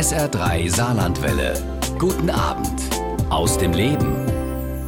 SR3 0.00 0.74
Saarlandwelle. 0.74 1.52
Guten 1.98 2.30
Abend 2.30 2.80
aus 3.28 3.58
dem 3.58 3.74
Leben. 3.74 4.16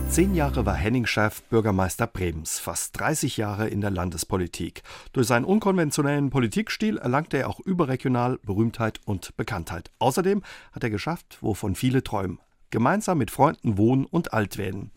Zehn 0.08 0.34
Jahre 0.34 0.64
war 0.64 0.74
Henning 0.74 1.04
Schäff 1.04 1.42
Bürgermeister 1.50 2.06
Bremens, 2.06 2.58
fast 2.58 2.98
30 2.98 3.36
Jahre 3.36 3.68
in 3.68 3.82
der 3.82 3.90
Landespolitik. 3.90 4.82
Durch 5.12 5.26
seinen 5.26 5.44
unkonventionellen 5.44 6.30
Politikstil 6.30 6.96
erlangte 6.96 7.36
er 7.36 7.50
auch 7.50 7.60
überregional 7.60 8.38
Berühmtheit 8.42 9.00
und 9.04 9.36
Bekanntheit. 9.36 9.90
Außerdem 9.98 10.42
hat 10.72 10.82
er 10.82 10.88
geschafft, 10.88 11.36
wovon 11.42 11.74
viele 11.74 12.02
träumen 12.02 12.38
gemeinsam 12.72 13.18
mit 13.18 13.30
Freunden 13.30 13.78
wohnen 13.78 14.04
und 14.04 14.32
alt 14.32 14.58
werden. 14.58 14.90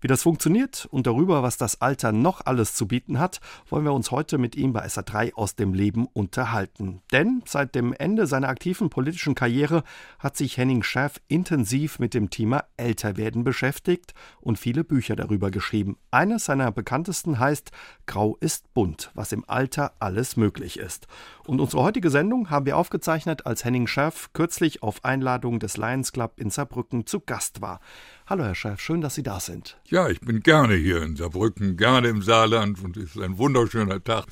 Wie 0.00 0.06
das 0.06 0.22
funktioniert 0.22 0.86
und 0.90 1.08
darüber, 1.08 1.42
was 1.42 1.56
das 1.56 1.80
Alter 1.80 2.12
noch 2.12 2.42
alles 2.44 2.74
zu 2.74 2.86
bieten 2.86 3.18
hat, 3.18 3.40
wollen 3.68 3.84
wir 3.84 3.92
uns 3.92 4.12
heute 4.12 4.38
mit 4.38 4.54
ihm 4.54 4.72
bei 4.72 4.84
SA3 4.86 5.34
aus 5.34 5.56
dem 5.56 5.74
Leben 5.74 6.06
unterhalten. 6.06 7.02
Denn 7.10 7.42
seit 7.46 7.74
dem 7.74 7.92
Ende 7.92 8.26
seiner 8.26 8.48
aktiven 8.48 8.90
politischen 8.90 9.34
Karriere 9.34 9.82
hat 10.18 10.36
sich 10.36 10.56
Henning 10.56 10.82
Schäff 10.82 11.20
intensiv 11.26 11.98
mit 11.98 12.14
dem 12.14 12.30
Thema 12.30 12.64
Älterwerden 12.76 13.42
beschäftigt 13.42 14.14
und 14.40 14.58
viele 14.58 14.84
Bücher 14.84 15.16
darüber 15.16 15.50
geschrieben. 15.50 15.96
Eines 16.10 16.44
seiner 16.44 16.70
bekanntesten 16.70 17.38
heißt 17.38 17.72
Grau 18.06 18.36
ist 18.40 18.74
bunt, 18.74 19.10
was 19.14 19.32
im 19.32 19.48
Alter 19.48 19.92
alles 19.98 20.36
möglich 20.36 20.78
ist. 20.78 21.06
Und 21.46 21.60
unsere 21.60 21.82
heutige 21.82 22.10
Sendung 22.10 22.50
haben 22.50 22.66
wir 22.66 22.76
aufgezeichnet, 22.76 23.46
als 23.46 23.64
Henning 23.64 23.86
Schäff 23.86 24.30
kürzlich 24.34 24.82
auf 24.82 25.04
Einladung 25.04 25.58
des 25.58 25.76
Lions 25.76 26.12
Club 26.12 26.34
in 26.36 26.50
Saarbrücken 26.50 27.06
zu 27.06 27.21
Gast 27.26 27.60
war. 27.60 27.80
Hallo 28.26 28.44
Herr 28.44 28.54
Chef, 28.54 28.80
schön, 28.80 29.00
dass 29.00 29.14
Sie 29.14 29.22
da 29.22 29.40
sind. 29.40 29.78
Ja, 29.86 30.08
ich 30.08 30.20
bin 30.20 30.40
gerne 30.40 30.74
hier 30.74 31.02
in 31.02 31.16
Saarbrücken, 31.16 31.76
gerne 31.76 32.08
im 32.08 32.22
Saarland 32.22 32.82
und 32.82 32.96
es 32.96 33.16
ist 33.16 33.22
ein 33.22 33.38
wunderschöner 33.38 34.02
Tag, 34.02 34.26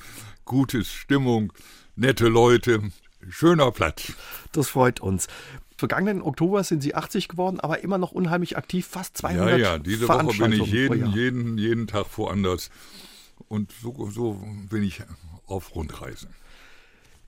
gute 0.45 0.83
Stimmung, 0.83 1.53
nette 1.95 2.27
Leute, 2.27 2.81
schöner 3.29 3.71
Platz. 3.71 4.13
Das 4.51 4.69
freut 4.69 4.99
uns. 4.99 5.27
Vergangenen 5.77 6.21
Oktober 6.21 6.63
sind 6.63 6.83
Sie 6.83 6.93
80 6.93 7.27
geworden, 7.27 7.59
aber 7.59 7.83
immer 7.83 7.97
noch 7.97 8.11
unheimlich 8.11 8.57
aktiv, 8.57 8.85
fast 8.85 9.17
200 9.17 9.49
Ja, 9.49 9.57
ja, 9.57 9.77
diese 9.79 10.07
Woche 10.07 10.37
bin 10.37 10.51
ich 10.51 10.71
jeden, 10.71 11.11
jeden, 11.11 11.57
jeden 11.57 11.87
Tag 11.87 12.05
woanders 12.17 12.69
und 13.47 13.71
so, 13.81 14.09
so 14.11 14.41
bin 14.69 14.83
ich 14.83 15.01
auf 15.47 15.75
Rundreise. 15.75 16.27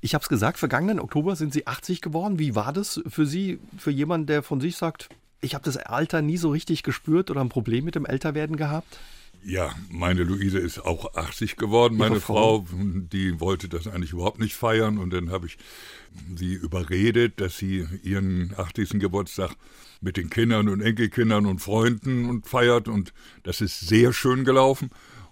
Ich 0.02 0.14
habe 0.14 0.22
es 0.22 0.30
gesagt, 0.30 0.60
vergangenen 0.60 1.00
Oktober 1.00 1.36
sind 1.36 1.54
Sie 1.54 1.66
80 1.66 2.02
geworden. 2.02 2.38
Wie 2.38 2.56
war 2.56 2.74
das 2.74 3.02
für 3.08 3.26
Sie, 3.26 3.60
für 3.78 3.90
jemanden, 3.90 4.28
der 4.28 4.44
von 4.44 4.60
sich 4.60 4.76
sagt, 4.76 5.10
ich 5.44 5.54
habe 5.54 5.66
das 5.66 5.78
Alter 5.78 6.22
nie 6.22 6.38
so 6.38 6.50
richtig 6.50 6.84
gespürt 6.84 7.30
oder 7.30 7.42
ein 7.42 7.50
Problem 7.50 7.86
mit 7.86 7.96
dem 7.96 8.06
Älterwerden 8.06 8.56
gehabt? 8.58 9.00
Ja, 9.46 9.76
meine 9.90 10.24
Luise 10.24 10.58
ist 10.58 10.80
auch 10.80 11.16
80 11.16 11.58
geworden, 11.58 11.98
meine 11.98 12.22
Frau. 12.22 12.64
Frau. 12.64 12.78
Die 13.12 13.42
wollte 13.42 13.68
das 13.68 13.88
eigentlich 13.88 14.14
überhaupt 14.14 14.40
nicht 14.40 14.56
feiern 14.56 14.98
und 14.98 15.12
dann 15.12 15.32
habe 15.32 15.48
ich 15.48 15.58
sie 16.36 16.54
überredet, 16.54 17.42
dass 17.42 17.58
sie 17.58 17.86
ihren 18.04 18.54
80. 18.56 19.00
Geburtstag 19.00 19.52
mit 20.00 20.16
den 20.16 20.30
Kindern 20.30 20.70
und 20.70 20.82
Enkelkindern 20.82 21.46
und 21.46 21.60
Freunden 21.60 22.30
und 22.30 22.48
feiert 22.48 22.88
und 22.88 23.14
das 23.44 23.60
ist 23.60 23.82
sehr 23.82 24.14
schön 24.14 24.46
gelaufen. 24.46 24.92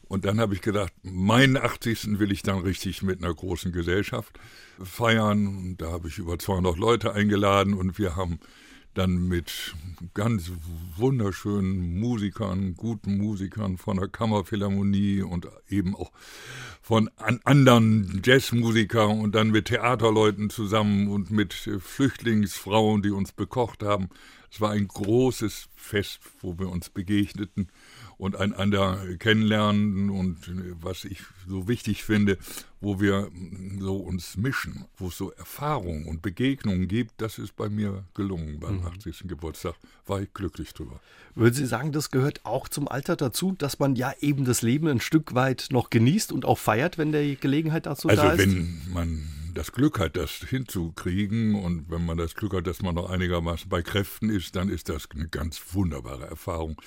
Und 0.09 0.25
dann 0.25 0.41
habe 0.41 0.55
ich 0.55 0.61
gedacht, 0.61 0.91
meinen 1.03 1.55
80. 1.55 2.19
will 2.19 2.33
ich 2.33 2.43
dann 2.43 2.59
richtig 2.59 3.01
mit 3.01 3.23
einer 3.23 3.33
großen 3.33 3.71
Gesellschaft 3.71 4.37
feiern. 4.83 5.47
Und 5.47 5.77
da 5.77 5.89
habe 5.91 6.09
ich 6.09 6.17
über 6.17 6.37
200 6.37 6.77
Leute 6.77 7.13
eingeladen 7.13 7.73
und 7.73 7.97
wir 7.97 8.17
haben 8.17 8.39
dann 8.93 9.27
mit 9.27 9.75
ganz 10.13 10.51
wunderschönen 10.97 11.99
Musikern, 11.99 12.75
guten 12.75 13.17
Musikern 13.17 13.77
von 13.77 13.97
der 13.97 14.09
Kammerphilharmonie 14.09 15.21
und 15.21 15.47
eben 15.69 15.95
auch 15.95 16.11
von 16.91 17.09
an 17.15 17.39
anderen 17.45 18.21
Jazzmusikern 18.21 19.21
und 19.21 19.33
dann 19.33 19.51
mit 19.51 19.69
Theaterleuten 19.69 20.49
zusammen 20.49 21.07
und 21.07 21.31
mit 21.31 21.53
Flüchtlingsfrauen, 21.53 23.01
die 23.01 23.11
uns 23.11 23.31
bekocht 23.31 23.81
haben. 23.81 24.09
Es 24.51 24.59
war 24.59 24.71
ein 24.71 24.89
großes 24.89 25.69
Fest, 25.73 26.19
wo 26.41 26.59
wir 26.59 26.67
uns 26.67 26.89
begegneten 26.89 27.69
und 28.17 28.35
einander 28.35 28.99
kennenlernen 29.17 30.09
und 30.09 30.37
was 30.79 31.05
ich 31.05 31.21
so 31.47 31.67
wichtig 31.67 32.03
finde, 32.03 32.37
wo 32.81 32.99
wir 32.99 33.31
so 33.79 33.95
uns 33.95 34.37
mischen, 34.37 34.85
wo 34.97 35.07
es 35.07 35.17
so 35.17 35.31
Erfahrungen 35.31 36.05
und 36.05 36.21
Begegnungen 36.21 36.87
gibt, 36.87 37.19
das 37.21 37.39
ist 37.39 37.55
bei 37.55 37.69
mir 37.69 38.03
gelungen 38.13 38.59
beim 38.59 38.81
mhm. 38.81 38.85
80. 38.87 39.23
Geburtstag. 39.27 39.75
War 40.05 40.21
ich 40.21 40.33
glücklich 40.33 40.73
drüber. 40.73 40.99
Würden 41.33 41.55
Sie 41.55 41.65
sagen, 41.65 41.91
das 41.93 42.11
gehört 42.11 42.45
auch 42.45 42.67
zum 42.67 42.87
Alter 42.87 43.15
dazu, 43.15 43.53
dass 43.57 43.79
man 43.79 43.95
ja 43.95 44.13
eben 44.19 44.45
das 44.45 44.61
Leben 44.61 44.87
ein 44.87 44.99
Stück 44.99 45.33
weit 45.33 45.69
noch 45.71 45.89
genießt 45.89 46.31
und 46.31 46.45
auch 46.45 46.59
feiert, 46.59 46.80
wenn 46.97 47.11
die 47.11 47.37
Gelegenheit 47.39 47.85
dazu 47.85 48.09
also 48.09 48.21
da 48.21 48.33
ist? 48.33 48.39
Also 48.39 48.55
wenn 48.55 48.81
man 48.93 49.27
das 49.53 49.71
Glück 49.71 49.99
hat, 49.99 50.15
das 50.15 50.31
hinzukriegen 50.31 51.55
und 51.55 51.89
wenn 51.89 52.05
man 52.05 52.17
das 52.17 52.35
Glück 52.35 52.53
hat, 52.53 52.67
dass 52.67 52.81
man 52.81 52.95
noch 52.95 53.09
einigermaßen 53.09 53.69
bei 53.69 53.81
Kräften 53.81 54.29
ist, 54.29 54.55
dann 54.55 54.69
ist 54.69 54.89
das 54.89 55.09
eine 55.13 55.27
ganz 55.27 55.61
wunderbare 55.73 56.25
Erfahrung 56.25 56.81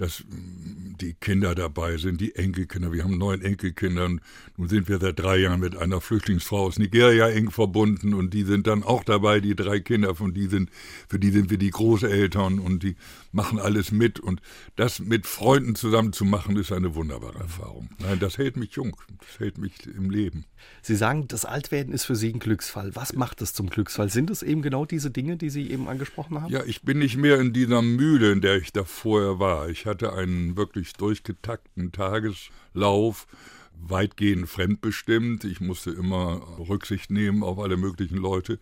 dass 0.00 0.24
mm, 0.24 0.96
die 1.00 1.14
Kinder 1.14 1.54
dabei 1.54 1.96
sind, 1.98 2.20
die 2.20 2.34
Enkelkinder. 2.34 2.92
Wir 2.92 3.04
haben 3.04 3.18
neun 3.18 3.42
Enkelkinder. 3.42 4.08
Nun 4.56 4.68
sind 4.68 4.88
wir 4.88 4.98
seit 4.98 5.18
drei 5.18 5.38
Jahren 5.38 5.60
mit 5.60 5.76
einer 5.76 6.00
Flüchtlingsfrau 6.00 6.64
aus 6.64 6.78
Nigeria 6.78 7.28
eng 7.28 7.50
verbunden 7.50 8.14
und 8.14 8.32
die 8.34 8.44
sind 8.44 8.66
dann 8.66 8.82
auch 8.82 9.04
dabei, 9.04 9.40
die 9.40 9.54
drei 9.54 9.80
Kinder, 9.80 10.14
von 10.14 10.34
die 10.34 10.46
sind, 10.46 10.70
für 11.08 11.18
die 11.18 11.30
sind 11.30 11.50
wir 11.50 11.58
die 11.58 11.70
Großeltern 11.70 12.58
und 12.58 12.82
die 12.82 12.96
machen 13.32 13.58
alles 13.58 13.92
mit. 13.92 14.20
Und 14.20 14.40
das 14.76 15.00
mit 15.00 15.26
Freunden 15.26 15.74
zusammen 15.74 16.12
zu 16.12 16.24
machen, 16.24 16.56
ist 16.56 16.72
eine 16.72 16.94
wunderbare 16.94 17.38
Erfahrung. 17.38 17.90
Nein, 17.98 18.18
das 18.18 18.38
hält 18.38 18.56
mich 18.56 18.72
jung, 18.72 18.96
das 19.18 19.38
hält 19.38 19.58
mich 19.58 19.86
im 19.86 20.10
Leben. 20.10 20.46
Sie 20.82 20.96
sagen, 20.96 21.28
das 21.28 21.44
Altwerden 21.44 21.92
ist 21.92 22.04
für 22.04 22.16
Sie 22.16 22.32
ein 22.32 22.38
Glücksfall. 22.38 22.94
Was 22.94 23.14
macht 23.14 23.42
es 23.42 23.52
zum 23.52 23.68
Glücksfall? 23.68 24.10
Sind 24.10 24.30
es 24.30 24.42
eben 24.42 24.62
genau 24.62 24.84
diese 24.84 25.10
Dinge, 25.10 25.36
die 25.36 25.50
Sie 25.50 25.70
eben 25.70 25.88
angesprochen 25.88 26.40
haben? 26.40 26.52
Ja, 26.52 26.64
ich 26.64 26.82
bin 26.82 26.98
nicht 26.98 27.16
mehr 27.16 27.40
in 27.40 27.52
dieser 27.52 27.82
Mühle, 27.82 28.32
in 28.32 28.40
der 28.40 28.56
ich 28.56 28.72
da 28.72 28.84
vorher 28.84 29.38
war. 29.38 29.68
Ich 29.68 29.86
hatte 29.90 30.12
einen 30.12 30.56
wirklich 30.56 30.94
durchgetakten 30.94 31.92
Tageslauf, 31.92 33.26
weitgehend 33.74 34.48
fremdbestimmt. 34.48 35.44
Ich 35.44 35.60
musste 35.60 35.90
immer 35.90 36.58
Rücksicht 36.58 37.10
nehmen 37.10 37.42
auf 37.42 37.58
alle 37.58 37.76
möglichen 37.76 38.16
Leute 38.16 38.58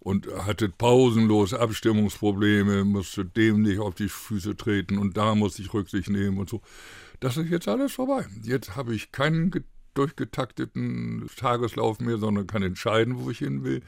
und 0.00 0.28
hatte 0.46 0.68
pausenlos 0.68 1.54
Abstimmungsprobleme, 1.54 2.84
musste 2.84 3.24
dem 3.24 3.62
nicht 3.62 3.78
auf 3.78 3.94
die 3.94 4.08
Füße 4.08 4.56
treten 4.56 4.98
und 4.98 5.16
da 5.16 5.34
musste 5.34 5.62
ich 5.62 5.72
Rücksicht 5.74 6.10
nehmen 6.10 6.38
und 6.38 6.48
so. 6.48 6.62
Das 7.20 7.36
ist 7.36 7.50
jetzt 7.50 7.68
alles 7.68 7.92
vorbei. 7.92 8.26
Jetzt 8.42 8.76
habe 8.76 8.94
ich 8.94 9.10
keinen 9.10 9.52
durchgetakteten 9.94 11.28
Tageslauf 11.36 11.98
mehr, 11.98 12.18
sondern 12.18 12.46
kann 12.46 12.62
entscheiden, 12.62 13.18
wo 13.18 13.30
ich 13.30 13.38
hin 13.38 13.64
will. 13.64 13.82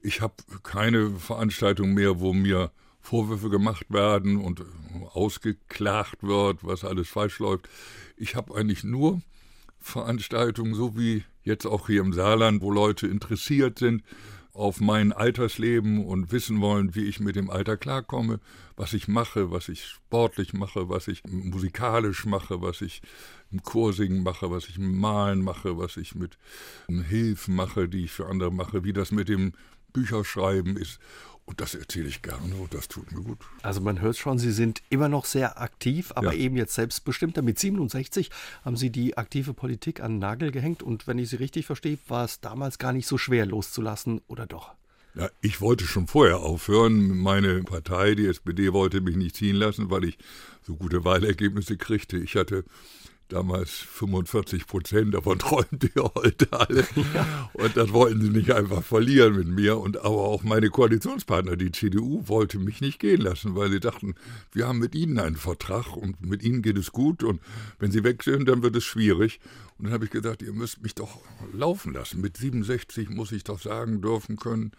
Ich 0.00 0.20
habe 0.20 0.34
keine 0.62 1.10
Veranstaltung 1.10 1.92
mehr, 1.92 2.20
wo 2.20 2.32
mir 2.32 2.70
Vorwürfe 3.02 3.50
gemacht 3.50 3.86
werden 3.88 4.38
und 4.38 4.62
ausgeklagt 5.12 6.22
wird, 6.22 6.58
was 6.62 6.84
alles 6.84 7.08
falsch 7.08 7.40
läuft. 7.40 7.68
Ich 8.16 8.36
habe 8.36 8.54
eigentlich 8.54 8.84
nur 8.84 9.20
Veranstaltungen, 9.80 10.74
so 10.74 10.96
wie 10.96 11.24
jetzt 11.42 11.66
auch 11.66 11.88
hier 11.88 12.00
im 12.00 12.12
Saarland, 12.12 12.62
wo 12.62 12.70
Leute 12.70 13.06
interessiert 13.08 13.78
sind 13.78 14.02
auf 14.54 14.80
mein 14.80 15.12
Altersleben 15.12 16.04
und 16.04 16.30
wissen 16.30 16.60
wollen, 16.60 16.94
wie 16.94 17.04
ich 17.04 17.20
mit 17.20 17.36
dem 17.36 17.48
Alter 17.48 17.78
klarkomme, 17.78 18.38
was 18.76 18.92
ich 18.92 19.08
mache, 19.08 19.50
was 19.50 19.68
ich 19.68 19.86
sportlich 19.86 20.52
mache, 20.52 20.90
was 20.90 21.08
ich 21.08 21.24
musikalisch 21.24 22.26
mache, 22.26 22.60
was 22.60 22.82
ich 22.82 23.00
im 23.50 23.62
Chorsingen 23.62 24.22
mache, 24.22 24.50
was 24.50 24.68
ich 24.68 24.76
im 24.76 24.98
Malen 24.98 25.42
mache, 25.42 25.78
was 25.78 25.96
ich 25.96 26.14
mit 26.14 26.36
Hilfen 26.86 27.54
mache, 27.54 27.88
die 27.88 28.04
ich 28.04 28.12
für 28.12 28.26
andere 28.26 28.52
mache, 28.52 28.84
wie 28.84 28.92
das 28.92 29.10
mit 29.10 29.28
dem 29.28 29.52
Bücherschreiben 29.94 30.76
ist. 30.76 31.00
Und 31.44 31.60
das 31.60 31.74
erzähle 31.74 32.08
ich 32.08 32.22
gerne 32.22 32.54
und 32.54 32.72
das 32.72 32.88
tut 32.88 33.10
mir 33.12 33.20
gut. 33.20 33.38
Also 33.62 33.80
man 33.80 34.00
hört 34.00 34.16
schon, 34.16 34.38
Sie 34.38 34.52
sind 34.52 34.80
immer 34.90 35.08
noch 35.08 35.24
sehr 35.24 35.60
aktiv, 35.60 36.12
aber 36.14 36.32
ja. 36.32 36.38
eben 36.38 36.56
jetzt 36.56 36.74
selbstbestimmter. 36.74 37.42
Mit 37.42 37.58
67 37.58 38.30
haben 38.64 38.76
Sie 38.76 38.90
die 38.90 39.18
aktive 39.18 39.52
Politik 39.52 40.00
an 40.00 40.12
den 40.12 40.18
Nagel 40.20 40.52
gehängt 40.52 40.82
und 40.82 41.06
wenn 41.06 41.18
ich 41.18 41.30
Sie 41.30 41.36
richtig 41.36 41.66
verstehe, 41.66 41.98
war 42.06 42.24
es 42.24 42.40
damals 42.40 42.78
gar 42.78 42.92
nicht 42.92 43.06
so 43.06 43.18
schwer 43.18 43.44
loszulassen, 43.44 44.20
oder 44.28 44.46
doch? 44.46 44.72
Ja, 45.14 45.28
ich 45.42 45.60
wollte 45.60 45.84
schon 45.84 46.06
vorher 46.06 46.38
aufhören. 46.38 47.18
Meine 47.18 47.62
Partei, 47.64 48.14
die 48.14 48.26
SPD, 48.26 48.72
wollte 48.72 49.02
mich 49.02 49.16
nicht 49.16 49.36
ziehen 49.36 49.56
lassen, 49.56 49.90
weil 49.90 50.04
ich 50.04 50.16
so 50.62 50.76
gute 50.76 51.04
Wahlergebnisse 51.04 51.76
kriegte. 51.76 52.16
Ich 52.16 52.34
hatte 52.34 52.64
damals 53.32 53.70
45 53.70 54.66
Prozent, 54.66 55.14
davon 55.14 55.38
träumte 55.38 55.90
ihr 55.94 56.10
heute 56.14 56.52
alle. 56.52 56.86
Ja. 57.14 57.50
Und 57.52 57.76
das 57.76 57.92
wollten 57.92 58.22
sie 58.22 58.30
nicht 58.30 58.52
einfach 58.52 58.82
verlieren 58.82 59.34
mit 59.36 59.48
mir. 59.48 59.76
Und 59.76 59.98
aber 59.98 60.24
auch 60.24 60.44
meine 60.44 60.70
Koalitionspartner, 60.70 61.56
die 61.56 61.72
CDU, 61.72 62.22
wollte 62.26 62.58
mich 62.58 62.80
nicht 62.80 63.00
gehen 63.00 63.20
lassen, 63.20 63.54
weil 63.54 63.70
sie 63.70 63.80
dachten, 63.80 64.14
wir 64.52 64.68
haben 64.68 64.78
mit 64.78 64.94
ihnen 64.94 65.18
einen 65.18 65.36
Vertrag 65.36 65.96
und 65.96 66.24
mit 66.24 66.42
ihnen 66.42 66.62
geht 66.62 66.78
es 66.78 66.92
gut. 66.92 67.22
Und 67.22 67.40
wenn 67.78 67.90
sie 67.90 68.04
weg 68.04 68.22
sind, 68.22 68.48
dann 68.48 68.62
wird 68.62 68.76
es 68.76 68.84
schwierig. 68.84 69.40
Und 69.78 69.86
dann 69.86 69.94
habe 69.94 70.04
ich 70.04 70.10
gesagt, 70.10 70.42
ihr 70.42 70.52
müsst 70.52 70.82
mich 70.82 70.94
doch 70.94 71.20
laufen 71.52 71.92
lassen. 71.92 72.20
Mit 72.20 72.36
67 72.36 73.10
muss 73.10 73.32
ich 73.32 73.44
doch 73.44 73.60
sagen 73.60 74.00
dürfen 74.00 74.36
können, 74.36 74.72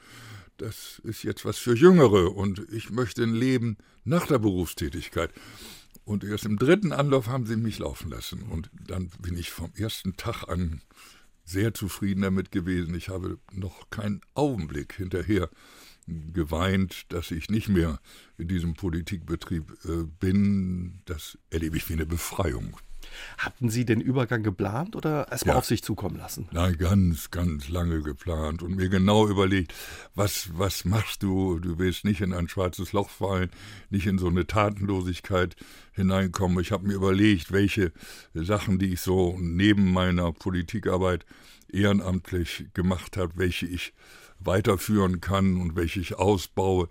das 0.58 1.02
ist 1.04 1.24
jetzt 1.24 1.46
was 1.46 1.58
für 1.58 1.76
Jüngere 1.76 2.36
und 2.36 2.66
ich 2.72 2.90
möchte 2.90 3.24
ein 3.24 3.34
Leben 3.34 3.78
nach 4.06 4.28
der 4.28 4.40
Berufstätigkeit. 4.40 5.32
Und 6.06 6.24
erst 6.24 6.46
im 6.46 6.58
dritten 6.58 6.92
Anlauf 6.92 7.28
haben 7.28 7.46
sie 7.46 7.56
mich 7.56 7.80
laufen 7.80 8.10
lassen. 8.10 8.44
Und 8.44 8.70
dann 8.88 9.10
bin 9.20 9.38
ich 9.38 9.52
vom 9.52 9.72
ersten 9.76 10.16
Tag 10.18 10.48
an 10.50 10.82
sehr 11.46 11.74
zufrieden 11.74 12.22
damit 12.22 12.52
gewesen. 12.52 12.96
Ich 12.96 13.10
habe 13.10 13.40
noch 13.52 13.90
keinen 13.90 14.22
Augenblick 14.34 14.94
hinterher 14.94 15.50
geweint, 16.08 17.06
dass 17.14 17.32
ich 17.32 17.50
nicht 17.50 17.70
mehr 17.70 18.00
in 18.38 18.48
diesem 18.48 18.74
Politikbetrieb 18.74 19.72
äh, 19.86 20.04
bin. 20.20 21.02
Das 21.06 21.38
erlebe 21.50 21.78
ich 21.78 21.88
wie 21.90 21.94
eine 21.94 22.06
Befreiung. 22.06 22.78
Hatten 23.38 23.70
Sie 23.70 23.86
den 23.86 24.02
Übergang 24.02 24.44
geplant 24.44 24.96
oder 24.96 25.32
erstmal 25.32 25.56
ja. 25.56 25.60
auf 25.60 25.66
sich 25.66 25.84
zukommen 25.84 26.18
lassen? 26.18 26.48
Nein, 26.52 26.78
ganz, 26.78 27.32
ganz 27.32 27.70
lange 27.70 28.02
geplant 28.02 28.64
und 28.64 28.76
mir 28.76 28.90
genau 28.90 29.28
überlegt, 29.28 29.74
was, 30.16 30.50
was 30.58 30.86
machst 30.86 31.24
du? 31.24 31.60
Du 31.60 31.80
willst 31.80 32.06
nicht 32.06 32.22
in 32.22 32.34
ein 32.34 32.48
schwarzes 32.48 32.94
Loch 32.94 33.10
fallen, 33.10 33.50
nicht 33.90 34.08
in 34.08 34.18
so 34.18 34.28
eine 34.28 34.48
Tatenlosigkeit 34.48 35.56
hineinkommen. 35.92 36.60
Ich 36.60 36.72
habe 36.72 36.88
mir 36.88 36.94
überlegt, 36.94 37.52
welche 37.52 37.92
Sachen, 38.34 38.80
die 38.80 38.94
ich 38.94 39.02
so 39.02 39.38
neben 39.40 39.92
meiner 39.94 40.32
Politikarbeit 40.32 41.26
ehrenamtlich 41.70 42.68
gemacht 42.74 43.18
habe, 43.18 43.34
welche 43.36 43.66
ich 43.66 43.94
weiterführen 44.40 45.22
kann 45.22 45.60
und 45.60 45.76
welche 45.76 46.00
ich 46.00 46.16
ausbaue. 46.16 46.90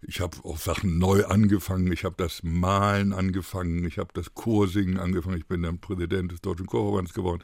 Ich 0.00 0.20
habe 0.20 0.36
auch 0.44 0.58
Sachen 0.58 0.98
neu 0.98 1.24
angefangen. 1.26 1.90
Ich 1.92 2.04
habe 2.04 2.14
das 2.16 2.42
Malen 2.42 3.12
angefangen. 3.12 3.84
Ich 3.84 3.98
habe 3.98 4.10
das 4.14 4.34
Chorsingen 4.34 4.98
angefangen. 4.98 5.38
Ich 5.38 5.46
bin 5.46 5.62
dann 5.62 5.80
Präsident 5.80 6.30
des 6.30 6.40
Deutschen 6.40 6.66
Chorverbands 6.66 7.14
geworden. 7.14 7.42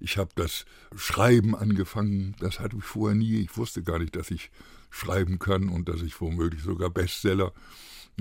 Ich 0.00 0.16
habe 0.16 0.30
das 0.34 0.64
Schreiben 0.96 1.54
angefangen. 1.54 2.34
Das 2.40 2.60
hatte 2.60 2.76
ich 2.78 2.84
vorher 2.84 3.14
nie. 3.14 3.40
Ich 3.40 3.56
wusste 3.56 3.82
gar 3.82 3.98
nicht, 3.98 4.16
dass 4.16 4.30
ich 4.30 4.50
schreiben 4.90 5.38
kann 5.38 5.68
und 5.68 5.88
dass 5.88 6.02
ich 6.02 6.20
womöglich 6.20 6.62
sogar 6.62 6.90
Bestseller 6.90 7.52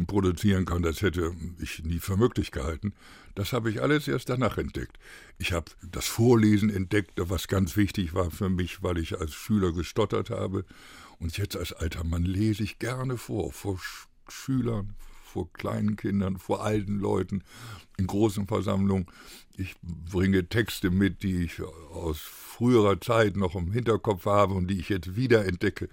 produzieren 0.06 0.65
kann. 0.65 0.83
Das 0.83 1.01
hätte 1.01 1.33
ich 1.59 1.83
nie 1.83 2.00
für 2.00 2.18
möglich 2.18 2.51
gehalten. 2.51 2.94
Das 3.35 3.53
habe 3.53 3.69
ich 3.69 3.81
alles 3.81 4.07
erst 4.07 4.29
danach 4.29 4.57
entdeckt. 4.57 4.97
Ich 5.38 5.53
habe 5.53 5.71
das 5.89 6.07
Vorlesen 6.07 6.69
entdeckt, 6.69 7.13
was 7.15 7.47
ganz 7.47 7.77
wichtig 7.77 8.13
war 8.13 8.31
für 8.31 8.50
mich, 8.50 8.83
weil 8.83 8.97
ich 8.97 9.19
als 9.19 9.33
Schüler 9.33 9.71
gestottert 9.71 10.29
habe 10.29 10.65
und 11.21 11.38
jetzt 11.38 11.56
als 11.56 11.71
alter 11.71 12.03
Mann 12.03 12.23
lese 12.23 12.63
ich 12.63 12.79
gerne 12.79 13.15
vor, 13.15 13.53
vor 13.53 13.79
Schülern, 14.27 14.95
vor 15.23 15.53
kleinen 15.53 15.95
Kindern, 15.95 16.38
vor 16.38 16.63
alten 16.63 17.00
Leuten, 17.00 17.44
in 17.97 18.07
großen 18.07 18.47
Versammlungen. 18.47 19.06
Ich 19.56 19.75
bringe 19.81 20.50
Texte 20.50 20.89
mit, 20.89 21.21
die 21.21 21.44
ich 21.44 21.62
aus 21.62 22.19
früherer 22.19 23.00
Zeit 23.00 23.38
noch 23.38 23.56
im 23.56 23.71
Hinterkopf 23.71 24.25
habe 24.25 24.56
und 24.56 24.68
die 24.68 24.79
ich 24.79 24.89
jetzt 24.89 25.15
wieder 25.15 25.45
entdecke. 25.45 25.89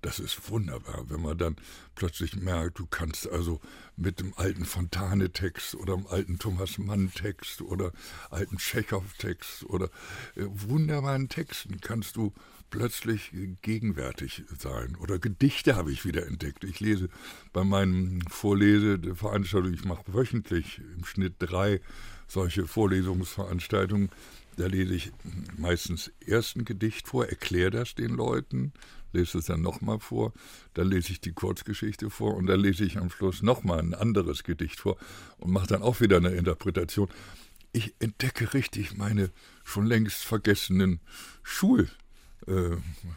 Das 0.00 0.20
ist 0.20 0.48
wunderbar, 0.48 1.10
wenn 1.10 1.22
man 1.22 1.36
dann 1.36 1.56
plötzlich 1.96 2.36
merkt, 2.36 2.78
du 2.78 2.86
kannst 2.86 3.28
also 3.28 3.60
mit 3.96 4.20
dem 4.20 4.32
alten 4.36 4.64
Fontane-Text 4.64 5.74
oder 5.74 5.96
dem 5.96 6.06
alten 6.06 6.38
Thomas 6.38 6.78
Mann-Text 6.78 7.62
oder 7.62 7.90
alten 8.30 8.58
Tschechow-Text 8.58 9.64
oder 9.64 9.86
äh, 10.36 10.44
wunderbaren 10.46 11.28
Texten 11.28 11.80
kannst 11.80 12.14
du 12.14 12.32
plötzlich 12.70 13.32
gegenwärtig 13.62 14.44
sein. 14.58 14.96
Oder 14.96 15.18
Gedichte 15.18 15.76
habe 15.76 15.92
ich 15.92 16.04
wieder 16.04 16.26
entdeckt. 16.26 16.64
Ich 16.64 16.80
lese 16.80 17.08
bei 17.52 17.64
meinen 17.64 18.22
Vorleseveranstaltungen, 18.28 19.74
ich 19.74 19.84
mache 19.84 20.12
wöchentlich 20.12 20.80
im 20.96 21.04
Schnitt 21.04 21.34
drei 21.38 21.80
solche 22.26 22.66
Vorlesungsveranstaltungen. 22.66 24.10
Da 24.56 24.66
lese 24.66 24.94
ich 24.94 25.12
meistens 25.56 26.10
erst 26.20 26.56
ein 26.56 26.64
Gedicht 26.64 27.08
vor, 27.08 27.26
erkläre 27.26 27.70
das 27.70 27.94
den 27.94 28.10
Leuten, 28.10 28.72
lese 29.12 29.38
es 29.38 29.46
dann 29.46 29.62
nochmal 29.62 30.00
vor, 30.00 30.32
dann 30.74 30.88
lese 30.88 31.12
ich 31.12 31.20
die 31.20 31.32
Kurzgeschichte 31.32 32.10
vor 32.10 32.34
und 32.34 32.46
dann 32.46 32.60
lese 32.60 32.84
ich 32.84 32.98
am 32.98 33.08
Schluss 33.10 33.42
nochmal 33.42 33.78
ein 33.78 33.94
anderes 33.94 34.42
Gedicht 34.42 34.80
vor 34.80 34.96
und 35.38 35.52
mache 35.52 35.68
dann 35.68 35.82
auch 35.82 36.00
wieder 36.00 36.16
eine 36.16 36.30
Interpretation. 36.30 37.08
Ich 37.72 37.94
entdecke 38.00 38.52
richtig 38.52 38.96
meine 38.96 39.30
schon 39.62 39.86
längst 39.86 40.24
vergessenen 40.24 41.00
Schul- 41.42 41.88
äh, 42.46 42.76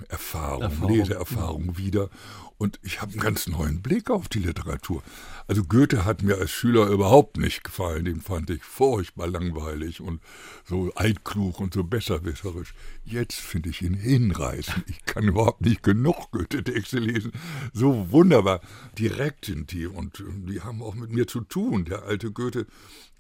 Erfahrung, 0.10 0.62
Erfahrung, 0.64 0.96
Leseerfahrung 0.96 1.78
wieder. 1.78 2.10
Und 2.58 2.80
ich 2.84 3.02
habe 3.02 3.14
einen 3.14 3.22
ganz 3.22 3.48
neuen 3.48 3.82
Blick 3.82 4.12
auf 4.12 4.30
die 4.30 4.40
Literatur. 4.40 5.02
Also 5.48 5.64
Goethe 5.64 6.06
hat 6.06 6.22
mir 6.22 6.38
als 6.38 6.52
Schüler 6.52 6.88
überhaupt 6.88 7.38
nicht 7.38 7.64
gefallen. 7.64 8.06
Den 8.06 8.22
fand 8.22 8.52
ich 8.52 8.64
furchtbar 8.64 9.28
langweilig 9.28 10.00
und 10.00 10.22
so 10.66 10.92
altklug 10.94 11.60
und 11.60 11.74
so 11.74 11.84
besserwisserisch. 11.84 12.76
Jetzt 13.04 13.40
finde 13.40 13.70
ich 13.70 13.82
ihn 13.82 13.96
hinreißend. 13.96 14.84
Ich 14.88 15.04
kann 15.06 15.24
überhaupt 15.24 15.62
nicht 15.62 15.82
genug 15.82 16.30
Goethe-Texte 16.32 17.00
lesen. 17.00 17.32
So 17.74 18.12
wunderbar. 18.12 18.62
Direkt 18.98 19.46
sind 19.46 19.72
die 19.72 19.88
und 19.88 20.24
die 20.48 20.62
haben 20.62 20.84
auch 20.84 20.94
mit 20.94 21.10
mir 21.10 21.26
zu 21.26 21.42
tun. 21.42 21.86
Der 21.86 22.04
alte 22.04 22.32
Goethe, 22.32 22.68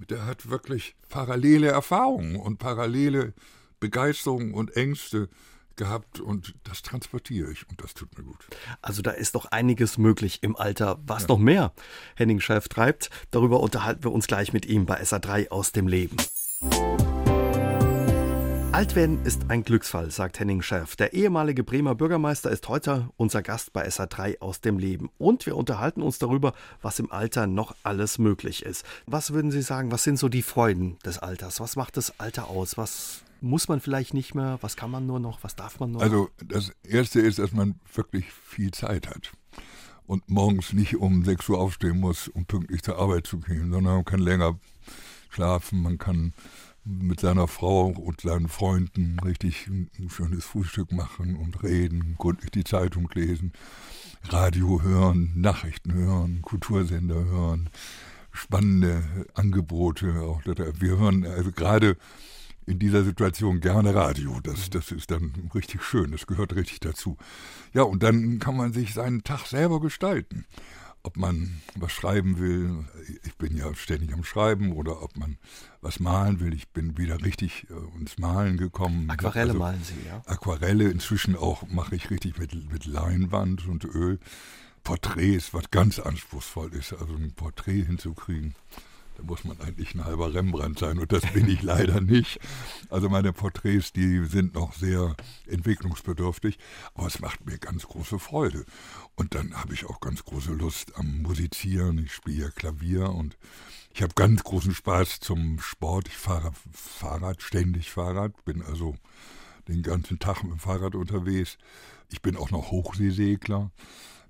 der 0.07 0.27
hat 0.27 0.49
wirklich 0.49 0.95
parallele 1.09 1.67
Erfahrungen 1.67 2.35
und 2.35 2.59
parallele 2.59 3.33
Begeisterung 3.79 4.53
und 4.53 4.75
Ängste 4.75 5.29
gehabt 5.81 6.19
und 6.19 6.53
das 6.63 6.83
transportiere 6.83 7.51
ich 7.51 7.67
und 7.67 7.81
das 7.81 7.95
tut 7.95 8.15
mir 8.15 8.23
gut. 8.23 8.45
Also 8.83 9.01
da 9.01 9.09
ist 9.09 9.33
doch 9.33 9.45
einiges 9.45 9.97
möglich 9.97 10.43
im 10.43 10.55
Alter. 10.55 10.99
Was 11.07 11.23
ja. 11.23 11.29
noch 11.29 11.39
mehr 11.39 11.73
Henning 12.15 12.39
Schäf 12.39 12.67
treibt, 12.67 13.09
darüber 13.31 13.61
unterhalten 13.61 14.03
wir 14.03 14.11
uns 14.11 14.27
gleich 14.27 14.53
mit 14.53 14.67
ihm 14.67 14.85
bei 14.85 15.01
SA3 15.01 15.49
aus 15.49 15.71
dem 15.71 15.87
Leben. 15.87 16.17
Altwerden 18.71 19.25
ist 19.25 19.49
ein 19.49 19.63
Glücksfall, 19.63 20.11
sagt 20.11 20.39
Henning 20.39 20.61
Schärf. 20.61 20.95
Der 20.95 21.13
ehemalige 21.13 21.63
Bremer 21.63 21.95
Bürgermeister 21.95 22.51
ist 22.51 22.69
heute 22.69 23.09
unser 23.17 23.41
Gast 23.41 23.73
bei 23.73 23.87
SA3 23.87 24.39
aus 24.39 24.61
dem 24.61 24.77
Leben. 24.77 25.09
Und 25.17 25.47
wir 25.47 25.57
unterhalten 25.57 26.03
uns 26.03 26.19
darüber, 26.19 26.53
was 26.83 26.99
im 26.99 27.11
Alter 27.11 27.47
noch 27.47 27.75
alles 27.81 28.19
möglich 28.19 28.63
ist. 28.63 28.85
Was 29.07 29.33
würden 29.33 29.49
Sie 29.49 29.63
sagen, 29.63 29.91
was 29.91 30.03
sind 30.03 30.17
so 30.17 30.29
die 30.29 30.43
Freuden 30.43 30.99
des 30.99 31.17
Alters? 31.17 31.59
Was 31.59 31.75
macht 31.75 31.97
das 31.97 32.19
Alter 32.19 32.49
aus? 32.49 32.77
Was 32.77 33.23
muss 33.41 33.67
man 33.67 33.79
vielleicht 33.79 34.13
nicht 34.13 34.35
mehr? 34.35 34.57
Was 34.61 34.75
kann 34.75 34.91
man 34.91 35.05
nur 35.05 35.19
noch? 35.19 35.43
Was 35.43 35.55
darf 35.55 35.79
man 35.79 35.91
nur 35.91 36.01
Also 36.01 36.29
das 36.45 36.71
Erste 36.83 37.19
ist, 37.19 37.39
dass 37.39 37.51
man 37.51 37.79
wirklich 37.93 38.25
viel 38.31 38.71
Zeit 38.71 39.07
hat 39.07 39.31
und 40.05 40.29
morgens 40.29 40.73
nicht 40.73 40.95
um 40.97 41.23
6 41.23 41.49
Uhr 41.49 41.59
aufstehen 41.59 41.99
muss, 41.99 42.27
um 42.27 42.45
pünktlich 42.45 42.83
zur 42.83 42.97
Arbeit 42.99 43.27
zu 43.27 43.39
gehen, 43.39 43.71
sondern 43.71 43.95
man 43.95 44.05
kann 44.05 44.19
länger 44.19 44.59
schlafen, 45.29 45.81
man 45.81 45.97
kann 45.97 46.33
mit 46.83 47.19
seiner 47.19 47.47
Frau 47.47 47.87
und 47.87 48.21
seinen 48.21 48.47
Freunden 48.47 49.19
richtig 49.19 49.67
ein 49.67 50.09
schönes 50.09 50.45
Frühstück 50.45 50.91
machen 50.91 51.35
und 51.35 51.63
reden, 51.63 52.15
gründlich 52.17 52.51
die 52.51 52.63
Zeitung 52.63 53.09
lesen, 53.13 53.53
Radio 54.23 54.81
hören, 54.81 55.31
Nachrichten 55.35 55.93
hören, 55.93 56.41
Kultursender 56.41 57.23
hören, 57.25 57.69
spannende 58.31 59.03
Angebote. 59.33 60.21
Auch 60.21 60.41
wir 60.45 60.97
hören 60.97 61.25
also 61.25 61.51
gerade 61.51 61.97
in 62.65 62.79
dieser 62.79 63.03
Situation 63.03 63.59
gerne 63.59 63.93
Radio. 63.95 64.39
Das, 64.41 64.69
das 64.69 64.91
ist 64.91 65.11
dann 65.11 65.51
richtig 65.53 65.83
schön, 65.83 66.11
das 66.11 66.27
gehört 66.27 66.55
richtig 66.55 66.79
dazu. 66.79 67.17
Ja, 67.73 67.83
und 67.83 68.03
dann 68.03 68.39
kann 68.39 68.55
man 68.55 68.73
sich 68.73 68.93
seinen 68.93 69.23
Tag 69.23 69.45
selber 69.47 69.79
gestalten. 69.79 70.45
Ob 71.03 71.17
man 71.17 71.61
was 71.75 71.91
schreiben 71.91 72.37
will, 72.37 72.85
ich 73.23 73.35
bin 73.35 73.57
ja 73.57 73.73
ständig 73.73 74.13
am 74.13 74.23
Schreiben, 74.23 74.71
oder 74.71 75.01
ob 75.01 75.17
man 75.17 75.37
was 75.81 75.99
malen 75.99 76.39
will. 76.39 76.53
Ich 76.53 76.69
bin 76.69 76.95
wieder 76.95 77.23
richtig 77.23 77.65
äh, 77.71 77.99
ins 77.99 78.19
Malen 78.19 78.57
gekommen. 78.57 79.09
Aquarelle 79.09 79.49
also, 79.49 79.59
malen 79.59 79.83
Sie, 79.83 79.95
ja? 80.07 80.21
Aquarelle, 80.27 80.91
inzwischen 80.91 81.35
auch 81.35 81.67
mache 81.67 81.95
ich 81.95 82.11
richtig 82.11 82.37
mit, 82.37 82.71
mit 82.71 82.85
Leinwand 82.85 83.67
und 83.67 83.83
Öl. 83.85 84.19
Porträts, 84.83 85.53
was 85.53 85.71
ganz 85.71 85.99
anspruchsvoll 85.99 86.73
ist, 86.73 86.93
also 86.93 87.15
ein 87.15 87.33
Porträt 87.33 87.83
hinzukriegen. 87.83 88.55
Muss 89.23 89.43
man 89.43 89.59
eigentlich 89.61 89.93
ein 89.95 90.05
halber 90.05 90.33
Rembrandt 90.33 90.79
sein 90.79 90.99
und 90.99 91.11
das 91.11 91.21
bin 91.33 91.47
ich 91.47 91.61
leider 91.61 92.01
nicht. 92.01 92.39
Also 92.89 93.09
meine 93.09 93.33
Porträts, 93.33 93.93
die 93.93 94.25
sind 94.25 94.55
noch 94.55 94.73
sehr 94.73 95.15
entwicklungsbedürftig, 95.47 96.57
aber 96.93 97.07
es 97.07 97.19
macht 97.19 97.45
mir 97.45 97.57
ganz 97.57 97.87
große 97.87 98.19
Freude. 98.19 98.65
Und 99.15 99.35
dann 99.35 99.53
habe 99.55 99.73
ich 99.73 99.85
auch 99.85 99.99
ganz 99.99 100.23
große 100.25 100.53
Lust 100.53 100.95
am 100.97 101.21
Musizieren. 101.21 101.99
Ich 101.99 102.13
spiele 102.13 102.43
ja 102.43 102.49
Klavier 102.49 103.09
und 103.09 103.37
ich 103.93 104.01
habe 104.01 104.13
ganz 104.15 104.43
großen 104.43 104.73
Spaß 104.73 105.19
zum 105.19 105.59
Sport. 105.59 106.07
Ich 106.07 106.17
fahre 106.17 106.51
Fahrrad, 106.71 107.41
ständig 107.41 107.91
Fahrrad, 107.91 108.45
bin 108.45 108.61
also 108.61 108.95
den 109.67 109.83
ganzen 109.83 110.19
Tag 110.19 110.43
mit 110.43 110.53
dem 110.53 110.59
Fahrrad 110.59 110.95
unterwegs. 110.95 111.57
Ich 112.09 112.21
bin 112.21 112.35
auch 112.35 112.51
noch 112.51 112.71
Hochseesegler. 112.71 113.71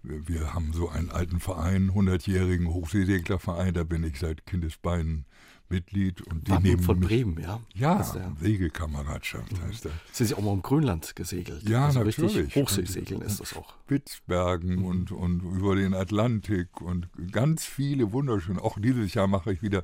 Wir 0.03 0.53
haben 0.53 0.73
so 0.73 0.89
einen 0.89 1.11
alten 1.11 1.39
Verein, 1.39 1.91
100-jährigen 1.91 2.67
Hochseeseglerverein, 2.67 3.73
da 3.73 3.83
bin 3.83 4.03
ich 4.03 4.19
seit 4.19 4.45
Kindesbeinen 4.45 5.25
Mitglied. 5.71 6.21
Und 6.21 6.47
die 6.47 6.51
Wappen 6.51 6.63
nehmen 6.63 6.83
von 6.83 6.99
mich, 6.99 7.07
Bremen, 7.07 7.39
ja? 7.41 7.59
Ja, 7.73 8.03
Segelkameradschaft 8.39 9.51
mhm. 9.53 9.63
heißt 9.63 9.85
das. 9.85 9.91
Sind 10.11 10.27
Sie 10.27 10.35
auch 10.35 10.41
mal 10.41 10.53
im 10.53 10.61
Grönland 10.61 11.15
gesegelt? 11.15 11.67
Ja, 11.67 11.87
also 11.87 12.03
natürlich. 12.03 12.55
Hochseesegeln 12.55 13.21
ist 13.21 13.39
das 13.39 13.55
auch. 13.55 13.73
Spitzbergen 13.85 14.77
mhm. 14.77 14.85
und, 14.85 15.11
und 15.11 15.41
über 15.41 15.75
den 15.75 15.93
Atlantik 15.93 16.81
und 16.81 17.07
ganz 17.31 17.65
viele 17.65 18.11
wunderschöne. 18.11 18.61
Auch 18.61 18.77
dieses 18.79 19.13
Jahr 19.13 19.27
mache 19.27 19.53
ich 19.53 19.63
wieder 19.63 19.83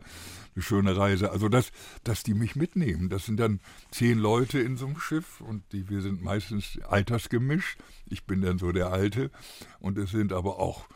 eine 0.57 0.63
schöne 0.63 0.97
Reise. 0.97 1.31
Also, 1.31 1.47
dass, 1.49 1.71
dass 2.03 2.23
die 2.23 2.33
mich 2.33 2.55
mitnehmen. 2.55 3.09
Das 3.09 3.25
sind 3.25 3.39
dann 3.39 3.59
zehn 3.91 4.17
Leute 4.17 4.59
in 4.59 4.75
so 4.75 4.87
einem 4.87 4.99
Schiff 4.99 5.39
und 5.39 5.63
die, 5.71 5.87
wir 5.89 6.01
sind 6.01 6.23
meistens 6.23 6.79
altersgemischt. 6.89 7.79
Ich 8.07 8.25
bin 8.25 8.41
dann 8.41 8.57
so 8.57 8.71
der 8.71 8.91
Alte. 8.91 9.29
Und 9.79 9.97
es 9.97 10.09
sind 10.09 10.33
aber 10.33 10.59
auch 10.59 10.87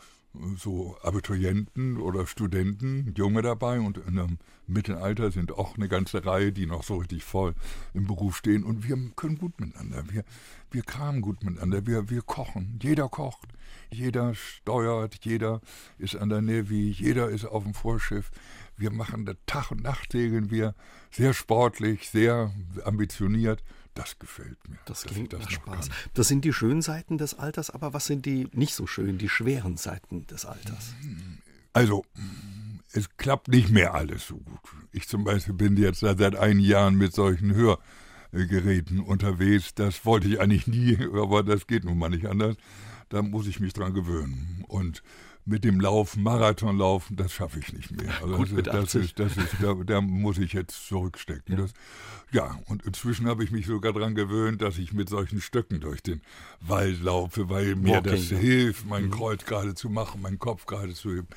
so 0.56 0.96
Abiturienten 1.02 1.98
oder 1.98 2.26
Studenten, 2.26 3.14
Junge 3.16 3.42
dabei 3.42 3.80
und 3.80 3.98
in 3.98 4.18
einem 4.18 4.38
Mittelalter 4.66 5.30
sind 5.30 5.52
auch 5.52 5.76
eine 5.76 5.88
ganze 5.88 6.24
Reihe, 6.24 6.52
die 6.52 6.66
noch 6.66 6.84
so 6.84 6.96
richtig 6.96 7.22
voll 7.22 7.54
im 7.92 8.06
Beruf 8.06 8.38
stehen 8.38 8.64
und 8.64 8.88
wir 8.88 8.96
können 9.14 9.36
gut 9.36 9.60
miteinander, 9.60 10.04
wir, 10.08 10.24
wir 10.70 10.82
kramen 10.82 11.20
gut 11.20 11.44
miteinander, 11.44 11.86
wir, 11.86 12.08
wir 12.08 12.22
kochen, 12.22 12.78
jeder 12.82 13.10
kocht, 13.10 13.48
jeder 13.92 14.34
steuert, 14.34 15.24
jeder 15.24 15.60
ist 15.98 16.16
an 16.16 16.28
der 16.28 16.42
Navy, 16.42 16.90
jeder 16.90 17.28
ist 17.28 17.44
auf 17.44 17.64
dem 17.64 17.74
Vorschiff, 17.74 18.30
wir 18.76 18.90
machen 18.90 19.26
da 19.26 19.34
Tag 19.46 19.70
und 19.70 19.82
Nacht 19.82 20.12
segeln 20.12 20.50
wir, 20.50 20.74
sehr 21.10 21.34
sportlich, 21.34 22.10
sehr 22.10 22.52
ambitioniert 22.84 23.62
das 23.94 24.18
gefällt 24.18 24.56
mir. 24.68 24.78
Das 24.86 25.02
klingt 25.02 25.32
nach 25.32 25.50
Spaß. 25.50 25.90
Das 26.14 26.28
sind 26.28 26.44
die 26.44 26.52
schönen 26.52 26.82
Seiten 26.82 27.18
des 27.18 27.34
Alters, 27.34 27.70
aber 27.70 27.92
was 27.92 28.06
sind 28.06 28.24
die 28.24 28.48
nicht 28.52 28.74
so 28.74 28.86
schönen, 28.86 29.18
die 29.18 29.28
schweren 29.28 29.76
Seiten 29.76 30.26
des 30.26 30.46
Alters? 30.46 30.94
Also, 31.72 32.04
es 32.92 33.16
klappt 33.16 33.48
nicht 33.48 33.70
mehr 33.70 33.94
alles 33.94 34.26
so 34.26 34.36
gut. 34.36 34.60
Ich 34.92 35.08
zum 35.08 35.24
Beispiel 35.24 35.54
bin 35.54 35.76
jetzt 35.76 36.00
seit 36.00 36.36
einigen 36.36 36.60
Jahren 36.60 36.94
mit 36.94 37.14
solchen 37.14 37.54
Hörgeräten 37.54 39.00
unterwegs. 39.00 39.74
Das 39.74 40.04
wollte 40.06 40.28
ich 40.28 40.40
eigentlich 40.40 40.66
nie, 40.66 40.98
aber 41.14 41.42
das 41.42 41.66
geht 41.66 41.84
nun 41.84 41.98
mal 41.98 42.08
nicht 42.08 42.26
anders. 42.26 42.56
Da 43.12 43.20
muss 43.20 43.46
ich 43.46 43.60
mich 43.60 43.74
dran 43.74 43.92
gewöhnen. 43.92 44.64
Und 44.68 45.02
mit 45.44 45.64
dem 45.64 45.80
Laufen, 45.80 46.22
Marathonlaufen, 46.22 47.14
das 47.16 47.30
schaffe 47.30 47.58
ich 47.58 47.70
nicht 47.74 47.90
mehr. 47.90 48.10
Also 48.22 48.36
Gut, 48.36 48.52
mit 48.52 48.68
das, 48.68 48.94
ist, 48.94 49.18
das 49.18 49.36
ist, 49.36 49.56
da, 49.60 49.74
da, 49.74 50.00
muss 50.00 50.38
ich 50.38 50.54
jetzt 50.54 50.86
zurückstecken. 50.86 51.56
Ja. 51.56 51.60
Das, 51.60 51.72
ja, 52.30 52.58
und 52.68 52.86
inzwischen 52.86 53.26
habe 53.26 53.44
ich 53.44 53.50
mich 53.50 53.66
sogar 53.66 53.92
daran 53.92 54.14
gewöhnt, 54.14 54.62
dass 54.62 54.78
ich 54.78 54.94
mit 54.94 55.10
solchen 55.10 55.42
Stöcken 55.42 55.80
durch 55.80 56.02
den 56.02 56.22
Wald 56.62 57.02
laufe, 57.02 57.50
weil 57.50 57.74
mir 57.76 57.96
Walking, 57.96 58.12
das 58.12 58.22
hilft, 58.28 58.86
mein 58.86 59.06
mhm. 59.06 59.10
Kreuz 59.10 59.44
gerade 59.44 59.74
zu 59.74 59.90
machen, 59.90 60.22
meinen 60.22 60.38
Kopf 60.38 60.64
gerade 60.64 60.94
zu 60.94 61.10
heben. 61.10 61.28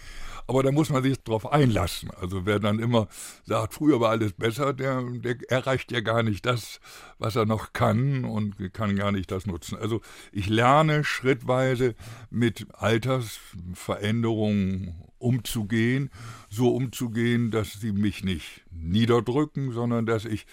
Aber 0.48 0.64
da 0.64 0.72
muss 0.72 0.90
man 0.90 1.04
sich 1.04 1.22
darauf 1.24 1.52
einlassen. 1.52 2.10
Also 2.12 2.46
wer 2.46 2.60
dann 2.60 2.80
immer 2.80 3.10
sagt, 3.46 3.74
früher 3.74 4.00
war 4.00 4.12
alles 4.12 4.32
besser, 4.34 4.74
der, 4.74 5.02
der 5.02 5.38
erreicht 5.50 5.92
ja 5.92 6.02
gar 6.02 6.22
nicht 6.24 6.46
das, 6.46 6.80
was 7.18 7.36
er 7.36 7.46
noch 7.46 7.74
kann 7.74 8.24
und 8.25 8.56
kann 8.74 8.96
gar 8.96 9.12
nicht 9.12 9.32
das 9.32 9.48
nutzen. 9.48 9.78
Also 9.78 10.02
ich 10.32 10.48
lerne 10.48 11.04
schrittweise 11.04 11.96
mit 12.30 12.68
Altersveränderungen 12.74 15.04
umzugehen, 15.18 16.12
so 16.50 16.75
umzugehen, 16.75 17.50
dass 17.50 17.74
sie 17.74 17.92
mich 17.92 18.24
nicht 18.24 18.64
niederdrücken, 18.72 19.72
sondern 19.72 20.06
dass 20.06 20.25
ich 20.25 20.46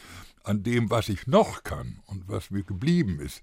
an 0.45 0.63
dem, 0.63 0.91
was 0.91 1.09
ich 1.09 1.27
noch 1.27 1.63
kann 1.63 2.01
und 2.07 2.29
was 2.29 2.51
mir 2.51 2.63
geblieben 2.63 3.21
ist, 3.21 3.43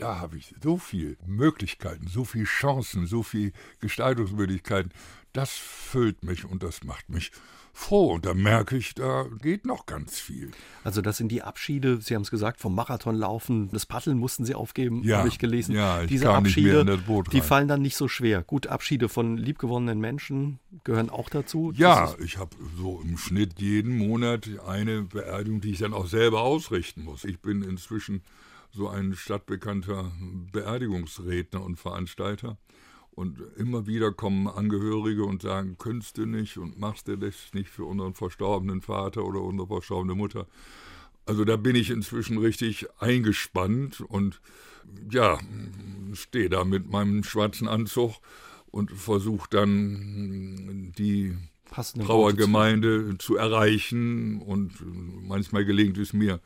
da 0.00 0.18
habe 0.18 0.38
ich 0.38 0.54
so 0.62 0.78
viele 0.78 1.16
Möglichkeiten, 1.26 2.08
so 2.08 2.24
viele 2.24 2.44
Chancen, 2.44 3.06
so 3.06 3.22
viele 3.22 3.52
Gestaltungsmöglichkeiten. 3.80 4.92
Das 5.32 5.50
füllt 5.50 6.24
mich 6.24 6.44
und 6.44 6.62
das 6.62 6.82
macht 6.84 7.08
mich 7.08 7.30
froh. 7.72 8.14
Und 8.14 8.26
da 8.26 8.34
merke 8.34 8.76
ich, 8.76 8.94
da 8.94 9.26
geht 9.40 9.64
noch 9.64 9.86
ganz 9.86 10.18
viel. 10.18 10.50
Also 10.84 11.02
das 11.02 11.16
sind 11.16 11.28
die 11.28 11.42
Abschiede, 11.42 12.00
Sie 12.00 12.14
haben 12.14 12.22
es 12.22 12.30
gesagt, 12.30 12.60
vom 12.60 12.74
Marathonlaufen, 12.74 13.70
das 13.70 13.86
Paddeln 13.86 14.18
mussten 14.18 14.44
Sie 14.44 14.54
aufgeben, 14.54 15.02
ja, 15.02 15.18
habe 15.18 15.28
ich 15.28 15.38
gelesen. 15.38 15.74
Ja, 15.74 16.02
ich 16.02 16.08
Diese 16.08 16.30
Abschiede, 16.30 16.84
die 17.32 17.40
fallen 17.40 17.68
dann 17.68 17.82
nicht 17.82 17.96
so 17.96 18.08
schwer. 18.08 18.42
Gut, 18.42 18.66
Abschiede 18.66 19.08
von 19.08 19.36
liebgewonnenen 19.36 20.00
Menschen 20.00 20.58
gehören 20.84 21.10
auch 21.10 21.28
dazu. 21.28 21.72
Ja, 21.74 22.14
ich 22.22 22.38
habe 22.38 22.56
so 22.76 23.00
im 23.02 23.16
Schnitt 23.16 23.60
jeden 23.60 23.96
Monat 23.96 24.48
eine 24.66 25.02
Beerdigung, 25.02 25.60
die 25.60 25.70
ich 25.70 25.78
dann 25.78 25.94
auch 25.94 26.06
selber 26.06 26.42
ausrichten 26.42 27.04
muss. 27.04 27.24
Ich 27.24 27.40
bin 27.40 27.62
inzwischen 27.62 28.22
so 28.72 28.88
ein 28.88 29.14
stadtbekannter 29.14 30.12
Beerdigungsredner 30.52 31.62
und 31.62 31.76
Veranstalter. 31.76 32.56
Und 33.12 33.42
immer 33.56 33.86
wieder 33.86 34.12
kommen 34.12 34.48
Angehörige 34.48 35.24
und 35.24 35.42
sagen, 35.42 35.76
könntest 35.78 36.16
du 36.16 36.26
nicht 36.26 36.56
und 36.58 36.78
machst 36.78 37.08
du 37.08 37.16
das 37.16 37.52
nicht 37.52 37.68
für 37.68 37.84
unseren 37.84 38.14
verstorbenen 38.14 38.80
Vater 38.80 39.24
oder 39.24 39.42
unsere 39.42 39.66
verstorbene 39.66 40.14
Mutter. 40.14 40.46
Also 41.26 41.44
da 41.44 41.56
bin 41.56 41.76
ich 41.76 41.90
inzwischen 41.90 42.38
richtig 42.38 42.86
eingespannt 42.98 44.00
und 44.00 44.40
ja, 45.10 45.38
stehe 46.14 46.48
da 46.48 46.64
mit 46.64 46.90
meinem 46.90 47.22
schwarzen 47.24 47.68
Anzug 47.68 48.14
und 48.70 48.90
versuche 48.90 49.48
dann 49.50 50.92
die 50.96 51.36
Trauergemeinde 51.70 53.18
zu 53.18 53.36
erreichen 53.36 54.40
und 54.40 54.72
manchmal 55.22 55.64
gelingt 55.64 55.98
es 55.98 56.12
mir, 56.12 56.40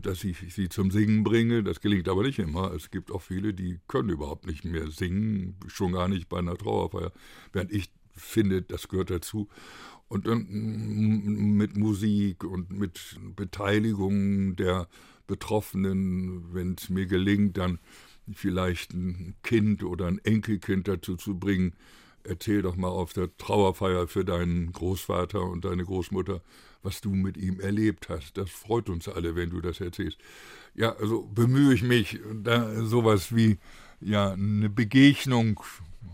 dass 0.00 0.24
ich 0.24 0.54
sie 0.54 0.68
zum 0.68 0.90
Singen 0.90 1.24
bringe. 1.24 1.62
Das 1.62 1.80
gelingt 1.80 2.08
aber 2.08 2.22
nicht 2.22 2.38
immer. 2.38 2.72
Es 2.72 2.90
gibt 2.90 3.10
auch 3.10 3.22
viele, 3.22 3.54
die 3.54 3.80
können 3.88 4.08
überhaupt 4.08 4.46
nicht 4.46 4.64
mehr 4.64 4.90
singen, 4.90 5.56
schon 5.66 5.92
gar 5.92 6.08
nicht 6.08 6.28
bei 6.28 6.38
einer 6.38 6.56
Trauerfeier. 6.56 7.12
Während 7.52 7.72
ich 7.72 7.90
finde, 8.12 8.62
das 8.62 8.88
gehört 8.88 9.10
dazu. 9.10 9.48
Und 10.08 10.26
dann 10.26 10.46
mit 11.56 11.76
Musik 11.76 12.44
und 12.44 12.70
mit 12.70 13.18
Beteiligung 13.34 14.56
der 14.56 14.88
Betroffenen, 15.26 16.52
wenn 16.52 16.76
es 16.78 16.88
mir 16.90 17.06
gelingt, 17.06 17.56
dann 17.56 17.78
vielleicht 18.32 18.92
ein 18.92 19.34
Kind 19.42 19.82
oder 19.82 20.06
ein 20.06 20.18
Enkelkind 20.18 20.88
dazu 20.88 21.16
zu 21.16 21.38
bringen, 21.38 21.74
erzähl 22.22 22.62
doch 22.62 22.76
mal 22.76 22.88
auf 22.88 23.12
der 23.12 23.34
Trauerfeier 23.36 24.06
für 24.06 24.24
deinen 24.24 24.72
Großvater 24.72 25.42
und 25.42 25.64
deine 25.64 25.84
Großmutter, 25.84 26.42
was 26.84 27.00
du 27.00 27.10
mit 27.10 27.36
ihm 27.36 27.60
erlebt 27.60 28.08
hast. 28.08 28.36
Das 28.36 28.50
freut 28.50 28.88
uns 28.88 29.08
alle, 29.08 29.36
wenn 29.36 29.50
du 29.50 29.60
das 29.60 29.80
erzählst. 29.80 30.18
Ja, 30.74 30.96
also 30.96 31.22
bemühe 31.22 31.74
ich 31.74 31.82
mich, 31.82 32.18
da 32.42 32.84
sowas 32.84 33.34
wie 33.34 33.58
ja 34.00 34.32
eine 34.32 34.70
Begegnung 34.70 35.60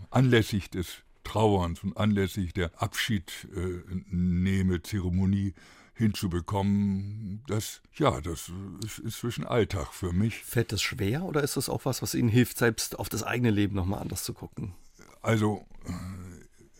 anlässlich 0.09 0.69
des 0.69 0.97
Trauerns 1.23 1.83
und 1.83 1.97
anlässlich 1.97 2.53
der 2.53 2.71
Abschiednehme-Zeremonie 2.81 5.53
hinzubekommen, 5.93 7.43
das, 7.47 7.81
ja, 7.95 8.21
das 8.21 8.49
ist 8.83 8.99
inzwischen 8.99 9.45
Alltag 9.45 9.93
für 9.93 10.13
mich. 10.13 10.43
Fällt 10.43 10.71
das 10.71 10.81
schwer 10.81 11.23
oder 11.23 11.43
ist 11.43 11.57
das 11.57 11.69
auch 11.69 11.85
was, 11.85 12.01
was 12.01 12.15
Ihnen 12.15 12.29
hilft, 12.29 12.57
selbst 12.57 12.97
auf 12.97 13.07
das 13.07 13.21
eigene 13.23 13.51
Leben 13.51 13.75
nochmal 13.75 14.01
anders 14.01 14.23
zu 14.23 14.33
gucken? 14.33 14.73
Also, 15.21 15.63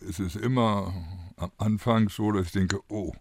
es 0.08 0.18
ist 0.18 0.36
immer 0.36 0.94
am 1.36 1.52
Anfang 1.58 2.08
so, 2.08 2.32
dass 2.32 2.46
ich 2.46 2.52
denke, 2.52 2.80
oh, 2.88 3.12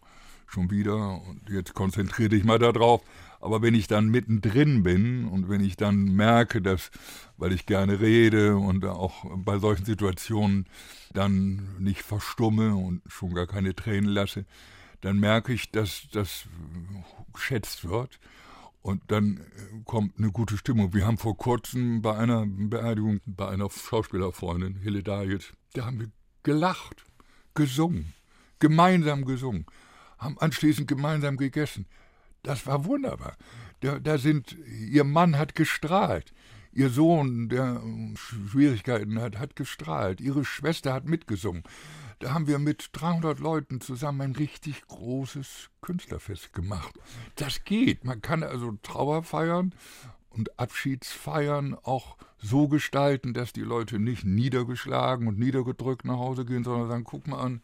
schon 0.51 0.69
wieder 0.69 1.21
und 1.21 1.49
jetzt 1.49 1.73
konzentriere 1.73 2.29
dich 2.29 2.43
mal 2.43 2.59
darauf. 2.59 3.01
Aber 3.39 3.61
wenn 3.61 3.73
ich 3.73 3.87
dann 3.87 4.09
mittendrin 4.09 4.83
bin 4.83 5.25
und 5.25 5.49
wenn 5.49 5.61
ich 5.61 5.75
dann 5.75 6.15
merke, 6.15 6.61
dass, 6.61 6.91
weil 7.37 7.53
ich 7.53 7.65
gerne 7.65 7.99
rede 7.99 8.55
und 8.55 8.85
auch 8.85 9.25
bei 9.37 9.57
solchen 9.57 9.85
Situationen 9.85 10.67
dann 11.13 11.75
nicht 11.79 12.03
verstumme 12.03 12.75
und 12.75 13.01
schon 13.07 13.33
gar 13.33 13.47
keine 13.47 13.75
Tränen 13.75 14.11
lasse, 14.11 14.45
dann 15.01 15.19
merke 15.19 15.53
ich, 15.53 15.71
dass 15.71 16.07
das 16.11 16.45
geschätzt 17.33 17.89
wird. 17.89 18.19
Und 18.83 19.03
dann 19.07 19.39
kommt 19.85 20.17
eine 20.17 20.31
gute 20.31 20.57
Stimmung. 20.57 20.93
Wir 20.93 21.05
haben 21.05 21.17
vor 21.17 21.37
kurzem 21.37 22.01
bei 22.01 22.15
einer 22.15 22.45
Beerdigung 22.47 23.21
bei 23.25 23.47
einer 23.47 23.69
Schauspielerfreundin, 23.69 24.75
Hille 24.75 25.03
Dahlet, 25.03 25.53
da 25.73 25.85
haben 25.85 25.99
wir 25.99 26.11
gelacht, 26.43 27.05
gesungen, 27.53 28.13
gemeinsam 28.59 29.25
gesungen 29.25 29.65
haben 30.21 30.37
anschließend 30.37 30.87
gemeinsam 30.87 31.35
gegessen. 31.35 31.87
Das 32.43 32.65
war 32.65 32.85
wunderbar. 32.85 33.35
Da, 33.81 33.99
da 33.99 34.17
sind, 34.17 34.55
ihr 34.67 35.03
Mann 35.03 35.37
hat 35.37 35.55
gestrahlt. 35.55 36.33
Ihr 36.73 36.89
Sohn, 36.89 37.49
der 37.49 37.81
Schwierigkeiten 38.15 39.19
hat, 39.19 39.37
hat 39.37 39.55
gestrahlt. 39.55 40.21
Ihre 40.21 40.45
Schwester 40.45 40.93
hat 40.93 41.05
mitgesungen. 41.05 41.63
Da 42.19 42.33
haben 42.33 42.47
wir 42.47 42.59
mit 42.59 42.89
300 42.93 43.39
Leuten 43.39 43.81
zusammen 43.81 44.21
ein 44.21 44.35
richtig 44.35 44.87
großes 44.87 45.69
Künstlerfest 45.81 46.53
gemacht. 46.53 46.93
Das 47.35 47.63
geht. 47.65 48.05
Man 48.05 48.21
kann 48.21 48.43
also 48.43 48.77
Trauer 48.83 49.23
feiern 49.23 49.73
und 50.29 50.59
Abschiedsfeiern 50.59 51.75
auch 51.83 52.15
so 52.37 52.67
gestalten, 52.67 53.33
dass 53.33 53.53
die 53.53 53.61
Leute 53.61 53.99
nicht 53.99 54.23
niedergeschlagen 54.23 55.27
und 55.27 55.39
niedergedrückt 55.39 56.05
nach 56.05 56.17
Hause 56.17 56.45
gehen, 56.45 56.63
sondern 56.63 56.87
sagen, 56.87 57.03
guck 57.03 57.27
mal 57.27 57.41
an, 57.41 57.61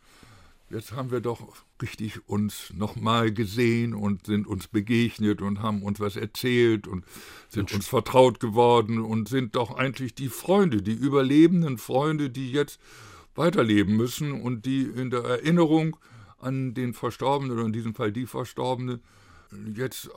jetzt 0.70 0.92
haben 0.92 1.12
wir 1.12 1.22
doch 1.22 1.56
richtig 1.82 2.28
uns 2.28 2.74
nochmal 2.74 3.32
gesehen 3.32 3.94
und 3.94 4.26
sind 4.26 4.48
uns 4.48 4.68
begegnet 4.68 5.42
und 5.42 5.62
haben 5.62 5.84
uns 5.84 6.00
was 6.00 6.16
erzählt 6.16 6.88
und 6.88 7.06
sind 7.50 7.74
uns 7.74 7.88
vertraut 7.88 8.40
geworden 8.40 9.00
und 9.00 9.30
sind 9.30 9.56
doch 9.56 9.76
eigentlich 9.76 10.16
die 10.16 10.30
Freunde, 10.30 10.82
die 10.82 10.94
überlebenden 10.94 11.78
Freunde, 11.78 12.30
die 12.30 12.52
jetzt 12.52 12.80
weiterleben 13.36 13.96
müssen 13.96 14.42
und 14.42 14.66
die 14.66 14.84
in 14.84 15.10
der 15.10 15.24
Erinnerung 15.24 15.98
an 16.40 16.74
den 16.74 16.94
Verstorbenen 16.94 17.56
oder 17.56 17.66
in 17.66 17.74
diesem 17.74 17.96
Fall 17.96 18.12
die 18.12 18.26
Verstorbene 18.26 19.00
jetzt 19.74 20.10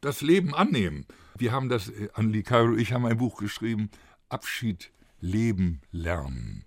das 0.00 0.20
Leben 0.20 0.54
annehmen. 0.54 1.06
Wir 1.36 1.52
haben 1.52 1.68
das, 1.68 1.90
Anneli 2.14 2.42
Cairo, 2.42 2.76
ich 2.76 2.92
habe 2.92 3.08
ein 3.08 3.18
Buch 3.18 3.38
geschrieben, 3.38 3.90
Abschied, 4.28 4.92
Leben, 5.20 5.80
Lernen 5.90 6.64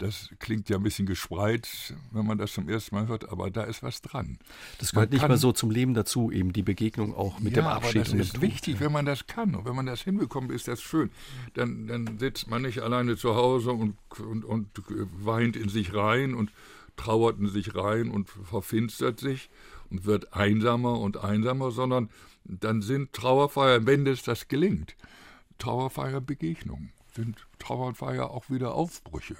Das 0.00 0.30
klingt 0.38 0.70
ja 0.70 0.78
ein 0.78 0.82
bisschen 0.82 1.04
gespreit, 1.04 1.68
wenn 2.10 2.26
man 2.26 2.38
das 2.38 2.54
zum 2.54 2.70
ersten 2.70 2.94
Mal 2.94 3.06
hört, 3.06 3.28
aber 3.28 3.50
da 3.50 3.64
ist 3.64 3.82
was 3.82 4.00
dran. 4.00 4.38
Das 4.78 4.92
gehört 4.92 5.10
man 5.10 5.12
nicht 5.12 5.20
kann, 5.20 5.28
mehr 5.28 5.36
so 5.36 5.52
zum 5.52 5.70
Leben 5.70 5.92
dazu, 5.92 6.30
eben 6.30 6.54
die 6.54 6.62
Begegnung 6.62 7.14
auch 7.14 7.38
mit 7.38 7.54
ja, 7.54 7.62
dem 7.62 7.66
Abschied. 7.66 8.08
Aber 8.08 8.16
das 8.16 8.28
ist 8.28 8.40
wichtig, 8.40 8.80
wenn 8.80 8.92
man 8.92 9.04
das 9.04 9.26
kann 9.26 9.54
und 9.54 9.66
wenn 9.66 9.76
man 9.76 9.84
das 9.84 10.00
hinbekommt, 10.00 10.52
ist 10.52 10.68
das 10.68 10.80
schön. 10.80 11.10
Dann, 11.52 11.86
dann 11.86 12.18
sitzt 12.18 12.48
man 12.48 12.62
nicht 12.62 12.80
alleine 12.80 13.18
zu 13.18 13.34
Hause 13.34 13.72
und, 13.72 13.94
und, 14.18 14.46
und 14.46 14.68
weint 15.22 15.54
in 15.54 15.68
sich 15.68 15.94
rein 15.94 16.32
und 16.32 16.50
trauert 16.96 17.38
in 17.38 17.48
sich 17.48 17.74
rein 17.74 18.10
und 18.10 18.30
verfinstert 18.30 19.20
sich 19.20 19.50
und 19.90 20.06
wird 20.06 20.32
einsamer 20.32 20.98
und 20.98 21.18
einsamer, 21.18 21.72
sondern 21.72 22.08
dann 22.44 22.80
sind 22.80 23.12
Trauerfeiern, 23.12 23.84
wenn 23.84 24.06
es 24.06 24.22
das 24.22 24.48
gelingt, 24.48 24.96
Trauerfeier 25.58 26.22
Begegnungen, 26.22 26.90
sind 27.14 27.46
Trauerfeier 27.58 28.30
auch 28.30 28.48
wieder 28.48 28.72
Aufbrüche 28.72 29.36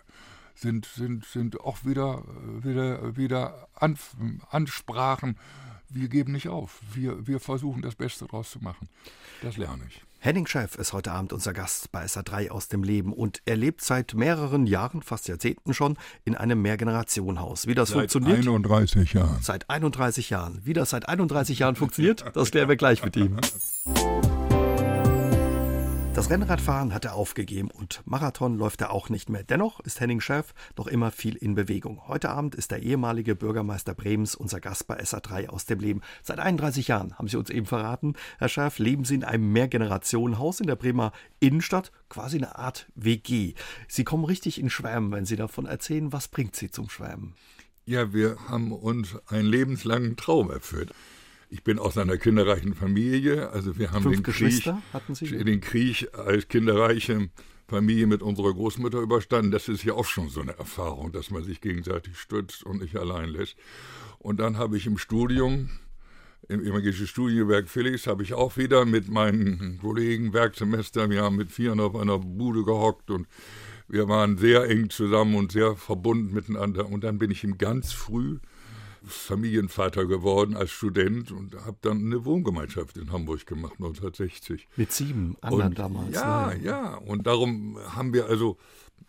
sind, 0.61 0.87
sind, 0.87 1.25
sind 1.25 1.61
auch 1.61 1.85
wieder, 1.85 2.23
wieder, 2.63 3.17
wieder 3.17 3.69
Ansprachen. 4.51 5.37
Wir 5.89 6.09
geben 6.09 6.33
nicht 6.33 6.49
auf. 6.49 6.81
Wir, 6.93 7.27
wir 7.27 7.41
versuchen 7.41 7.83
das 7.83 7.95
Beste 7.95 8.27
daraus 8.27 8.51
zu 8.51 8.61
machen. 8.61 8.89
Das 9.43 9.57
lerne 9.57 9.83
ich. 9.89 10.03
Henning 10.23 10.47
Scheff 10.47 10.77
ist 10.77 10.93
heute 10.93 11.13
Abend 11.13 11.33
unser 11.33 11.55
Gast 11.55 11.91
bei 11.93 12.05
SA3 12.05 12.51
aus 12.51 12.69
dem 12.69 12.83
Leben 12.83 13.15
und 13.15 13.41
er 13.47 13.57
lebt 13.57 13.81
seit 13.81 14.13
mehreren 14.13 14.67
Jahren, 14.67 15.01
fast 15.01 15.29
Jahrzehnten 15.29 15.73
schon, 15.73 15.97
in 16.27 16.37
einem 16.37 16.61
Mehrgenerationenhaus. 16.61 17.67
Wie 17.67 17.75
das 17.75 17.89
seit 17.89 18.13
funktioniert? 18.13 18.45
Seit 18.45 18.49
31 18.49 19.13
Jahren. 19.15 19.39
Seit 19.41 19.71
31 19.71 20.31
Jahren. 20.31 20.61
Wie 20.65 20.75
das 20.75 20.91
seit 20.91 21.09
31 21.09 21.59
Jahren 21.61 21.75
funktioniert, 21.75 22.23
das 22.35 22.51
klären 22.51 22.69
wir 22.69 22.77
gleich 22.77 23.03
mit 23.03 23.17
ihm. 23.17 23.39
Das 26.21 26.29
Rennradfahren 26.29 26.93
hat 26.93 27.07
er 27.07 27.15
aufgegeben 27.15 27.71
und 27.71 28.03
Marathon 28.05 28.59
läuft 28.59 28.83
er 28.83 28.91
auch 28.91 29.09
nicht 29.09 29.31
mehr. 29.31 29.43
Dennoch 29.43 29.81
ist 29.81 30.01
Henning 30.01 30.21
Schärf 30.21 30.53
noch 30.77 30.87
immer 30.87 31.11
viel 31.11 31.35
in 31.35 31.55
Bewegung. 31.55 32.07
Heute 32.09 32.29
Abend 32.29 32.55
ist 32.55 32.73
der 32.73 32.83
ehemalige 32.83 33.35
Bürgermeister 33.35 33.95
Brems 33.95 34.35
unser 34.35 34.61
Gast 34.61 34.87
bei 34.87 35.01
SA3 35.01 35.49
aus 35.49 35.65
dem 35.65 35.81
Leben. 35.81 36.03
Seit 36.23 36.39
31 36.39 36.89
Jahren, 36.89 37.15
haben 37.15 37.27
Sie 37.27 37.39
uns 37.39 37.49
eben 37.49 37.65
verraten, 37.65 38.17
Herr 38.39 38.51
Schärf, 38.51 38.79
leben 38.79 39.07
Sie 39.07 39.15
in 39.15 39.25
einem 39.25 39.51
Mehrgenerationenhaus 39.51 40.61
in 40.61 40.67
der 40.67 40.77
Bremer 40.77 41.13
Innenstadt, 41.39 41.91
quasi 42.11 42.37
eine 42.37 42.59
Art 42.59 42.87
WG. 42.95 43.55
Sie 43.89 44.05
kommen 44.05 44.27
richtig 44.27 44.61
in 44.61 44.69
Schwärmen, 44.69 45.13
wenn 45.13 45.25
Sie 45.25 45.37
davon 45.37 45.65
erzählen. 45.65 46.13
Was 46.13 46.29
bringt 46.29 46.55
Sie 46.55 46.71
zum 46.71 46.91
Schwärmen? 46.91 47.33
Ja, 47.87 48.13
wir 48.13 48.37
haben 48.47 48.73
uns 48.73 49.17
einen 49.29 49.47
lebenslangen 49.47 50.19
Traum 50.19 50.51
erfüllt. 50.51 50.93
Ich 51.53 51.65
bin 51.65 51.81
aus 51.81 51.99
einer 51.99 52.17
kinderreichen 52.17 52.75
Familie, 52.75 53.51
also 53.51 53.77
wir 53.77 53.91
haben 53.91 54.09
den 54.09 54.23
Krieg, 54.23 54.73
den 55.19 55.61
Krieg 55.61 56.09
als 56.17 56.47
kinderreiche 56.47 57.29
Familie 57.67 58.07
mit 58.07 58.23
unserer 58.23 58.55
Großmutter 58.55 59.01
überstanden. 59.01 59.51
Das 59.51 59.69
ist 59.69 59.83
ja 59.83 59.95
auch 59.95 60.05
schon 60.05 60.29
so 60.29 60.41
eine 60.41 60.57
Erfahrung, 60.57 61.11
dass 61.11 61.31
man 61.31 61.43
sich 61.43 61.61
gegenseitig 61.61 62.19
stützt 62.19 62.63
und 62.63 62.81
nicht 62.81 62.97
allein 62.97 63.31
lässt. 63.31 63.57
Und 64.19 64.39
dann 64.39 64.59
habe 64.59 64.77
ich 64.77 64.87
im 64.87 64.97
Studium, 64.97 65.71
im 66.49 66.63
Evangelischen 66.63 67.09
Studienwerk 67.09 67.69
Felix, 67.69 68.07
habe 68.07 68.23
ich 68.23 68.35
auch 68.35 68.57
wieder 68.57 68.85
mit 68.85 69.09
meinen 69.09 69.79
Kollegen 69.81 70.33
Werksemester, 70.33 71.11
wir 71.11 71.23
haben 71.23 71.37
mit 71.37 71.51
vier 71.51 71.73
auf 71.81 71.97
einer 71.97 72.19
Bude 72.19 72.63
gehockt 72.63 73.11
und 73.11 73.27
wir 73.89 74.07
waren 74.07 74.39
sehr 74.39 74.71
eng 74.71 74.89
zusammen 74.89 75.35
und 75.35 75.51
sehr 75.51 75.75
verbunden 75.75 76.33
miteinander. 76.33 76.87
Und 76.89 77.03
dann 77.03 77.19
bin 77.19 77.33
ich 77.33 77.43
ihm 77.43 77.59
ganz 77.59 77.93
früh 77.93 78.39
Familienvater 79.05 80.07
geworden 80.07 80.57
als 80.57 80.71
Student 80.71 81.33
und 81.33 81.55
habe 81.65 81.79
dann 81.81 82.05
eine 82.05 82.25
Wohngemeinschaft 82.25 82.97
in 82.97 83.13
Hamburg 83.13 83.47
gemacht, 83.47 83.75
1960. 83.75 84.69
Mit 84.77 84.93
sieben 84.93 85.37
anderen 85.41 85.69
und, 85.69 85.79
damals. 85.79 86.15
Ja, 86.15 86.49
ne? 86.55 86.63
ja. 86.63 86.95
Und 86.97 87.27
darum 87.27 87.79
haben 87.95 88.13
wir 88.13 88.27
also, 88.27 88.59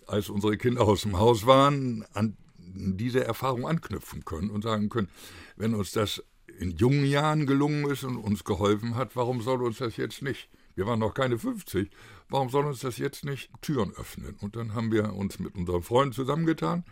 als 0.07 0.29
unsere 0.29 0.57
Kinder 0.57 0.81
aus 0.81 1.01
dem 1.01 1.19
Haus 1.19 1.45
waren, 1.45 2.05
an 2.13 2.38
diese 2.57 3.25
Erfahrung 3.25 3.67
anknüpfen 3.67 4.24
können 4.24 4.50
und 4.50 4.63
sagen 4.63 4.89
können, 4.89 5.10
wenn 5.57 5.75
uns 5.75 5.91
das 5.91 6.24
in 6.60 6.71
jungen 6.71 7.05
Jahren 7.05 7.45
gelungen 7.45 7.89
ist 7.89 8.03
und 8.03 8.17
uns 8.17 8.43
geholfen 8.43 8.95
hat, 8.95 9.15
warum 9.15 9.41
soll 9.41 9.63
uns 9.63 9.79
das 9.79 9.98
jetzt 9.98 10.21
nicht? 10.21 10.50
Wir 10.75 10.86
waren 10.86 11.00
noch 11.00 11.13
keine 11.13 11.38
50. 11.38 11.89
Warum 12.29 12.50
soll 12.50 12.65
uns 12.65 12.79
das 12.79 12.98
jetzt 12.98 13.25
nicht 13.25 13.50
Türen 13.62 13.91
öffnen? 13.98 14.36
Und 14.39 14.55
dann 14.55 14.74
haben 14.74 14.91
wir 14.91 15.13
uns 15.13 15.39
mit 15.39 15.55
unseren 15.55 15.83
Freunden 15.83 16.13
zusammengetan 16.13 16.86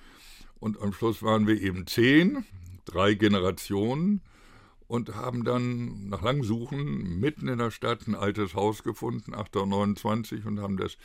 und 0.60 0.82
am 0.82 0.92
Schluss 0.92 1.24
waren 1.24 1.48
wir 1.48 1.62
eben 1.62 1.88
zehn 1.88 2.46
drei 2.90 3.14
Generationen 3.14 4.22
und 4.90 5.14
haben 5.16 5.44
dann 5.44 6.10
nach 6.10 6.24
langem 6.24 6.44
Suchen 6.44 7.20
mitten 7.20 7.48
in 7.48 7.60
der 7.60 7.70
Stadt 7.70 8.08
ein 8.08 8.16
altes 8.16 8.56
Haus 8.56 8.82
gefunden, 8.84 9.36
829, 9.36 10.46
und 10.46 10.60
haben 10.60 10.78
das 10.78 10.98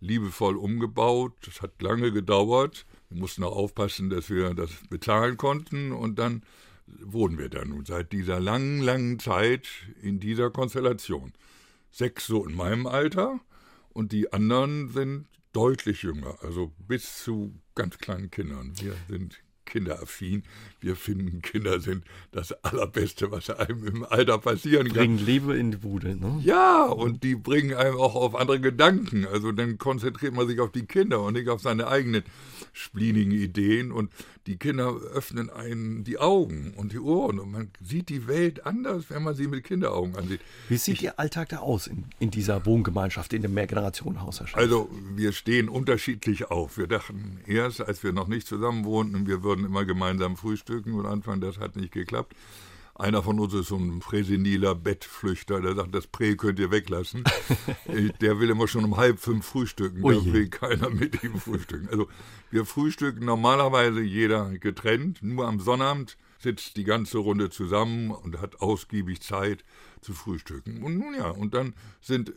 liebevoll 0.00 0.56
umgebaut. 0.56 1.32
Das 1.44 1.60
hat 1.60 1.82
lange 1.82 2.12
gedauert. 2.12 2.86
Wir 3.08 3.18
mussten 3.18 3.42
auch 3.42 3.56
aufpassen, 3.56 4.10
dass 4.10 4.30
wir 4.30 4.54
das 4.54 4.70
bezahlen 4.88 5.36
konnten 5.36 5.90
und 5.90 6.20
dann 6.20 6.44
wohnen 6.86 7.36
wir 7.36 7.48
dann 7.48 7.70
nun 7.70 7.84
seit 7.84 8.12
dieser 8.12 8.38
langen, 8.38 8.80
langen 8.80 9.18
Zeit 9.18 9.66
in 10.00 10.20
dieser 10.20 10.50
Konstellation. 10.50 11.32
Sechs 11.90 12.26
so 12.26 12.46
in 12.46 12.54
meinem 12.54 12.86
Alter 12.86 13.40
und 13.90 14.12
die 14.12 14.32
anderen 14.32 14.88
sind 14.88 15.26
deutlich 15.52 16.02
jünger, 16.02 16.38
also 16.42 16.72
bis 16.78 17.24
zu 17.24 17.52
ganz 17.74 17.98
kleinen 17.98 18.30
Kindern. 18.30 18.72
Wir 18.80 18.94
sind 19.08 19.42
kinderaffin. 19.72 20.42
Wir 20.80 20.96
finden, 20.96 21.40
Kinder 21.42 21.80
sind 21.80 22.04
das 22.30 22.52
Allerbeste, 22.64 23.30
was 23.30 23.48
einem 23.50 23.86
im 23.86 24.04
Alter 24.04 24.38
passieren 24.38 24.88
kann. 24.88 24.96
Bringen 24.96 25.18
Liebe 25.18 25.56
in 25.56 25.70
die 25.70 25.76
Bude, 25.78 26.14
ne? 26.14 26.40
Ja, 26.44 26.84
und 26.84 27.24
die 27.24 27.34
bringen 27.34 27.74
einem 27.74 27.96
auch 27.96 28.14
auf 28.14 28.34
andere 28.34 28.60
Gedanken. 28.60 29.26
Also 29.26 29.50
dann 29.52 29.78
konzentriert 29.78 30.34
man 30.34 30.46
sich 30.46 30.60
auf 30.60 30.72
die 30.72 30.84
Kinder 30.84 31.22
und 31.22 31.34
nicht 31.34 31.48
auf 31.48 31.62
seine 31.62 31.88
eigenen 31.88 32.22
splinigen 32.72 33.32
Ideen. 33.32 33.92
Und 33.92 34.10
die 34.46 34.56
Kinder 34.56 34.94
öffnen 35.14 35.50
einen 35.50 36.04
die 36.04 36.18
Augen 36.18 36.74
und 36.76 36.92
die 36.92 36.98
Ohren. 36.98 37.38
Und 37.38 37.52
man 37.52 37.70
sieht 37.80 38.08
die 38.08 38.26
Welt 38.26 38.66
anders, 38.66 39.04
wenn 39.08 39.22
man 39.22 39.34
sie 39.34 39.46
mit 39.46 39.64
Kinderaugen 39.64 40.16
ansieht. 40.16 40.40
Wie 40.68 40.76
sieht 40.76 40.96
ich, 40.96 41.02
Ihr 41.04 41.18
Alltag 41.18 41.50
da 41.50 41.58
aus 41.58 41.86
in, 41.86 42.04
in 42.18 42.30
dieser 42.30 42.66
Wohngemeinschaft, 42.66 43.32
in 43.32 43.42
dem 43.42 43.54
Mehrgenerationenhaus? 43.54 44.42
Also 44.54 44.90
wir 45.14 45.32
stehen 45.32 45.68
unterschiedlich 45.68 46.50
auf. 46.50 46.76
Wir 46.76 46.86
dachten 46.86 47.38
erst, 47.46 47.80
als 47.80 48.02
wir 48.02 48.12
noch 48.12 48.28
nicht 48.28 48.46
zusammen 48.46 48.84
wohnten, 48.84 49.26
wir 49.26 49.42
würden 49.42 49.61
immer 49.64 49.84
gemeinsam 49.84 50.36
frühstücken 50.36 50.94
und 50.94 51.06
anfangen, 51.06 51.40
das 51.40 51.58
hat 51.58 51.76
nicht 51.76 51.92
geklappt. 51.92 52.34
Einer 52.94 53.22
von 53.22 53.40
uns 53.40 53.54
ist 53.54 53.68
so 53.68 53.76
ein 53.76 54.02
freseniler 54.02 54.74
Bettflüchter, 54.74 55.62
der 55.62 55.74
sagt, 55.74 55.94
das 55.94 56.06
Prä 56.06 56.36
könnt 56.36 56.58
ihr 56.58 56.70
weglassen. 56.70 57.24
der 58.20 58.38
will 58.38 58.50
immer 58.50 58.68
schon 58.68 58.84
um 58.84 58.98
halb 58.98 59.18
fünf 59.18 59.46
frühstücken, 59.46 60.02
da 60.02 60.24
will 60.32 60.48
keiner 60.48 60.90
mit 60.90 61.22
ihm 61.24 61.38
frühstücken. 61.40 61.88
Also 61.88 62.08
wir 62.50 62.66
frühstücken 62.66 63.24
normalerweise 63.24 64.02
jeder 64.02 64.50
getrennt, 64.58 65.22
nur 65.22 65.48
am 65.48 65.58
Sonnabend 65.58 66.18
sitzt 66.38 66.76
die 66.76 66.84
ganze 66.84 67.18
Runde 67.18 67.48
zusammen 67.48 68.10
und 68.10 68.40
hat 68.40 68.60
ausgiebig 68.60 69.22
Zeit 69.22 69.64
zu 70.02 70.12
frühstücken. 70.12 70.82
Und 70.82 70.98
nun 70.98 71.14
ja, 71.14 71.30
und 71.30 71.54
dann 71.54 71.74
sind 72.00 72.32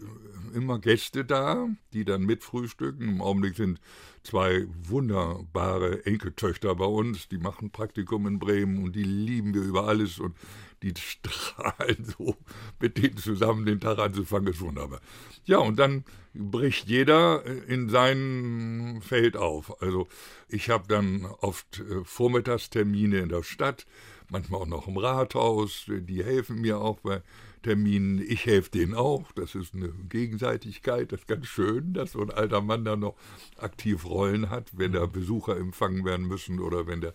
immer 0.53 0.79
Gäste 0.79 1.25
da, 1.25 1.67
die 1.93 2.05
dann 2.05 2.23
mit 2.23 2.43
frühstücken. 2.43 3.09
Im 3.09 3.21
Augenblick 3.21 3.55
sind 3.55 3.81
zwei 4.23 4.65
wunderbare 4.83 6.05
Enkeltöchter 6.05 6.75
bei 6.75 6.85
uns, 6.85 7.27
die 7.27 7.37
machen 7.37 7.71
Praktikum 7.71 8.27
in 8.27 8.39
Bremen 8.39 8.83
und 8.83 8.95
die 8.95 9.03
lieben 9.03 9.53
wir 9.53 9.61
über 9.61 9.87
alles 9.87 10.19
und 10.19 10.35
die 10.83 10.93
strahlen 10.97 12.05
so, 12.17 12.35
mit 12.79 12.97
denen 12.97 13.17
zusammen 13.17 13.65
den 13.65 13.79
Tag 13.79 13.99
anzufangen, 13.99 14.53
ist 14.53 14.61
wunderbar. 14.61 15.01
Ja, 15.45 15.57
und 15.57 15.77
dann 15.77 16.05
bricht 16.33 16.87
jeder 16.87 17.45
in 17.45 17.89
sein 17.89 18.99
Feld 19.01 19.37
auf. 19.37 19.81
Also 19.81 20.07
ich 20.47 20.69
habe 20.69 20.85
dann 20.87 21.25
oft 21.25 21.79
äh, 21.79 22.03
Vormittagstermine 22.03 23.19
in 23.19 23.29
der 23.29 23.43
Stadt, 23.43 23.85
manchmal 24.29 24.61
auch 24.61 24.67
noch 24.67 24.87
im 24.87 24.97
Rathaus, 24.97 25.85
die 25.87 26.23
helfen 26.23 26.61
mir 26.61 26.79
auch 26.79 26.99
bei 26.99 27.21
Terminen. 27.65 28.19
Ich 28.19 28.45
helfe 28.45 28.69
denen 28.69 28.93
auch. 28.93 29.31
Das 29.31 29.55
ist 29.55 29.73
eine 29.73 29.89
Gegenseitigkeit. 30.07 31.11
Das 31.11 31.21
ist 31.21 31.27
ganz 31.27 31.47
schön, 31.47 31.93
dass 31.93 32.11
so 32.11 32.21
ein 32.21 32.29
alter 32.29 32.61
Mann 32.61 32.85
da 32.85 32.95
noch 32.95 33.15
aktiv 33.57 34.05
Rollen 34.05 34.51
hat, 34.51 34.69
wenn 34.73 34.91
da 34.91 35.07
Besucher 35.07 35.57
empfangen 35.57 36.05
werden 36.05 36.27
müssen 36.27 36.59
oder 36.59 36.85
wenn 36.85 37.01
da 37.01 37.11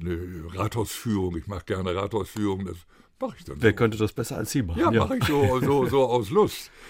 eine 0.00 0.18
Rathausführung, 0.54 1.36
ich 1.36 1.46
mache 1.46 1.66
gerne 1.66 1.94
Rathausführung, 1.94 2.64
das 2.64 2.78
mache 3.20 3.36
ich 3.38 3.44
dann. 3.44 3.56
Wer 3.60 3.72
so. 3.72 3.76
könnte 3.76 3.98
das 3.98 4.14
besser 4.14 4.38
als 4.38 4.50
Sie 4.50 4.62
machen? 4.62 4.80
Ja, 4.80 4.90
ja. 4.90 5.04
mache 5.04 5.18
ich 5.18 5.24
so, 5.24 5.60
so, 5.60 5.86
so 5.86 6.06
aus 6.06 6.30
Lust. 6.30 6.70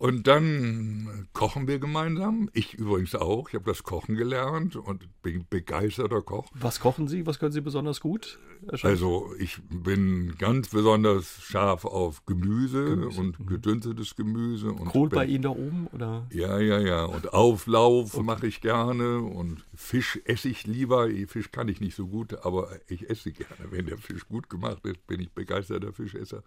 Und 0.00 0.26
dann 0.28 1.28
kochen 1.34 1.68
wir 1.68 1.78
gemeinsam. 1.78 2.48
Ich 2.54 2.72
übrigens 2.72 3.14
auch. 3.14 3.50
Ich 3.50 3.54
habe 3.54 3.66
das 3.66 3.82
Kochen 3.82 4.16
gelernt 4.16 4.74
und 4.74 5.06
bin 5.22 5.44
begeisterter 5.50 6.22
Koch. 6.22 6.48
Was 6.54 6.80
kochen 6.80 7.06
Sie? 7.06 7.26
Was 7.26 7.38
können 7.38 7.52
Sie 7.52 7.60
besonders 7.60 8.00
gut? 8.00 8.38
Also 8.80 9.34
ich 9.38 9.60
bin 9.68 10.36
ganz 10.38 10.70
besonders 10.70 11.42
scharf 11.42 11.84
auf 11.84 12.24
Gemüse, 12.24 12.82
Gemüse. 12.82 13.20
und 13.20 13.40
mhm. 13.40 13.46
gedünstetes 13.46 14.16
Gemüse. 14.16 14.72
Und 14.72 14.88
Kohl 14.88 15.10
bei 15.10 15.26
Ihnen 15.26 15.42
da 15.42 15.50
oben? 15.50 15.86
Oder? 15.92 16.26
Ja, 16.32 16.58
ja, 16.58 16.78
ja. 16.78 17.04
Und 17.04 17.34
Auflauf 17.34 18.14
okay. 18.14 18.24
mache 18.24 18.46
ich 18.46 18.62
gerne 18.62 19.18
und 19.18 19.66
Fisch 19.74 20.18
esse 20.24 20.48
ich 20.48 20.66
lieber. 20.66 21.08
Fisch 21.26 21.52
kann 21.52 21.68
ich 21.68 21.82
nicht 21.82 21.94
so 21.94 22.06
gut, 22.06 22.42
aber 22.42 22.70
ich 22.88 23.10
esse 23.10 23.32
gerne. 23.32 23.70
Wenn 23.70 23.84
der 23.84 23.98
Fisch 23.98 24.26
gut 24.26 24.48
gemacht 24.48 24.82
ist, 24.86 25.06
bin 25.06 25.20
ich 25.20 25.30
begeisterter 25.30 25.92
Fischesser. 25.92 26.42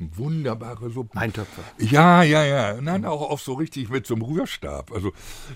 Suppen, 0.00 0.10
wunderbare 0.16 0.90
Suppen. 0.90 1.18
Eintöpfe. 1.18 1.62
Ja, 1.78 2.22
ja, 2.22 2.44
ja. 2.44 2.80
Nein, 2.80 3.04
auch, 3.04 3.30
auch 3.30 3.38
so 3.38 3.54
richtig 3.54 3.90
mit 3.90 4.06
so 4.06 4.14
einem 4.14 4.22
Rührstab. 4.22 4.92
Also 4.92 5.12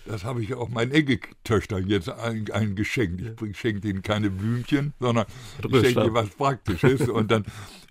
das 0.06 0.24
habe 0.24 0.42
ich 0.42 0.54
auch 0.54 0.68
meinen 0.68 0.92
Enkeltöchtern 0.92 1.88
jetzt 1.88 2.08
eingeschenkt. 2.08 3.42
Ein 3.42 3.50
ich 3.50 3.58
schenke 3.58 3.80
denen 3.80 4.02
keine 4.02 4.30
Blümchen, 4.30 4.92
sondern 5.00 5.26
ich 5.58 5.80
schenke 5.80 6.04
ihnen 6.04 6.14
was 6.14 6.28
Praktisches. 6.30 7.08
und 7.08 7.30
dann 7.30 7.44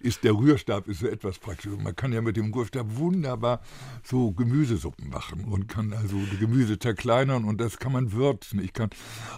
ist 0.04 0.24
der 0.26 0.34
Rührstab 0.34 0.88
ist 0.88 1.00
so 1.00 1.08
etwas 1.08 1.40
praktisch. 1.40 1.72
Man 1.82 1.96
kann 1.96 2.12
ja 2.12 2.22
mit 2.22 2.36
dem 2.36 2.54
Rührstab 2.54 2.86
wunderbar 2.96 3.62
so 4.04 4.32
Gemüsesuppen 4.32 5.10
machen 5.10 5.46
und 5.46 5.68
kann 5.70 5.94
also 5.94 6.18
die 6.32 6.38
Gemüse 6.38 6.78
zerkleinern 6.78 7.46
und 7.46 7.62
das 7.62 7.80
kann 7.80 7.94
man 7.94 8.12
würzen. 8.12 8.62
Ich 8.62 8.74
kann 8.74 8.90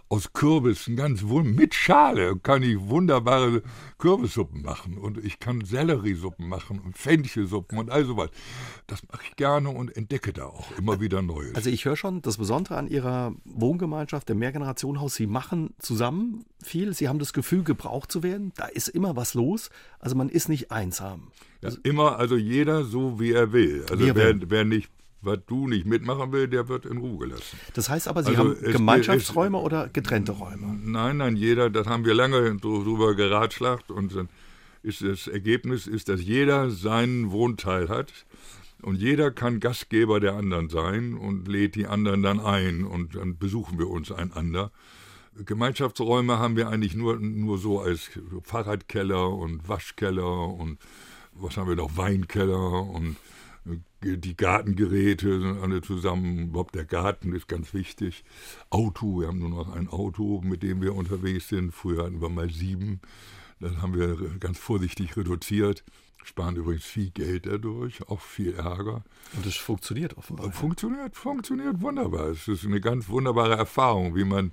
aus 0.10 0.34
Kürbissen 0.34 0.96
ganz 0.96 1.22
mit 1.22 1.76
Schale 1.76 2.36
kann 2.38 2.64
ich 2.64 2.80
wunderbare 2.80 3.62
Kürbissuppen 4.00 4.64
machen 4.64 4.98
und 4.98 5.24
ich 5.24 5.40
kann 5.40 5.64
Selleriesuppen 5.64 6.48
machen 6.48 6.80
und 6.80 6.98
Fenchelsuppen 7.06 7.78
und 7.78 7.92
all 7.92 8.04
sowas. 8.04 8.30
Das 8.88 9.02
mache 9.12 9.24
ich 9.30 9.36
gerne 9.36 9.70
und 9.70 9.96
entdecke 9.96 10.34
da 10.34 10.46
auch 10.46 10.72
immer 10.78 11.00
wieder 11.00 11.22
Neues. 11.22 11.54
Also 11.56 11.70
ich 11.70 11.86
höre 11.86 11.96
schon 11.96 12.22
das 12.22 12.38
Besondere 12.38 12.78
an 12.78 12.88
Ihrer 12.88 13.34
Wohngemeinschaft, 13.46 14.28
dem 14.28 14.40
Mehrgenerationenhaus, 14.40 15.14
Sie 15.16 15.28
machen 15.28 15.76
zusammen 15.80 16.46
viel, 16.64 16.94
Sie 16.94 17.08
haben 17.08 17.20
das 17.20 17.32
Gefühl, 17.32 17.64
gebraucht 17.64 18.12
zu 18.12 18.24
werden. 18.24 18.54
Da 18.56 18.66
ist 18.66 18.88
immer 18.88 19.16
was 19.16 19.36
los. 19.36 19.70
Also 20.00 20.16
man 20.16 20.30
ist 20.30 20.50
nicht 20.50 20.72
einsam. 20.72 21.28
Ja, 21.62 21.70
immer, 21.84 22.18
also 22.18 22.36
jeder 22.36 22.84
so, 22.84 23.20
wie 23.20 23.34
er 23.34 23.54
will. 23.54 23.86
Also 23.90 24.04
wer, 24.04 24.16
will. 24.16 24.42
wer 24.48 24.66
nicht 24.66 24.90
was 25.22 25.40
du 25.48 25.68
nicht 25.68 25.88
mitmachen 25.88 26.32
will, 26.32 26.48
der 26.48 26.70
wird 26.70 26.86
in 26.86 26.98
Ruhe 26.98 27.18
gelassen. 27.18 27.60
Das 27.74 27.90
heißt 27.90 28.08
aber, 28.08 28.22
Sie 28.22 28.30
also 28.30 28.50
haben 28.50 28.72
Gemeinschaftsräume 28.72 29.58
es, 29.58 29.64
oder 29.64 29.90
getrennte 29.90 30.34
Räume? 30.34 30.80
Nein, 30.84 31.18
nein, 31.18 31.36
jeder, 31.36 31.72
das 31.72 31.88
haben 31.88 32.06
wir 32.06 32.14
lange 32.14 32.56
drüber 32.58 33.16
geratschlagt 33.16 33.90
und 33.90 34.16
dann 34.16 34.30
ist 34.86 35.02
das 35.02 35.28
Ergebnis 35.28 35.88
ist, 35.88 36.10
dass 36.10 36.22
jeder 36.22 36.70
seinen 36.70 37.32
Wohnteil 37.32 37.90
hat 37.90 38.14
und 38.82 39.02
jeder 39.02 39.32
kann 39.32 39.60
Gastgeber 39.60 40.20
der 40.20 40.36
anderen 40.36 40.70
sein 40.70 41.16
und 41.16 41.48
lädt 41.48 41.76
die 41.76 41.88
anderen 41.88 42.22
dann 42.22 42.40
ein 42.40 42.84
und 42.84 43.16
dann 43.16 43.38
besuchen 43.38 43.80
wir 43.80 43.90
uns 43.90 44.12
einander. 44.12 44.72
Gemeinschaftsräume 45.44 46.38
haben 46.38 46.56
wir 46.56 46.70
eigentlich 46.70 46.96
nur, 46.96 47.18
nur 47.18 47.58
so 47.58 47.80
als 47.82 48.10
Fahrradkeller 48.44 49.30
und 49.30 49.68
Waschkeller 49.68 50.48
und 50.48 50.78
was 51.34 51.58
haben 51.58 51.68
wir 51.68 51.76
noch, 51.76 51.98
Weinkeller 51.98 52.84
und 52.84 53.18
äh, 53.66 54.18
die 54.18 54.38
Gartengeräte 54.38 55.42
sind 55.42 55.60
alle 55.62 55.82
zusammen. 55.82 56.50
Überhaupt 56.50 56.76
der 56.76 56.86
Garten 56.86 57.34
ist 57.34 57.48
ganz 57.48 57.74
wichtig. 57.74 58.24
Auto, 58.70 59.20
wir 59.20 59.28
haben 59.28 59.40
nur 59.40 59.50
noch 59.50 59.76
ein 59.76 59.90
Auto, 59.90 60.42
mit 60.42 60.64
dem 60.64 60.82
wir 60.82 60.96
unterwegs 60.96 61.50
sind. 61.50 61.74
Früher 61.74 62.06
hatten 62.06 62.22
wir 62.22 62.30
mal 62.30 62.52
sieben. 62.52 63.02
Das 63.60 63.78
haben 63.78 63.96
wir 63.96 64.16
ganz 64.40 64.58
vorsichtig 64.58 65.16
reduziert. 65.18 65.84
Sparen 66.24 66.56
übrigens 66.56 66.84
viel 66.84 67.12
Geld 67.12 67.46
dadurch, 67.46 68.08
auch 68.10 68.22
viel 68.22 68.56
Ärger. 68.56 69.04
Und 69.36 69.46
es 69.46 69.56
funktioniert 69.56 70.18
offenbar. 70.18 70.52
Funktioniert, 70.52 71.16
funktioniert 71.16 71.82
wunderbar. 71.82 72.30
Es 72.30 72.48
ist 72.48 72.66
eine 72.66 72.82
ganz 72.82 73.10
wunderbare 73.10 73.56
Erfahrung, 73.56 74.16
wie 74.16 74.24
man 74.24 74.52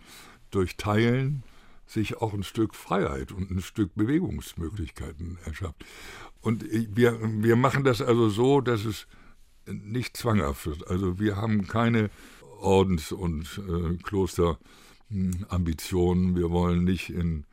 durch 0.50 0.76
Teilen 0.76 1.42
sich 1.86 2.18
auch 2.18 2.34
ein 2.34 2.42
Stück 2.42 2.74
Freiheit 2.74 3.32
und 3.32 3.50
ein 3.50 3.62
Stück 3.62 3.94
Bewegungsmöglichkeiten 3.94 5.38
erschafft. 5.44 5.84
Und 6.42 6.64
wir, 6.70 7.18
wir 7.20 7.56
machen 7.56 7.84
das 7.84 8.02
also 8.02 8.28
so, 8.28 8.60
dass 8.60 8.84
es 8.84 9.06
nicht 9.66 10.16
zwanghaft 10.16 10.66
wird. 10.66 10.88
Also 10.88 11.18
wir 11.18 11.36
haben 11.36 11.66
keine 11.68 12.10
Ordens- 12.60 13.12
und 13.12 13.60
äh, 13.68 13.96
Klosterambitionen. 14.02 16.34
Wir 16.36 16.50
wollen 16.50 16.84
nicht 16.84 17.10
in 17.10 17.44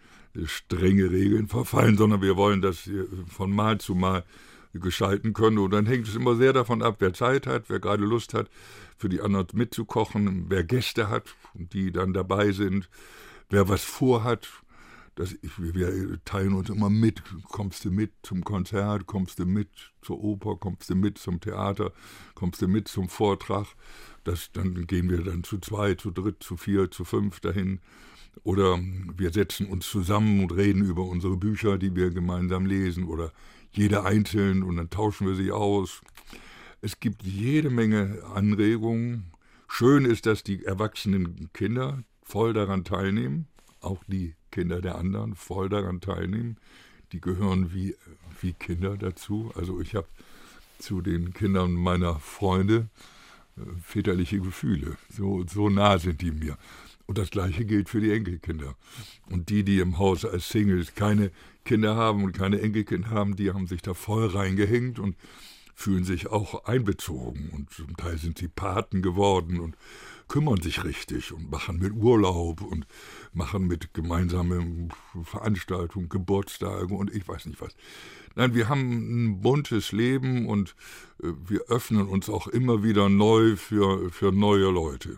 strenge 0.46 1.12
Regeln 1.12 1.48
verfallen, 1.48 1.98
sondern 1.98 2.22
wir 2.22 2.38
wollen 2.38 2.62
das 2.62 2.90
von 3.28 3.52
Mal 3.52 3.80
zu 3.80 3.96
Mal 3.96 4.24
gestalten 4.74 5.34
können. 5.34 5.58
Und 5.58 5.72
dann 5.72 5.86
hängt 5.86 6.08
es 6.08 6.16
immer 6.16 6.36
sehr 6.36 6.54
davon 6.54 6.82
ab, 6.82 6.98
wer 7.00 7.14
Zeit 7.14 7.48
hat, 7.48 7.66
wer 7.70 7.80
gerade 7.80 8.04
Lust 8.04 8.34
hat, 8.34 8.50
für 8.98 9.10
die 9.10 9.22
anderen 9.22 9.48
mitzukochen, 9.54 10.46
wer 10.50 10.64
Gäste 10.64 11.10
hat, 11.10 11.36
die 11.54 11.92
dann 11.92 12.14
dabei 12.14 12.52
sind, 12.52 12.90
wer 13.50 13.70
was 13.70 13.84
vorhat, 13.84 14.48
das, 15.20 15.36
wir 15.58 16.24
teilen 16.24 16.54
uns 16.54 16.70
immer 16.70 16.90
mit. 16.90 17.22
Kommst 17.50 17.84
du 17.84 17.92
mit 17.92 18.14
zum 18.24 18.42
Konzert, 18.42 19.06
kommst 19.06 19.40
du 19.40 19.46
mit 19.46 19.68
zur 20.02 20.24
Oper, 20.24 20.56
kommst 20.56 20.90
du 20.90 20.96
mit 20.96 21.18
zum 21.18 21.42
Theater, 21.42 21.92
kommst 22.36 22.62
du 22.62 22.70
mit 22.70 22.88
zum 22.88 23.10
Vortrag. 23.10 23.68
Das, 24.24 24.50
dann 24.54 24.88
gehen 24.88 25.10
wir 25.10 25.22
dann 25.22 25.44
zu 25.44 25.58
zwei, 25.58 25.96
zu 25.96 26.12
dritt, 26.12 26.42
zu 26.42 26.56
vier, 26.56 26.90
zu 26.90 27.04
fünf 27.04 27.42
dahin. 27.42 27.82
Oder 28.44 28.80
wir 29.18 29.32
setzen 29.32 29.68
uns 29.68 29.90
zusammen 29.90 30.42
und 30.42 30.52
reden 30.52 30.84
über 30.84 31.04
unsere 31.04 31.38
Bücher, 31.38 31.78
die 31.78 31.96
wir 31.96 32.12
gemeinsam 32.12 32.66
lesen. 32.66 33.04
Oder 33.06 33.32
jeder 33.72 34.06
einzeln 34.06 34.64
und 34.64 34.78
dann 34.78 34.90
tauschen 34.90 35.28
wir 35.28 35.36
sie 35.36 35.52
aus. 35.52 36.02
Es 36.82 37.00
gibt 37.00 37.24
jede 37.24 37.70
Menge 37.70 38.24
Anregungen. 38.34 39.32
Schön 39.68 40.06
ist, 40.06 40.26
dass 40.26 40.44
die 40.44 40.64
erwachsenen 40.66 41.50
Kinder 41.54 42.04
voll 42.24 42.54
daran 42.54 42.84
teilnehmen, 42.84 43.48
auch 43.82 44.04
die 44.08 44.36
Kinder 44.52 44.82
der 44.82 44.96
anderen 44.96 45.36
voll 45.36 45.70
daran 45.70 46.02
teilnehmen. 46.02 46.58
Die 47.12 47.22
gehören 47.22 47.74
wie, 47.74 47.96
wie 48.42 48.54
Kinder 48.54 48.98
dazu. 48.98 49.52
Also 49.56 49.82
ich 49.82 49.96
habe 49.96 50.08
zu 50.80 51.02
den 51.02 51.34
Kindern 51.34 51.74
meiner 51.74 52.20
Freunde 52.20 52.90
äh, 53.58 53.62
väterliche 53.84 54.40
Gefühle. 54.40 54.96
So, 55.10 55.46
so 55.48 55.70
nah 55.70 55.98
sind 56.00 56.22
die 56.22 56.32
mir. 56.32 56.58
Und 57.10 57.18
das 57.18 57.32
Gleiche 57.32 57.66
gilt 57.66 57.90
für 57.90 58.02
die 58.02 58.12
Enkelkinder. 58.12 58.76
Und 59.32 59.50
die, 59.50 59.64
die 59.64 59.80
im 59.80 59.98
Haus 59.98 60.26
als 60.26 60.50
Singles 60.50 60.94
keine 60.94 61.32
Kinder 61.66 61.96
haben 61.96 62.24
und 62.24 62.34
keine 62.34 62.62
Enkelkinder 62.62 63.10
haben, 63.10 63.36
die 63.36 63.52
haben 63.52 63.66
sich 63.66 63.82
da 63.82 63.96
voll 63.96 64.28
reingehängt 64.28 65.00
und 65.00 65.16
fühlen 65.74 66.04
sich 66.04 66.28
auch 66.28 66.66
einbezogen. 66.66 67.50
Und 67.50 67.72
zum 67.72 67.98
Teil 67.98 68.20
sind 68.20 68.38
sie 68.38 68.48
Paten 68.48 69.02
geworden 69.02 69.60
und 69.60 69.76
kümmern 70.28 70.62
sich 70.62 70.84
richtig 70.84 71.34
und 71.34 71.50
machen 71.50 71.80
mit 71.80 71.94
Urlaub 71.94 72.62
und 72.62 72.86
machen 73.34 73.66
mit 73.66 73.92
gemeinsamen 73.96 74.94
Veranstaltungen, 75.24 76.10
Geburtstagen 76.10 76.96
und 76.96 77.12
ich 77.12 77.28
weiß 77.28 77.48
nicht 77.48 77.60
was. 77.60 77.76
Nein, 78.36 78.54
wir 78.54 78.70
haben 78.70 78.84
ein 79.32 79.42
buntes 79.42 79.94
Leben 79.94 80.46
und 80.46 80.76
äh, 81.24 81.30
wir 81.48 81.62
öffnen 81.70 82.06
uns 82.06 82.30
auch 82.30 82.48
immer 82.48 82.84
wieder 82.84 83.10
neu 83.10 83.56
für, 83.56 84.12
für 84.12 84.32
neue 84.32 84.70
Leute. 84.70 85.18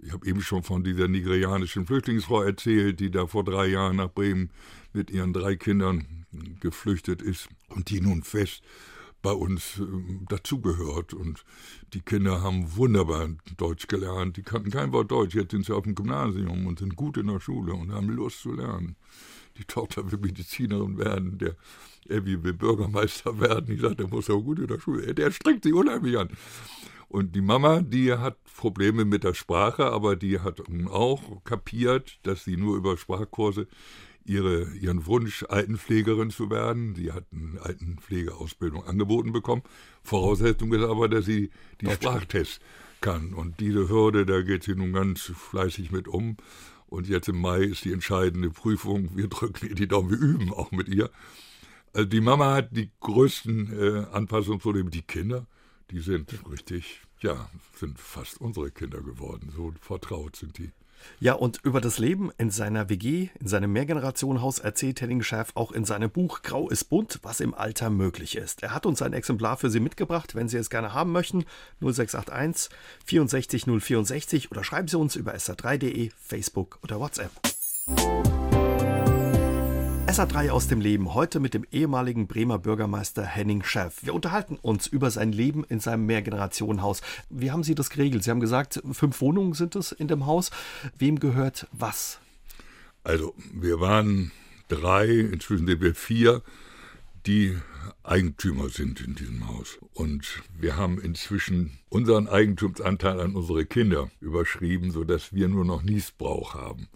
Ich 0.00 0.12
habe 0.12 0.26
eben 0.26 0.40
schon 0.40 0.62
von 0.62 0.84
dieser 0.84 1.08
nigerianischen 1.08 1.86
Flüchtlingsfrau 1.86 2.42
erzählt, 2.42 3.00
die 3.00 3.10
da 3.10 3.26
vor 3.26 3.44
drei 3.44 3.66
Jahren 3.66 3.96
nach 3.96 4.10
Bremen 4.10 4.50
mit 4.92 5.10
ihren 5.10 5.32
drei 5.32 5.56
Kindern 5.56 6.26
geflüchtet 6.60 7.22
ist 7.22 7.48
und 7.68 7.90
die 7.90 8.00
nun 8.00 8.22
fest 8.22 8.62
bei 9.22 9.32
uns 9.32 9.78
äh, 9.78 9.84
dazugehört. 10.28 11.14
Und 11.14 11.44
die 11.94 12.00
Kinder 12.00 12.42
haben 12.42 12.76
wunderbar 12.76 13.28
Deutsch 13.56 13.86
gelernt. 13.86 14.36
Die 14.36 14.42
kannten 14.42 14.70
kein 14.70 14.92
Wort 14.92 15.10
Deutsch. 15.10 15.34
Jetzt 15.34 15.52
sind 15.52 15.64
sie 15.64 15.74
auf 15.74 15.84
dem 15.84 15.94
Gymnasium 15.94 16.66
und 16.66 16.80
sind 16.80 16.96
gut 16.96 17.16
in 17.16 17.28
der 17.28 17.40
Schule 17.40 17.72
und 17.72 17.92
haben 17.92 18.08
Lust 18.08 18.40
zu 18.40 18.52
lernen. 18.52 18.96
Die 19.58 19.64
Tochter 19.64 20.10
will 20.10 20.18
Medizinerin 20.18 20.98
werden, 20.98 21.38
der 21.38 21.56
Evi 22.08 22.42
will 22.42 22.52
Bürgermeister 22.52 23.40
werden. 23.40 23.74
Ich 23.74 23.80
sage, 23.80 23.96
der 23.96 24.08
muss 24.08 24.30
auch 24.30 24.40
gut 24.40 24.58
in 24.58 24.66
der 24.66 24.80
Schule. 24.80 25.14
Der 25.14 25.30
strengt 25.30 25.64
sich 25.64 25.74
unheimlich 25.74 26.18
an. 26.18 26.30
Und 27.08 27.36
die 27.36 27.42
Mama, 27.42 27.82
die 27.82 28.12
hat 28.14 28.38
Probleme 28.56 29.04
mit 29.04 29.22
der 29.22 29.34
Sprache, 29.34 29.84
aber 29.86 30.16
die 30.16 30.40
hat 30.40 30.62
auch 30.90 31.44
kapiert, 31.44 32.18
dass 32.22 32.44
sie 32.44 32.56
nur 32.56 32.76
über 32.76 32.96
Sprachkurse 32.96 33.66
ihre, 34.24 34.72
ihren 34.74 35.04
Wunsch, 35.06 35.44
Altenpflegerin 35.48 36.30
zu 36.30 36.50
werden. 36.50 36.94
Sie 36.94 37.12
hat 37.12 37.24
eine 37.32 37.60
Altenpflegeausbildung 37.60 38.84
angeboten 38.84 39.32
bekommen. 39.32 39.62
Voraussetzung 40.02 40.72
ist 40.72 40.84
aber, 40.84 41.08
dass 41.08 41.26
sie 41.26 41.50
die 41.80 41.86
Deutsch. 41.86 41.96
Sprachtests 41.96 42.60
kann. 43.00 43.34
Und 43.34 43.60
diese 43.60 43.88
Hürde, 43.88 44.24
da 44.24 44.40
geht 44.40 44.62
sie 44.62 44.74
nun 44.74 44.92
ganz 44.92 45.20
fleißig 45.22 45.90
mit 45.90 46.08
um. 46.08 46.36
Und 46.86 47.08
jetzt 47.08 47.28
im 47.28 47.40
Mai 47.40 47.62
ist 47.62 47.84
die 47.84 47.92
entscheidende 47.92 48.50
Prüfung. 48.50 49.10
Wir 49.16 49.28
drücken 49.28 49.68
ihr 49.68 49.74
die 49.74 49.88
Daumen, 49.88 50.10
wir 50.10 50.18
üben 50.18 50.52
auch 50.52 50.70
mit 50.70 50.88
ihr. 50.88 51.10
Also 51.92 52.08
die 52.08 52.20
Mama 52.20 52.54
hat 52.54 52.76
die 52.76 52.90
größten 53.00 53.78
äh, 53.78 54.06
Anpassungsprobleme. 54.12 54.90
Die 54.90 55.02
Kinder, 55.02 55.46
die 55.90 56.00
sind 56.00 56.32
richtig, 56.50 57.02
ja, 57.20 57.50
sind 57.76 57.98
fast 57.98 58.40
unsere 58.40 58.70
Kinder 58.70 59.02
geworden. 59.02 59.52
So 59.54 59.72
vertraut 59.80 60.36
sind 60.36 60.58
die. 60.58 60.70
Ja, 61.20 61.34
und 61.34 61.60
über 61.64 61.80
das 61.80 61.98
Leben 61.98 62.30
in 62.38 62.50
seiner 62.50 62.88
WG, 62.88 63.28
in 63.40 63.48
seinem 63.48 63.72
Mehrgenerationenhaus 63.72 64.60
erzählt 64.60 65.00
Henning 65.00 65.22
Schäf 65.22 65.50
auch 65.54 65.72
in 65.72 65.84
seinem 65.84 66.10
Buch 66.10 66.42
Grau 66.42 66.68
ist 66.68 66.84
bunt, 66.84 67.18
was 67.22 67.40
im 67.40 67.54
Alter 67.54 67.90
möglich 67.90 68.36
ist. 68.36 68.62
Er 68.62 68.72
hat 68.72 68.86
uns 68.86 69.02
ein 69.02 69.12
Exemplar 69.12 69.56
für 69.56 69.68
Sie 69.68 69.80
mitgebracht, 69.80 70.34
wenn 70.34 70.48
Sie 70.48 70.56
es 70.56 70.70
gerne 70.70 70.94
haben 70.94 71.12
möchten. 71.12 71.44
0681 71.80 72.70
64 73.04 73.64
064 73.64 74.50
oder 74.50 74.64
schreiben 74.64 74.88
Sie 74.88 74.98
uns 74.98 75.16
über 75.16 75.34
sr3.de, 75.34 76.10
Facebook 76.20 76.78
oder 76.82 77.00
WhatsApp. 77.00 77.32
SA3 80.06 80.50
aus 80.50 80.68
dem 80.68 80.80
Leben, 80.80 81.14
heute 81.14 81.40
mit 81.40 81.54
dem 81.54 81.64
ehemaligen 81.70 82.26
Bremer 82.26 82.58
Bürgermeister 82.58 83.24
Henning 83.24 83.62
Schäff. 83.62 84.04
Wir 84.04 84.14
unterhalten 84.14 84.58
uns 84.60 84.86
über 84.86 85.10
sein 85.10 85.32
Leben 85.32 85.64
in 85.64 85.80
seinem 85.80 86.06
Mehrgenerationenhaus. 86.06 87.02
Wie 87.30 87.50
haben 87.50 87.62
Sie 87.62 87.74
das 87.74 87.88
geregelt? 87.88 88.24
Sie 88.24 88.30
haben 88.30 88.40
gesagt, 88.40 88.82
fünf 88.92 89.20
Wohnungen 89.20 89.54
sind 89.54 89.76
es 89.76 89.92
in 89.92 90.08
dem 90.08 90.26
Haus. 90.26 90.50
Wem 90.98 91.20
gehört 91.20 91.66
was? 91.72 92.18
Also, 93.04 93.34
wir 93.54 93.80
waren 93.80 94.32
drei, 94.68 95.08
inzwischen 95.08 95.66
sind 95.66 95.80
wir 95.80 95.94
vier. 95.94 96.42
die 97.26 97.56
Eigentümer 98.02 98.68
sind 98.68 99.00
in 99.00 99.14
diesem 99.14 99.48
Haus. 99.48 99.78
Und 99.94 100.42
wir 100.58 100.76
haben 100.76 101.00
inzwischen 101.00 101.78
unseren 101.88 102.28
Eigentumsanteil 102.28 103.20
an 103.20 103.36
unsere 103.36 103.64
Kinder 103.64 104.10
überschrieben, 104.20 104.90
sodass 104.90 105.32
wir 105.32 105.48
nur 105.48 105.64
noch 105.64 105.82
Niesbrauch 105.82 106.54
haben. 106.54 106.88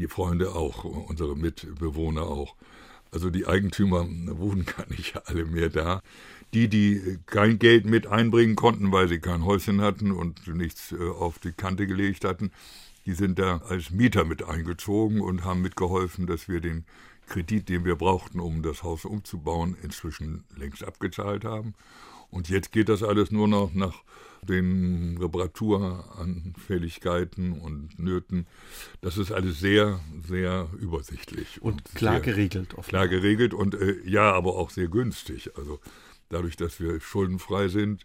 Die 0.00 0.08
Freunde 0.08 0.54
auch, 0.54 0.84
unsere 0.84 1.36
Mitbewohner 1.36 2.22
auch. 2.22 2.56
Also 3.10 3.28
die 3.28 3.46
Eigentümer 3.46 4.08
wohnen 4.08 4.64
gar 4.64 4.88
nicht 4.88 5.28
alle 5.28 5.44
mehr 5.44 5.68
da. 5.68 6.00
Die, 6.54 6.68
die 6.68 7.18
kein 7.26 7.58
Geld 7.58 7.84
mit 7.84 8.06
einbringen 8.06 8.56
konnten, 8.56 8.92
weil 8.92 9.08
sie 9.08 9.18
kein 9.18 9.44
Häuschen 9.44 9.82
hatten 9.82 10.10
und 10.10 10.46
nichts 10.48 10.92
äh, 10.92 10.96
auf 10.96 11.38
die 11.38 11.52
Kante 11.52 11.86
gelegt 11.86 12.24
hatten, 12.24 12.50
die 13.04 13.12
sind 13.12 13.38
da 13.38 13.58
als 13.68 13.90
Mieter 13.90 14.24
mit 14.24 14.42
eingezogen 14.42 15.20
und 15.20 15.44
haben 15.44 15.60
mitgeholfen, 15.60 16.26
dass 16.26 16.48
wir 16.48 16.62
den 16.62 16.86
Kredit, 17.26 17.68
den 17.68 17.84
wir 17.84 17.96
brauchten, 17.96 18.40
um 18.40 18.62
das 18.62 18.82
Haus 18.82 19.04
umzubauen, 19.04 19.76
inzwischen 19.82 20.44
längst 20.56 20.82
abgezahlt 20.82 21.44
haben. 21.44 21.74
Und 22.30 22.48
jetzt 22.48 22.72
geht 22.72 22.88
das 22.88 23.02
alles 23.02 23.30
nur 23.30 23.48
noch 23.48 23.74
nach 23.74 24.02
den 24.42 25.16
Reparaturanfälligkeiten 25.18 27.52
und 27.52 27.98
Nöten. 27.98 28.46
Das 29.00 29.18
ist 29.18 29.32
alles 29.32 29.58
sehr, 29.60 30.00
sehr 30.26 30.68
übersichtlich. 30.78 31.62
Und, 31.62 31.72
und 31.72 31.84
klar 31.94 32.20
geregelt. 32.20 32.74
Offenbar. 32.74 32.88
Klar 32.88 33.08
geregelt 33.08 33.54
und 33.54 33.74
äh, 33.74 33.96
ja, 34.04 34.32
aber 34.32 34.56
auch 34.56 34.70
sehr 34.70 34.88
günstig. 34.88 35.50
Also 35.56 35.80
dadurch, 36.28 36.56
dass 36.56 36.80
wir 36.80 37.00
schuldenfrei 37.00 37.68
sind, 37.68 38.04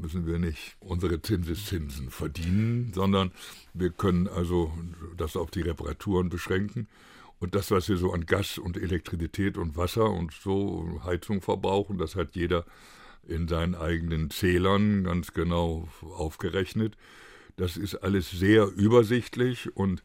müssen 0.00 0.26
wir 0.26 0.38
nicht 0.38 0.76
unsere 0.80 1.20
Zinseszinsen 1.20 2.10
verdienen, 2.10 2.92
sondern 2.94 3.32
wir 3.74 3.90
können 3.90 4.28
also 4.28 4.72
das 5.16 5.36
auf 5.36 5.50
die 5.50 5.62
Reparaturen 5.62 6.30
beschränken. 6.30 6.88
Und 7.40 7.54
das, 7.54 7.70
was 7.70 7.88
wir 7.88 7.96
so 7.96 8.12
an 8.12 8.26
Gas 8.26 8.58
und 8.58 8.76
Elektrizität 8.76 9.58
und 9.58 9.76
Wasser 9.76 10.10
und 10.10 10.32
so 10.32 11.00
Heizung 11.04 11.42
verbrauchen, 11.42 11.98
das 11.98 12.16
hat 12.16 12.36
jeder 12.36 12.64
in 13.28 13.48
seinen 13.48 13.74
eigenen 13.74 14.30
Zählern 14.30 15.04
ganz 15.04 15.32
genau 15.32 15.88
aufgerechnet. 16.02 16.96
Das 17.56 17.76
ist 17.76 17.96
alles 17.96 18.30
sehr 18.30 18.66
übersichtlich 18.66 19.76
und 19.76 20.02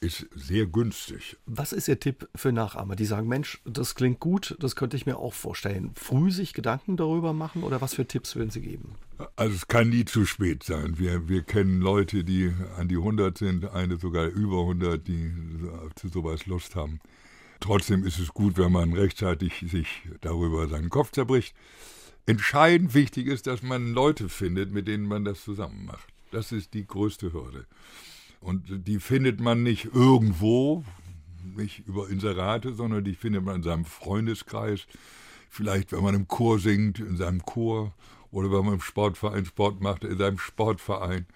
ist 0.00 0.26
sehr 0.34 0.66
günstig. 0.66 1.36
Was 1.44 1.72
ist 1.72 1.86
Ihr 1.86 2.00
Tipp 2.00 2.28
für 2.34 2.52
Nachahmer, 2.52 2.96
die 2.96 3.04
sagen, 3.04 3.28
Mensch, 3.28 3.60
das 3.64 3.94
klingt 3.94 4.18
gut, 4.18 4.56
das 4.58 4.74
könnte 4.74 4.96
ich 4.96 5.04
mir 5.04 5.18
auch 5.18 5.34
vorstellen. 5.34 5.92
Früh 5.94 6.30
sich 6.30 6.54
Gedanken 6.54 6.96
darüber 6.96 7.34
machen 7.34 7.62
oder 7.62 7.80
was 7.82 7.94
für 7.94 8.06
Tipps 8.06 8.34
würden 8.34 8.50
Sie 8.50 8.62
geben? 8.62 8.94
Also 9.36 9.54
es 9.54 9.68
kann 9.68 9.90
nie 9.90 10.06
zu 10.06 10.24
spät 10.24 10.62
sein. 10.62 10.98
Wir, 10.98 11.28
wir 11.28 11.42
kennen 11.42 11.82
Leute, 11.82 12.24
die 12.24 12.50
an 12.78 12.88
die 12.88 12.96
100 12.96 13.36
sind, 13.36 13.70
eine 13.70 13.98
sogar 13.98 14.26
über 14.26 14.60
100, 14.60 15.06
die 15.06 15.32
zu 15.96 16.08
sowas 16.08 16.46
Lust 16.46 16.74
haben. 16.76 17.00
Trotzdem 17.60 18.04
ist 18.04 18.18
es 18.18 18.28
gut, 18.28 18.56
wenn 18.56 18.72
man 18.72 18.94
rechtzeitig 18.94 19.66
sich 19.70 19.86
darüber 20.22 20.66
seinen 20.66 20.88
Kopf 20.88 21.12
zerbricht. 21.12 21.54
Entscheidend 22.30 22.94
wichtig 22.94 23.26
ist, 23.26 23.48
dass 23.48 23.60
man 23.60 23.92
Leute 23.92 24.28
findet, 24.28 24.70
mit 24.70 24.86
denen 24.86 25.04
man 25.04 25.24
das 25.24 25.42
zusammen 25.42 25.86
macht. 25.86 26.06
Das 26.30 26.52
ist 26.52 26.74
die 26.74 26.86
größte 26.86 27.32
Hürde. 27.32 27.66
Und 28.40 28.86
die 28.86 29.00
findet 29.00 29.40
man 29.40 29.64
nicht 29.64 29.86
irgendwo, 29.86 30.84
nicht 31.56 31.80
über 31.88 32.08
Inserate, 32.08 32.72
sondern 32.72 33.02
die 33.02 33.16
findet 33.16 33.44
man 33.44 33.56
in 33.56 33.62
seinem 33.64 33.84
Freundeskreis. 33.84 34.86
Vielleicht, 35.48 35.90
wenn 35.90 36.04
man 36.04 36.14
im 36.14 36.28
Chor 36.28 36.60
singt, 36.60 37.00
in 37.00 37.16
seinem 37.16 37.44
Chor. 37.44 37.94
Oder 38.30 38.52
wenn 38.52 38.64
man 38.64 38.74
im 38.74 38.80
Sportverein 38.80 39.44
Sport 39.44 39.80
macht, 39.80 40.04
in 40.04 40.16
seinem 40.16 40.38
Sportverein. 40.38 41.26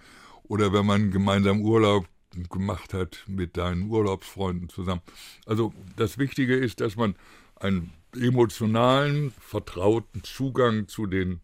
Oder 0.44 0.72
wenn 0.72 0.86
man 0.86 1.10
gemeinsam 1.10 1.60
Urlaub 1.60 2.06
gemacht 2.50 2.94
hat 2.94 3.24
mit 3.26 3.56
deinen 3.56 3.90
Urlaubsfreunden 3.90 4.68
zusammen. 4.68 5.02
Also 5.44 5.74
das 5.96 6.18
Wichtige 6.18 6.54
ist, 6.54 6.80
dass 6.80 6.94
man 6.94 7.16
einen 7.56 7.92
emotionalen, 8.16 9.32
vertrauten 9.40 10.22
Zugang 10.22 10.88
zu 10.88 11.06
den, 11.06 11.40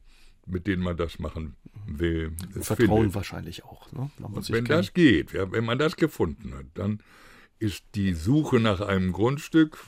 mit 0.46 0.66
denen 0.66 0.82
man 0.82 0.96
das 0.96 1.18
machen 1.18 1.56
will. 1.86 2.32
Vertrauen 2.60 2.88
findet. 2.88 3.14
wahrscheinlich 3.14 3.64
auch. 3.64 3.90
Ne? 3.92 4.10
wenn 4.48 4.64
das 4.64 4.92
geht, 4.92 5.32
ja, 5.32 5.50
wenn 5.52 5.64
man 5.64 5.78
das 5.78 5.96
gefunden 5.96 6.54
hat, 6.54 6.66
dann 6.74 7.00
ist 7.58 7.84
die 7.94 8.14
Suche 8.14 8.58
nach 8.58 8.80
einem 8.80 9.12
Grundstück 9.12 9.78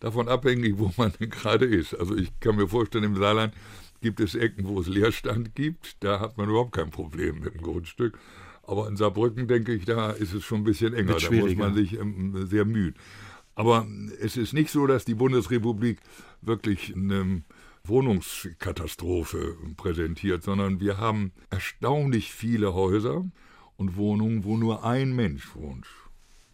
davon 0.00 0.28
abhängig, 0.28 0.78
wo 0.78 0.92
man 0.96 1.12
gerade 1.18 1.66
ist. 1.66 1.94
Also 1.94 2.16
ich 2.16 2.38
kann 2.40 2.56
mir 2.56 2.68
vorstellen, 2.68 3.04
im 3.04 3.16
Saarland 3.16 3.54
gibt 4.00 4.20
es 4.20 4.34
Ecken, 4.34 4.66
wo 4.66 4.80
es 4.80 4.86
Leerstand 4.86 5.54
gibt. 5.54 6.02
Da 6.02 6.20
hat 6.20 6.38
man 6.38 6.48
überhaupt 6.48 6.72
kein 6.72 6.90
Problem 6.90 7.40
mit 7.40 7.54
dem 7.54 7.62
Grundstück. 7.62 8.18
Aber 8.62 8.88
in 8.88 8.96
Saarbrücken, 8.96 9.48
denke 9.48 9.74
ich, 9.74 9.84
da 9.84 10.10
ist 10.10 10.32
es 10.32 10.44
schon 10.44 10.60
ein 10.60 10.64
bisschen 10.64 10.94
enger. 10.94 11.16
Da 11.16 11.30
muss 11.30 11.54
man 11.56 11.74
sich 11.74 11.98
ähm, 11.98 12.46
sehr 12.46 12.64
mühen. 12.64 12.94
Aber 13.54 13.86
es 14.20 14.36
ist 14.36 14.52
nicht 14.52 14.70
so, 14.70 14.86
dass 14.86 15.04
die 15.04 15.14
Bundesrepublik 15.14 15.98
wirklich 16.40 16.94
eine 16.94 17.42
Wohnungskatastrophe 17.84 19.56
präsentiert, 19.76 20.42
sondern 20.42 20.80
wir 20.80 20.98
haben 20.98 21.32
erstaunlich 21.50 22.32
viele 22.32 22.74
Häuser 22.74 23.24
und 23.76 23.96
Wohnungen, 23.96 24.44
wo 24.44 24.56
nur 24.56 24.84
ein 24.84 25.14
Mensch 25.14 25.54
wohnt. 25.54 25.86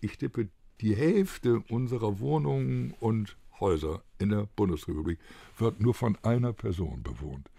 Ich 0.00 0.18
tippe, 0.18 0.48
die 0.80 0.94
Hälfte 0.94 1.62
unserer 1.68 2.20
Wohnungen 2.20 2.94
und 3.00 3.36
Häuser 3.60 4.02
in 4.18 4.28
der 4.28 4.48
Bundesrepublik 4.54 5.18
wird 5.58 5.80
nur 5.80 5.94
von 5.94 6.18
einer 6.22 6.52
Person 6.52 7.02
bewohnt. 7.02 7.50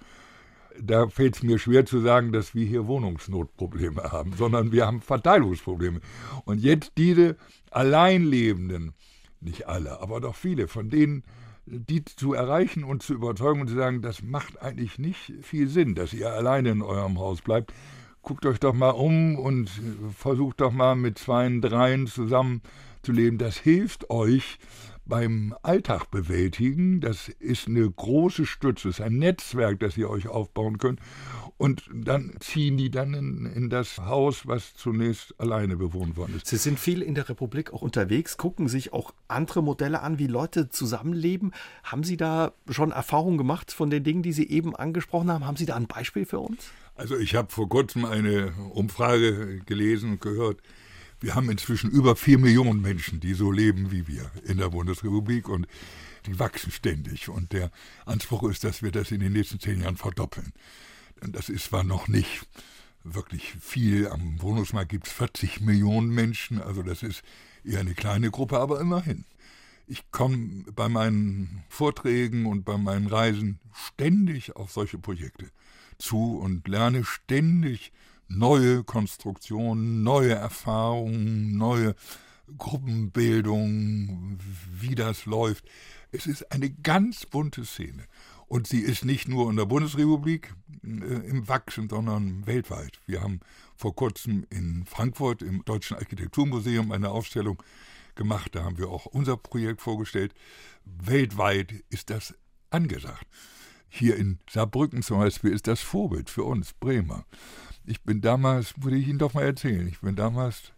Da 0.80 1.08
fällt 1.10 1.38
es 1.38 1.44
mir 1.44 1.58
schwer 1.58 1.86
zu 1.86 2.02
sagen, 2.02 2.32
dass 2.32 2.54
wir 2.54 2.66
hier 2.66 2.86
Wohnungsnotprobleme 2.86 4.04
haben, 4.04 4.34
sondern 4.34 4.72
wir 4.72 4.86
haben 4.86 5.02
Verteilungsprobleme. 5.02 6.02
Und 6.46 6.62
jetzt 6.62 6.94
diese 6.98 7.36
Alleinlebenden, 7.72 8.94
nicht 9.42 9.68
alle, 9.68 10.02
aber 10.02 10.22
doch 10.22 10.36
viele, 10.36 10.68
von 10.68 10.90
denen 10.90 11.24
die 11.68 12.04
zu 12.06 12.34
erreichen 12.34 12.84
und 12.84 13.04
zu 13.04 13.14
überzeugen 13.14 13.62
und 13.62 13.68
zu 13.68 13.76
sagen, 13.76 14.02
das 14.02 14.24
macht 14.24 14.62
eigentlich 14.62 15.00
nicht 15.00 15.34
viel 15.42 15.68
Sinn, 15.68 15.96
dass 15.96 16.14
ihr 16.14 16.32
alleine 16.32 16.70
in 16.70 16.82
eurem 16.82 17.20
Haus 17.20 17.42
bleibt. 17.42 17.74
Guckt 18.22 18.46
euch 18.46 18.60
doch 18.60 18.74
mal 18.74 18.92
um 18.92 19.38
und 19.38 19.70
versucht 20.18 20.62
doch 20.62 20.72
mal 20.72 20.96
mit 20.96 21.18
zweien, 21.18 21.62
dreien 21.62 22.08
zusammen 22.08 22.62
zu 23.02 23.12
leben. 23.12 23.38
Das 23.38 23.58
hilft 23.58 24.10
euch 24.10 24.60
beim 25.06 25.56
Alltag 25.62 26.12
bewältigen. 26.12 27.00
Das 27.02 27.30
ist 27.30 27.68
eine 27.68 27.90
große 27.90 28.46
Stütze, 28.46 28.90
ist 28.90 29.02
ein 29.02 29.18
Netzwerk, 29.18 29.80
das 29.80 29.98
ihr 29.98 30.10
euch 30.10 30.28
aufbauen 30.28 30.78
könnt. 30.78 31.00
Und 31.58 31.90
dann 31.92 32.36
ziehen 32.40 32.78
die 32.78 32.92
dann 32.92 33.16
in, 33.16 33.46
in, 33.48 33.70
das 33.70 33.98
Haus, 33.98 34.46
was 34.46 34.76
zunächst 34.76 35.34
alleine 35.40 35.76
bewohnt 35.76 36.16
worden 36.16 36.36
ist. 36.36 36.46
Sie 36.46 36.58
sind 36.58 36.80
viel 36.80 37.02
in 37.02 37.16
der 37.16 37.30
Republik 37.30 37.74
auch 37.74 37.82
unterwegs, 37.82 38.38
gucken 38.38 38.68
sich 38.68 38.94
auch 38.94 39.12
andere 39.28 39.64
Modelle 39.64 40.02
an, 40.02 40.20
wie 40.20 40.28
Leute 40.28 40.70
zusammenleben. 40.70 41.54
Haben 41.84 42.04
Sie 42.04 42.16
da 42.16 42.54
schon 42.70 42.92
Erfahrungen 42.92 43.40
gemacht 43.40 43.72
von 43.72 43.90
den 43.90 44.04
Dingen, 44.04 44.22
die 44.22 44.34
Sie 44.34 44.48
eben 44.48 44.76
angesprochen 44.76 45.32
haben? 45.32 45.48
Haben 45.48 45.58
Sie 45.58 45.66
da 45.66 45.76
ein 45.76 45.88
Beispiel 45.88 46.26
für 46.26 46.40
uns? 46.40 46.70
Also 46.94 47.18
ich 47.18 47.34
habe 47.34 47.52
vor 47.52 47.68
kurzem 47.68 48.06
eine 48.06 48.54
Umfrage 48.74 49.60
gelesen 49.66 50.12
und 50.12 50.22
gehört. 50.22 50.62
Wir 51.20 51.34
haben 51.34 51.50
inzwischen 51.50 51.90
über 51.90 52.16
vier 52.16 52.38
Millionen 52.38 52.82
Menschen, 52.82 53.20
die 53.20 53.34
so 53.34 53.52
leben 53.52 53.92
wie 53.92 54.08
wir 54.08 54.30
in 54.46 54.58
der 54.58 54.70
Bundesrepublik 54.70 55.50
und 55.50 55.66
die 56.28 56.38
wachsen 56.38 56.72
ständig. 56.72 57.30
Und 57.30 57.54
der 57.54 57.72
Anspruch 58.06 58.44
ist, 58.44 58.64
dass 58.64 58.84
wir 58.84 58.92
das 58.92 59.10
in 59.10 59.22
den 59.22 59.34
nächsten 59.34 59.60
zehn 59.60 59.82
Jahren 59.82 59.98
verdoppeln. 59.98 60.54
Das 61.22 61.50
ist 61.50 61.66
zwar 61.66 61.84
noch 61.84 62.08
nicht 62.08 62.48
wirklich 63.04 63.54
viel. 63.60 64.08
Am 64.08 64.42
Wohnungsmarkt 64.42 64.90
gibt 64.90 65.08
es 65.08 65.14
40 65.14 65.62
Millionen 65.62 66.10
Menschen, 66.10 66.62
also 66.62 66.84
das 66.84 67.04
ist 67.04 67.24
eher 67.64 67.80
eine 67.80 67.94
kleine 67.94 68.32
Gruppe, 68.32 68.60
aber 68.60 68.80
immerhin. 68.80 69.26
Ich 69.88 70.12
komme 70.12 70.66
bei 70.76 70.90
meinen 70.90 71.64
Vorträgen 71.70 72.46
und 72.46 72.66
bei 72.66 72.78
meinen 72.78 73.08
Reisen 73.08 73.60
ständig 73.74 74.56
auf 74.56 74.72
solche 74.72 74.98
Projekte 74.98 75.50
zu 75.98 76.38
und 76.38 76.68
lerne 76.68 77.06
ständig 77.06 77.94
neue 78.28 78.84
Konstruktionen, 78.84 80.04
neue 80.04 80.34
Erfahrungen, 80.34 81.56
neue 81.58 81.96
Gruppenbildung, 82.58 84.38
wie 84.80 84.96
das 84.96 85.26
läuft. 85.26 85.66
Es 86.12 86.28
ist 86.28 86.52
eine 86.52 86.70
ganz 86.70 87.26
bunte 87.26 87.66
Szene. 87.66 88.06
Und 88.48 88.66
sie 88.66 88.80
ist 88.80 89.04
nicht 89.04 89.28
nur 89.28 89.50
in 89.50 89.58
der 89.58 89.66
Bundesrepublik 89.66 90.54
äh, 90.84 90.88
im 90.88 91.48
Wachsen, 91.48 91.90
sondern 91.90 92.48
weltweit. 92.48 93.00
Wir 93.06 93.22
haben 93.22 93.42
vor 93.76 93.94
kurzem 93.94 94.46
in 94.50 94.86
Frankfurt 94.86 95.42
im 95.42 95.66
Deutschen 95.66 95.98
Architekturmuseum 95.98 96.92
eine 96.92 97.10
Ausstellung 97.10 97.62
gemacht. 98.16 98.56
Da 98.56 98.64
haben 98.64 98.78
wir 98.78 98.90
auch 98.90 99.06
unser 99.06 99.36
Projekt 99.36 99.82
vorgestellt. 99.82 100.34
Weltweit 100.86 101.74
ist 101.90 102.10
das 102.10 102.36
angesagt. 102.70 103.28
Hier 103.90 104.16
in 104.16 104.40
Saarbrücken 104.50 105.02
zum 105.02 105.20
Beispiel 105.20 105.52
ist 105.52 105.68
das 105.68 105.82
Vorbild 105.82 106.30
für 106.30 106.44
uns, 106.44 106.74
Bremer. 106.74 107.26
Ich 107.86 108.02
bin 108.04 108.22
damals, 108.22 108.74
würde 108.78 108.98
ich 108.98 109.08
Ihnen 109.08 109.20
doch 109.20 109.34
mal 109.34 109.44
erzählen, 109.44 109.88
ich 109.88 110.02
bin 110.02 110.16
damals, 110.16 110.74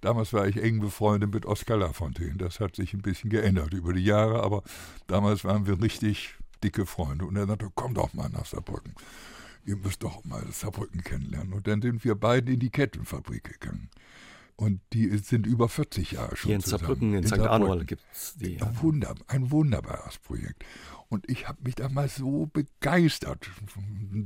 damals 0.00 0.32
war 0.32 0.48
ich 0.48 0.56
eng 0.62 0.80
befreundet 0.80 1.32
mit 1.32 1.44
Oskar 1.44 1.76
Lafontaine. 1.76 2.36
Das 2.38 2.60
hat 2.60 2.76
sich 2.76 2.94
ein 2.94 3.02
bisschen 3.02 3.28
geändert 3.28 3.74
über 3.74 3.92
die 3.92 4.04
Jahre, 4.04 4.42
aber 4.42 4.62
damals 5.06 5.44
waren 5.44 5.66
wir 5.66 5.80
richtig 5.82 6.34
dicke 6.62 6.86
Freunde. 6.86 7.26
Und 7.26 7.36
er 7.36 7.46
sagte, 7.46 7.70
komm 7.74 7.94
doch 7.94 8.12
mal 8.14 8.28
nach 8.30 8.46
Saarbrücken. 8.46 8.94
Ihr 9.64 9.76
müsst 9.76 10.02
doch 10.02 10.24
mal 10.24 10.44
Saarbrücken 10.50 11.02
kennenlernen. 11.02 11.52
Und 11.52 11.66
dann 11.66 11.82
sind 11.82 12.04
wir 12.04 12.14
beide 12.14 12.52
in 12.52 12.60
die 12.60 12.70
Kettenfabrik 12.70 13.44
gegangen. 13.44 13.90
Und 14.56 14.80
die 14.94 15.18
sind 15.18 15.46
über 15.46 15.68
40 15.68 16.12
Jahre 16.12 16.34
schon 16.34 16.48
Hier 16.48 16.56
in 16.56 16.62
zusammen. 16.62 16.80
Saarbrücken, 16.80 17.14
in, 17.14 17.22
in 17.22 17.26
St. 17.26 17.40
Arnold 17.40 17.86
gibt 17.86 18.02
es 18.10 18.36
die. 18.36 18.54
Ja. 18.54 18.82
Wunder, 18.82 19.14
ein 19.26 19.50
wunderbares 19.50 20.18
Projekt. 20.18 20.64
Und 21.08 21.28
ich 21.30 21.46
habe 21.46 21.58
mich 21.62 21.76
damals 21.76 22.16
so 22.16 22.48
begeistert 22.52 23.48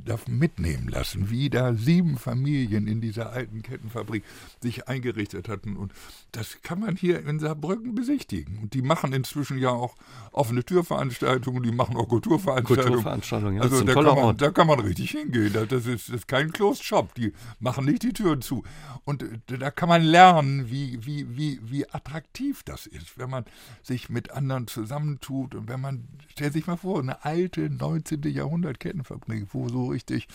davon 0.05 0.37
mitnehmen 0.39 0.87
lassen, 0.87 1.29
wie 1.29 1.49
da 1.49 1.73
sieben 1.73 2.17
Familien 2.17 2.87
in 2.87 3.01
dieser 3.01 3.31
alten 3.31 3.61
Kettenfabrik 3.61 4.23
sich 4.61 4.87
eingerichtet 4.87 5.47
hatten. 5.47 5.77
Und 5.77 5.93
das 6.31 6.61
kann 6.63 6.79
man 6.79 6.95
hier 6.95 7.25
in 7.25 7.39
Saarbrücken 7.39 7.93
besichtigen. 7.93 8.59
Und 8.59 8.73
die 8.73 8.81
machen 8.81 9.13
inzwischen 9.13 9.57
ja 9.57 9.69
auch 9.69 9.95
offene 10.31 10.63
Türveranstaltungen, 10.63 11.61
die 11.63 11.71
machen 11.71 11.97
auch 11.97 12.07
Kulturveranstaltungen. 12.07 12.87
Kulturveranstaltungen, 12.87 13.55
ja, 13.57 13.61
also 13.61 13.83
da 13.83 13.93
kann, 13.93 14.03
man, 14.03 14.37
da 14.37 14.51
kann 14.51 14.67
man 14.67 14.79
richtig 14.79 15.11
hingehen. 15.11 15.53
Das 15.53 15.85
ist, 15.85 16.09
das 16.09 16.15
ist 16.15 16.27
kein 16.27 16.51
Closed 16.51 16.83
Shop. 16.83 17.13
Die 17.15 17.33
machen 17.59 17.85
nicht 17.85 18.03
die 18.03 18.13
Türen 18.13 18.41
zu. 18.41 18.63
Und 19.03 19.23
äh, 19.23 19.57
da 19.59 19.71
kann 19.71 19.89
man 19.89 20.01
lernen, 20.01 20.69
wie, 20.69 21.05
wie, 21.05 21.37
wie, 21.37 21.59
wie 21.63 21.89
attraktiv 21.89 22.63
das 22.63 22.87
ist, 22.87 23.17
wenn 23.17 23.29
man 23.29 23.45
sich 23.83 24.09
mit 24.09 24.31
anderen 24.31 24.67
zusammentut 24.67 25.55
und 25.55 25.67
wenn 25.67 25.81
man, 25.81 26.07
stellt 26.29 26.53
sich 26.53 26.67
mal 26.67 26.70
vor, 26.77 26.99
eine 26.99 27.23
alte 27.25 27.69
19. 27.69 28.23
Jahrhundert 28.23 28.79
Kettenfabrik, 28.79 29.47
wo 29.51 29.69
so 29.69 29.87
richtig 29.87 30.27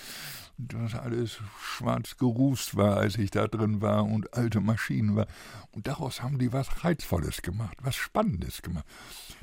das 0.58 0.94
alles 0.94 1.38
schwarz 1.60 2.16
gerußt 2.16 2.76
war, 2.76 2.96
als 2.96 3.18
ich 3.18 3.30
da 3.30 3.46
drin 3.46 3.82
war 3.82 4.04
und 4.04 4.32
alte 4.34 4.60
Maschinen 4.60 5.14
war. 5.14 5.26
Und 5.72 5.86
daraus 5.86 6.22
haben 6.22 6.38
die 6.38 6.52
was 6.52 6.84
Reizvolles 6.84 7.42
gemacht, 7.42 7.76
was 7.82 7.94
Spannendes 7.94 8.62
gemacht. 8.62 8.86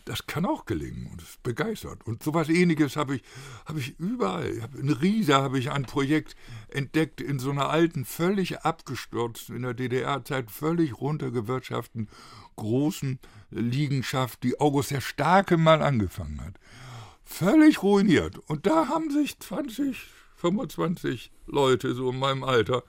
Das 0.05 0.25
kann 0.25 0.45
auch 0.45 0.65
gelingen 0.65 1.07
und 1.11 1.21
es 1.21 1.37
begeistert. 1.43 2.05
Und 2.07 2.23
sowas 2.23 2.49
ähnliches 2.49 2.95
habe 2.95 3.17
ich, 3.17 3.23
hab 3.65 3.77
ich 3.77 3.97
überall. 3.99 4.69
In 4.77 4.89
Riesa 4.89 5.41
habe 5.41 5.59
ich 5.59 5.71
ein 5.71 5.83
Projekt 5.83 6.35
entdeckt 6.69 7.21
in 7.21 7.37
so 7.39 7.51
einer 7.51 7.69
alten, 7.69 8.05
völlig 8.05 8.61
abgestürzt, 8.61 9.49
in 9.49 9.61
der 9.61 9.75
DDR-Zeit 9.75 10.49
völlig 10.49 10.99
runtergewirtschafteten 10.99 12.09
großen 12.55 13.19
Liegenschaft, 13.51 14.43
die 14.43 14.59
August 14.59 14.91
der 14.91 15.01
Starke 15.01 15.57
mal 15.57 15.81
angefangen 15.81 16.41
hat. 16.41 16.59
Völlig 17.23 17.81
ruiniert. 17.83 18.37
Und 18.49 18.65
da 18.65 18.87
haben 18.89 19.09
sich 19.11 19.39
20, 19.39 19.97
25 20.43 21.31
Leute 21.47 21.93
so 21.95 22.09
in 22.09 22.19
meinem 22.19 22.43
Alter 22.43 22.83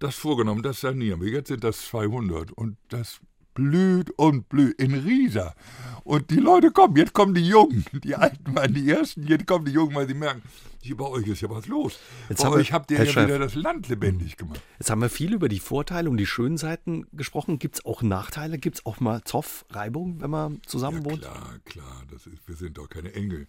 das 0.00 0.16
vorgenommen, 0.16 0.62
das 0.62 0.80
sanieren 0.80 1.20
wir. 1.20 1.30
Jetzt 1.30 1.48
sind 1.48 1.62
das 1.62 1.86
200 1.86 2.50
und 2.52 2.76
das 2.88 3.20
blüht 3.54 4.10
und 4.16 4.48
blüht 4.48 4.80
in 4.80 4.94
Riesa. 4.94 5.54
Und 6.02 6.30
die 6.30 6.40
Leute 6.40 6.72
kommen, 6.72 6.96
jetzt 6.96 7.12
kommen 7.12 7.34
die 7.34 7.46
Jungen, 7.46 7.84
die 8.04 8.16
Alten 8.16 8.54
waren 8.54 8.74
die 8.74 8.90
Ersten, 8.90 9.26
jetzt 9.26 9.46
kommen 9.46 9.64
die 9.64 9.72
Jungen, 9.72 9.94
weil 9.94 10.08
sie 10.08 10.14
merken, 10.14 10.42
hier 10.82 10.96
bei 10.96 11.06
euch 11.06 11.26
ist 11.28 11.40
ja 11.40 11.50
was 11.50 11.66
los. 11.66 11.98
Jetzt 12.28 12.42
bei 12.42 12.50
euch 12.50 12.72
habt 12.72 12.90
ihr 12.90 12.98
ja 12.98 13.06
Chef, 13.06 13.26
wieder 13.26 13.38
das 13.38 13.54
Land 13.54 13.88
lebendig 13.88 14.36
gemacht. 14.36 14.60
Jetzt 14.78 14.90
haben 14.90 15.00
wir 15.00 15.08
viel 15.08 15.32
über 15.34 15.48
die 15.48 15.60
Vorteile 15.60 16.10
und 16.10 16.16
die 16.16 16.26
schönen 16.26 16.56
Seiten 16.56 17.06
gesprochen. 17.12 17.60
Gibt 17.60 17.76
es 17.76 17.84
auch 17.84 18.02
Nachteile? 18.02 18.58
Gibt 18.58 18.78
es 18.78 18.86
auch 18.86 18.98
mal 18.98 19.22
Zoff, 19.22 19.64
Reibung, 19.70 20.20
wenn 20.20 20.30
man 20.30 20.60
zusammen 20.66 21.04
ja, 21.04 21.10
wohnt? 21.10 21.22
Klar, 21.22 21.58
klar. 21.64 22.02
Das 22.10 22.26
ist, 22.26 22.46
wir 22.46 22.56
sind 22.56 22.78
doch 22.78 22.88
keine 22.88 23.12
Engel. 23.14 23.46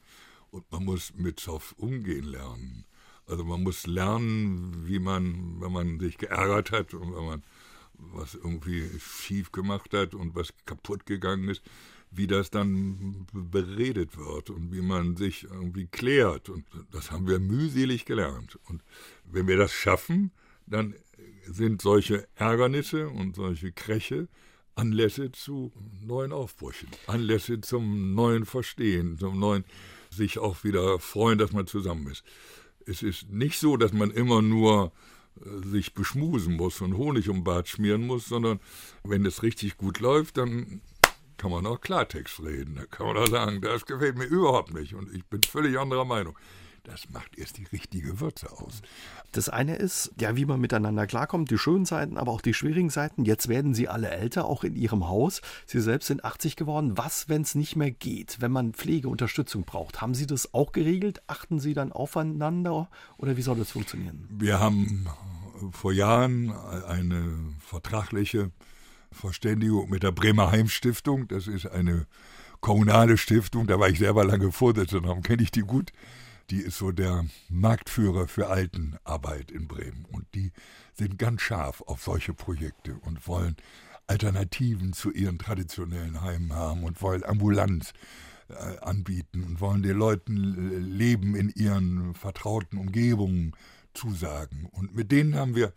Und 0.51 0.71
man 0.71 0.85
muss 0.85 1.13
mit 1.15 1.39
Zoff 1.39 1.73
umgehen 1.77 2.25
lernen. 2.25 2.85
Also 3.29 3.45
man 3.45 3.63
muss 3.63 3.85
lernen, 3.87 4.87
wie 4.87 4.99
man, 4.99 5.61
wenn 5.61 5.71
man 5.71 5.99
sich 5.99 6.17
geärgert 6.17 6.71
hat 6.71 6.93
und 6.93 7.15
wenn 7.15 7.25
man 7.25 7.43
was 7.93 8.33
irgendwie 8.33 8.89
schief 8.99 9.51
gemacht 9.51 9.93
hat 9.93 10.15
und 10.15 10.33
was 10.35 10.53
kaputt 10.65 11.05
gegangen 11.05 11.49
ist, 11.49 11.61
wie 12.11 12.27
das 12.27 12.49
dann 12.49 13.27
beredet 13.33 14.17
wird 14.17 14.49
und 14.49 14.73
wie 14.73 14.81
man 14.81 15.15
sich 15.15 15.43
irgendwie 15.43 15.85
klärt. 15.85 16.49
Und 16.49 16.65
das 16.91 17.11
haben 17.11 17.27
wir 17.27 17.39
mühselig 17.39 18.05
gelernt. 18.05 18.57
Und 18.67 18.83
wenn 19.25 19.47
wir 19.47 19.57
das 19.57 19.71
schaffen, 19.71 20.31
dann 20.65 20.95
sind 21.45 21.81
solche 21.81 22.27
Ärgernisse 22.35 23.09
und 23.09 23.35
solche 23.35 23.71
Kräche 23.71 24.27
Anlässe 24.75 25.31
zu 25.33 25.73
neuen 26.01 26.31
Aufbrüchen, 26.31 26.87
Anlässe 27.05 27.59
zum 27.59 28.15
neuen 28.15 28.45
Verstehen, 28.45 29.17
zum 29.17 29.37
neuen 29.37 29.65
sich 30.09 30.39
auch 30.39 30.63
wieder 30.63 30.99
freuen, 30.99 31.37
dass 31.37 31.51
man 31.51 31.67
zusammen 31.67 32.07
ist. 32.07 32.23
Es 32.89 33.03
ist 33.03 33.29
nicht 33.29 33.59
so, 33.59 33.77
dass 33.77 33.93
man 33.93 34.11
immer 34.11 34.41
nur 34.41 34.91
äh, 35.45 35.67
sich 35.67 35.93
beschmusen 35.93 36.55
muss 36.55 36.81
und 36.81 36.97
Honig 36.97 37.29
um 37.29 37.43
Bart 37.43 37.67
schmieren 37.67 38.07
muss, 38.07 38.27
sondern 38.27 38.59
wenn 39.03 39.25
es 39.25 39.43
richtig 39.43 39.77
gut 39.77 39.99
läuft, 39.99 40.37
dann 40.37 40.81
kann 41.37 41.51
man 41.51 41.65
auch 41.65 41.79
Klartext 41.79 42.41
reden. 42.43 42.75
Da 42.75 42.85
kann 42.85 43.07
man 43.07 43.17
auch 43.17 43.27
sagen, 43.27 43.61
das 43.61 43.85
gefällt 43.85 44.17
mir 44.17 44.25
überhaupt 44.25 44.73
nicht 44.73 44.95
und 44.95 45.13
ich 45.13 45.25
bin 45.25 45.41
völlig 45.43 45.79
anderer 45.79 46.05
Meinung. 46.05 46.35
Das 46.83 47.09
macht 47.09 47.37
erst 47.37 47.57
die 47.57 47.65
richtige 47.65 48.19
Würze 48.19 48.51
aus. 48.51 48.81
Das 49.31 49.49
eine 49.49 49.75
ist, 49.75 50.11
ja, 50.19 50.35
wie 50.35 50.45
man 50.45 50.59
miteinander 50.59 51.07
klarkommt, 51.07 51.51
die 51.51 51.57
schönen 51.57 51.85
Seiten, 51.85 52.17
aber 52.17 52.31
auch 52.31 52.41
die 52.41 52.53
schwierigen 52.53 52.89
Seiten. 52.89 53.25
Jetzt 53.25 53.47
werden 53.47 53.73
Sie 53.73 53.87
alle 53.87 54.09
älter, 54.09 54.45
auch 54.45 54.63
in 54.63 54.75
Ihrem 54.75 55.07
Haus. 55.07 55.41
Sie 55.65 55.79
selbst 55.79 56.07
sind 56.07 56.23
80 56.23 56.55
geworden. 56.55 56.97
Was, 56.97 57.29
wenn 57.29 57.41
es 57.41 57.55
nicht 57.55 57.75
mehr 57.75 57.91
geht, 57.91 58.37
wenn 58.39 58.51
man 58.51 58.73
Pflegeunterstützung 58.73 59.63
braucht? 59.63 60.01
Haben 60.01 60.13
Sie 60.13 60.25
das 60.25 60.53
auch 60.53 60.71
geregelt? 60.71 61.21
Achten 61.27 61.59
Sie 61.59 61.73
dann 61.73 61.91
aufeinander 61.91 62.89
oder 63.17 63.37
wie 63.37 63.41
soll 63.41 63.57
das 63.57 63.71
funktionieren? 63.71 64.27
Wir 64.29 64.59
haben 64.59 65.07
vor 65.71 65.91
Jahren 65.91 66.51
eine 66.51 67.53
vertragliche 67.59 68.51
Verständigung 69.11 69.89
mit 69.89 70.03
der 70.03 70.11
Bremer 70.11 70.51
Heimstiftung. 70.51 71.27
Das 71.27 71.47
ist 71.47 71.65
eine 71.65 72.07
kommunale 72.61 73.17
Stiftung, 73.17 73.67
da 73.67 73.79
war 73.79 73.89
ich 73.89 73.99
selber 73.99 74.25
lange 74.25 74.51
Vorsitzender, 74.51 75.07
darum 75.07 75.23
kenne 75.23 75.43
ich 75.43 75.51
die 75.51 75.61
gut 75.61 75.91
die 76.49 76.61
ist 76.61 76.77
so 76.77 76.91
der 76.91 77.25
Marktführer 77.49 78.27
für 78.27 78.47
Altenarbeit 78.47 79.51
in 79.51 79.67
Bremen. 79.67 80.05
Und 80.11 80.25
die 80.33 80.51
sind 80.93 81.17
ganz 81.17 81.41
scharf 81.41 81.81
auf 81.81 82.03
solche 82.03 82.33
Projekte 82.33 82.95
und 82.95 83.27
wollen 83.27 83.55
Alternativen 84.07 84.93
zu 84.93 85.11
ihren 85.11 85.37
traditionellen 85.37 86.21
Heimen 86.21 86.53
haben 86.53 86.83
und 86.83 87.01
wollen 87.01 87.23
Ambulanz 87.23 87.93
äh, 88.49 88.79
anbieten 88.79 89.43
und 89.43 89.61
wollen 89.61 89.83
den 89.83 89.97
Leuten 89.97 90.35
Leben 90.97 91.35
in 91.35 91.49
ihren 91.49 92.15
vertrauten 92.15 92.79
Umgebungen 92.79 93.55
zusagen. 93.93 94.65
Und 94.71 94.95
mit 94.95 95.11
denen 95.11 95.35
haben 95.35 95.55
wir 95.55 95.73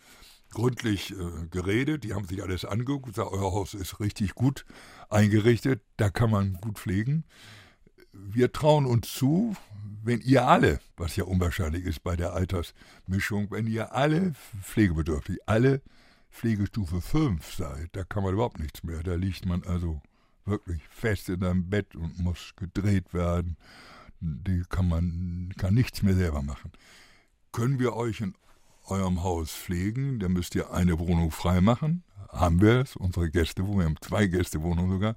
gründlich 0.51 1.13
äh, 1.13 1.47
geredet, 1.51 2.05
die 2.05 2.15
haben 2.15 2.27
sich 2.27 2.43
alles 2.43 2.65
angeguckt, 2.65 3.07
gesagt, 3.07 3.31
euer 3.33 3.53
Haus 3.53 3.75
ist 3.75 4.01
richtig 4.01 4.35
gut 4.35 4.65
eingerichtet, 5.11 5.83
da 5.97 6.09
kann 6.11 6.31
man 6.31 6.55
gut 6.55 6.79
pflegen. 6.79 7.25
Wir 8.13 8.53
trauen 8.53 8.87
uns 8.87 9.13
zu, 9.13 9.57
wenn 10.05 10.21
ihr 10.21 10.47
alle, 10.47 10.81
was 10.97 11.17
ja 11.17 11.25
unwahrscheinlich 11.25 11.85
ist 11.85 12.03
bei 12.03 12.17
der 12.17 12.33
Altersmischung, 12.33 13.51
wenn 13.51 13.67
ihr 13.67 13.95
alle 13.95 14.33
pflegebedürftig, 14.63 15.39
alle 15.47 15.81
Pflegestufe 16.31 17.01
5 17.01 17.55
seid, 17.55 17.91
da 17.93 18.05
kann 18.05 18.23
man 18.23 18.35
überhaupt 18.35 18.59
nichts 18.59 18.83
mehr. 18.83 19.03
Da 19.03 19.15
liegt 19.15 19.47
man 19.47 19.63
also 19.65 20.01
wirklich 20.45 20.83
fest 20.89 21.29
in 21.29 21.45
einem 21.45 21.71
Bett 21.71 21.95
und 21.95 22.19
muss 22.19 22.55
gedreht 22.57 23.15
werden. 23.15 23.57
Die 24.21 24.63
kann 24.69 24.89
man 24.89 25.53
kann 25.57 25.75
nichts 25.75 26.03
mehr 26.03 26.15
selber 26.15 26.43
machen. 26.43 26.73
Können 27.53 27.79
wir 27.79 27.95
euch 27.95 28.21
in 28.21 28.35
eurem 28.87 29.23
Haus 29.23 29.53
pflegen, 29.53 30.19
dann 30.19 30.33
müsst 30.33 30.55
ihr 30.55 30.73
eine 30.73 30.99
Wohnung 30.99 31.31
frei 31.31 31.61
machen. 31.61 32.03
Haben 32.29 32.61
wir 32.61 32.81
es, 32.81 32.97
unsere 32.97 33.31
Gästewohnung, 33.31 33.79
wir 33.79 33.85
haben 33.85 34.01
zwei 34.01 34.27
Gästewohnungen 34.27 34.91
sogar. 34.91 35.17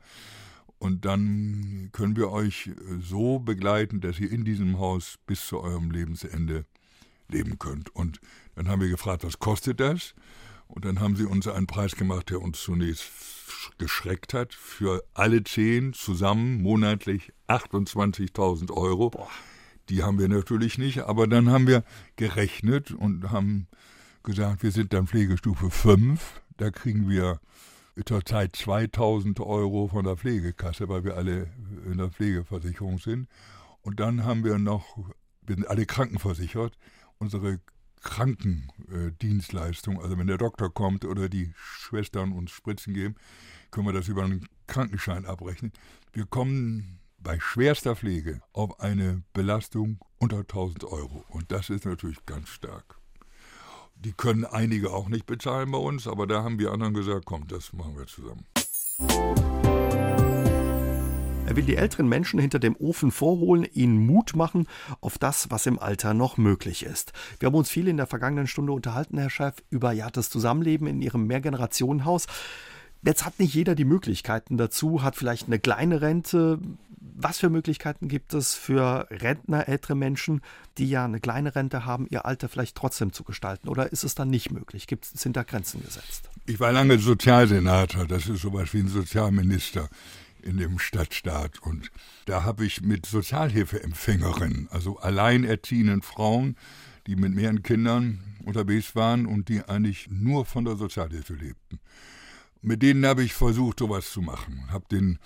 Und 0.77 1.05
dann 1.05 1.89
können 1.93 2.15
wir 2.15 2.31
euch 2.31 2.67
äh, 2.67 2.73
so 3.01 3.39
begleiten, 3.39 4.01
dass 4.01 4.19
ihr 4.19 4.31
in 4.31 4.45
diesem 4.45 4.79
Haus 4.79 5.15
bis 5.25 5.47
zu 5.47 5.59
eurem 5.59 5.91
Lebensende 5.91 6.65
leben 7.27 7.57
könnt. 7.57 7.95
Und 7.95 8.19
dann 8.55 8.67
haben 8.67 8.81
wir 8.81 8.89
gefragt, 8.89 9.23
was 9.23 9.39
kostet 9.39 9.79
das? 9.79 10.13
Und 10.67 10.85
dann 10.85 10.99
haben 10.99 11.15
sie 11.15 11.25
uns 11.25 11.47
einen 11.47 11.67
Preis 11.67 11.95
gemacht, 11.95 12.29
der 12.29 12.41
uns 12.41 12.61
zunächst 12.61 13.05
geschreckt 13.77 14.33
hat. 14.33 14.53
Für 14.53 15.03
alle 15.13 15.43
zehn 15.43 15.93
zusammen 15.93 16.61
monatlich 16.61 17.31
28.000 17.47 18.71
Euro. 18.71 19.11
Boah. 19.11 19.29
Die 19.89 20.01
haben 20.01 20.17
wir 20.17 20.27
natürlich 20.27 20.79
nicht, 20.79 21.01
aber 21.01 21.27
dann 21.27 21.49
haben 21.49 21.67
wir 21.67 21.83
gerechnet 22.15 22.91
und 22.91 23.29
haben 23.29 23.67
gesagt, 24.23 24.63
wir 24.63 24.71
sind 24.71 24.93
dann 24.93 25.05
Pflegestufe 25.05 25.69
5. 25.69 26.41
Da 26.57 26.71
kriegen 26.71 27.07
wir 27.07 27.39
zurzeit 28.03 28.55
2000 28.55 29.39
Euro 29.39 29.87
von 29.87 30.03
der 30.03 30.17
Pflegekasse, 30.17 30.89
weil 30.89 31.03
wir 31.03 31.15
alle 31.15 31.51
in 31.85 31.97
der 31.97 32.09
Pflegeversicherung 32.09 32.99
sind. 32.99 33.27
Und 33.81 33.99
dann 33.99 34.25
haben 34.25 34.43
wir 34.43 34.57
noch, 34.57 34.97
wir 35.43 35.55
sind 35.55 35.67
alle 35.67 35.85
krankenversichert, 35.85 36.77
unsere 37.17 37.59
Krankendienstleistung, 38.01 40.01
also 40.01 40.17
wenn 40.17 40.27
der 40.27 40.37
Doktor 40.37 40.73
kommt 40.73 41.05
oder 41.05 41.29
die 41.29 41.53
Schwestern 41.55 42.33
uns 42.33 42.51
Spritzen 42.51 42.93
geben, 42.93 43.15
können 43.71 43.87
wir 43.87 43.93
das 43.93 44.07
über 44.07 44.23
einen 44.23 44.47
Krankenschein 44.67 45.25
abrechnen. 45.25 45.71
Wir 46.13 46.25
kommen 46.25 46.99
bei 47.17 47.39
schwerster 47.39 47.95
Pflege 47.95 48.41
auf 48.53 48.79
eine 48.79 49.23
Belastung 49.33 49.99
unter 50.19 50.39
1000 50.39 50.83
Euro. 50.83 51.25
Und 51.29 51.51
das 51.51 51.69
ist 51.69 51.85
natürlich 51.85 52.23
ganz 52.25 52.49
stark. 52.49 52.99
Die 54.05 54.13
können 54.13 54.45
einige 54.45 54.91
auch 54.91 55.09
nicht 55.09 55.25
bezahlen 55.25 55.71
bei 55.71 55.79
uns, 55.79 56.07
aber 56.07 56.27
da 56.27 56.43
haben 56.43 56.59
wir 56.59 56.71
anderen 56.71 56.93
gesagt, 56.93 57.25
komm, 57.25 57.47
das 57.47 57.73
machen 57.73 57.97
wir 57.97 58.05
zusammen. 58.05 58.45
Er 61.47 61.55
will 61.55 61.63
die 61.63 61.75
älteren 61.75 62.07
Menschen 62.07 62.39
hinter 62.39 62.59
dem 62.59 62.75
Ofen 62.75 63.09
vorholen, 63.09 63.65
ihnen 63.73 64.05
Mut 64.05 64.35
machen 64.35 64.67
auf 65.01 65.17
das, 65.17 65.49
was 65.49 65.65
im 65.65 65.79
Alter 65.79 66.13
noch 66.13 66.37
möglich 66.37 66.83
ist. 66.83 67.13
Wir 67.39 67.47
haben 67.47 67.55
uns 67.55 67.71
viel 67.71 67.87
in 67.87 67.97
der 67.97 68.05
vergangenen 68.05 68.45
Stunde 68.45 68.73
unterhalten, 68.73 69.17
Herr 69.17 69.31
Chef, 69.31 69.55
über 69.71 69.91
ja, 69.91 70.11
das 70.11 70.29
Zusammenleben 70.29 70.85
in 70.85 71.01
Ihrem 71.01 71.25
Mehrgenerationenhaus. 71.25 72.27
Jetzt 73.01 73.25
hat 73.25 73.39
nicht 73.39 73.55
jeder 73.55 73.73
die 73.73 73.85
Möglichkeiten 73.85 74.57
dazu, 74.57 75.01
hat 75.01 75.15
vielleicht 75.15 75.47
eine 75.47 75.57
kleine 75.57 76.01
Rente. 76.01 76.59
Was 77.17 77.37
für 77.39 77.49
Möglichkeiten 77.49 78.09
gibt 78.09 78.33
es 78.33 78.55
für 78.55 79.07
Rentner, 79.09 79.69
ältere 79.69 79.95
Menschen, 79.95 80.41
die 80.77 80.89
ja 80.89 81.05
eine 81.05 81.21
kleine 81.21 81.55
Rente 81.55 81.85
haben, 81.85 82.07
ihr 82.09 82.25
Alter 82.25 82.49
vielleicht 82.49 82.75
trotzdem 82.75 83.13
zu 83.13 83.23
gestalten? 83.23 83.69
Oder 83.69 83.93
ist 83.93 84.03
es 84.03 84.15
dann 84.15 84.29
nicht 84.29 84.51
möglich? 84.51 84.85
Gibt, 84.85 85.05
sind 85.05 85.37
da 85.37 85.43
Grenzen 85.43 85.81
gesetzt? 85.81 86.29
Ich 86.45 86.59
war 86.59 86.73
lange 86.73 86.99
Sozialsenator, 86.99 88.05
das 88.05 88.27
ist 88.27 88.41
sowas 88.41 88.73
wie 88.73 88.79
ein 88.79 88.89
Sozialminister 88.89 89.87
in 90.41 90.57
dem 90.57 90.77
Stadtstaat. 90.77 91.59
Und 91.61 91.89
da 92.25 92.43
habe 92.43 92.65
ich 92.65 92.81
mit 92.81 93.05
Sozialhilfeempfängerinnen, 93.05 94.67
also 94.69 94.97
alleinerziehenden 94.97 96.01
Frauen, 96.01 96.57
die 97.07 97.15
mit 97.15 97.33
mehreren 97.33 97.63
Kindern 97.63 98.19
unterwegs 98.43 98.93
waren 98.93 99.25
und 99.25 99.47
die 99.47 99.63
eigentlich 99.63 100.09
nur 100.09 100.45
von 100.45 100.65
der 100.65 100.75
Sozialhilfe 100.75 101.33
lebten. 101.33 101.79
Mit 102.65 102.81
denen 102.81 103.05
habe 103.05 103.23
ich 103.23 103.35
versucht, 103.35 103.77
sowas 103.77 104.11
zu 104.11 104.23
machen. 104.23 104.63
Habe 104.71 104.85
den 104.89 105.19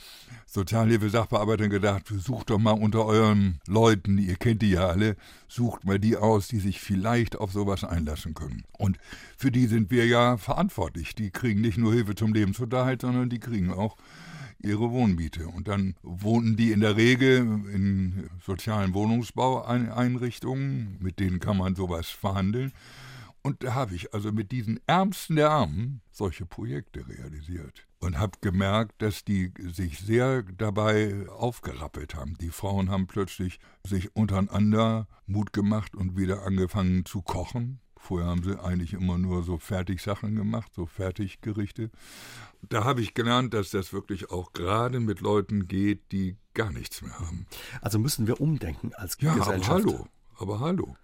Sozialhilfe-Sachbearbeitern 0.46 1.70
gedacht, 1.70 2.08
sucht 2.08 2.50
doch 2.50 2.60
mal 2.60 2.74
unter 2.74 3.06
euren 3.06 3.62
Leuten, 3.66 4.18
ihr 4.18 4.36
kennt 4.36 4.62
die 4.62 4.72
ja 4.72 4.88
alle, 4.88 5.16
sucht 5.48 5.86
mal 5.86 6.00
die 6.00 6.18
aus, 6.18 6.50
die 6.50 6.60
sich 6.60 6.82
vielleicht 6.82 7.38
auf 7.38 7.54
sowas 7.54 7.86
einlassen 7.86 8.34
können. 8.34 8.66
Und 8.78 8.98
für 9.38 9.52
die 9.52 9.68
sind 9.68 9.90
wir 9.90 10.06
ja 10.06 10.36
verantwortlich. 10.36 11.16
Die 11.16 11.32
kriegen 11.32 11.62
nicht 11.62 11.78
nur 11.78 11.94
Hilfe 11.94 12.14
zum 12.14 12.34
Lebensunterhalt, 12.34 13.04
sondern 13.04 13.30
die 13.30 13.40
kriegen 13.40 13.72
auch 13.72 13.96
ihre 14.62 14.92
Wohnmiete. 14.92 15.48
Und 15.48 15.70
dann 15.70 15.96
wohnten 16.04 16.58
die 16.58 16.74
in 16.74 16.82
der 16.82 16.98
Regel 16.98 17.38
in 17.74 18.30
sozialen 18.46 18.94
Wohnungsbaueinrichtungen, 18.94 20.98
mit 21.00 21.22
denen 21.22 21.40
kann 21.40 21.56
man 21.56 21.76
sowas 21.76 22.10
verhandeln. 22.10 22.74
Und 23.42 23.64
da 23.64 23.74
habe 23.74 23.96
ich 23.96 24.14
also 24.14 24.32
mit 24.32 24.52
diesen 24.52 24.80
Ärmsten 24.86 25.38
der 25.38 25.52
Armen 25.52 26.02
solche 26.12 26.46
Projekte 26.46 27.08
realisiert 27.08 27.88
und 28.00 28.18
habe 28.18 28.38
gemerkt, 28.42 29.02
dass 29.02 29.24
die 29.24 29.54
sich 29.74 30.00
sehr 30.00 30.44
dabei 30.44 31.28
aufgerappelt 31.30 32.16
haben. 32.16 32.36
Die 32.42 32.50
Frauen 32.50 32.90
haben 32.90 33.08
plötzlich 33.08 33.60
sich 33.86 34.16
untereinander 34.16 35.08
Mut 35.26 35.54
gemacht 35.54 35.96
und 35.96 36.18
wieder 36.18 36.44
angefangen 36.46 37.06
zu 37.06 37.22
kochen 37.22 37.80
Vorher 38.00 38.30
haben 38.30 38.44
sie 38.44 38.60
eigentlich 38.60 38.94
immer 38.94 39.18
nur 39.18 39.44
so 39.44 39.58
Fertigsachen 39.58 40.36
gemacht, 40.36 40.72
so 40.74 40.86
Fertiggerichte. 40.86 41.92
Da 42.62 42.84
habe 42.84 43.02
ich 43.02 43.14
gelernt, 43.14 43.54
dass 43.54 43.72
das 43.72 43.94
wirklich 43.94 44.32
auch 44.32 44.54
gerade 44.54 45.00
mit 45.00 45.20
Leuten 45.20 45.68
geht, 45.68 46.12
die 46.12 46.38
gar 46.54 46.72
nichts 46.72 47.02
mehr 47.02 47.20
haben. 47.20 47.46
Also 47.82 48.00
müssen 48.00 48.26
wir 48.26 48.42
umdenken 48.42 48.94
als 48.96 49.18
ja, 49.20 49.34
Gesellschaft. 49.36 49.70
Aber 49.70 49.92
hallo, 49.92 50.08
aber 50.38 50.60
hallo. 50.60 50.96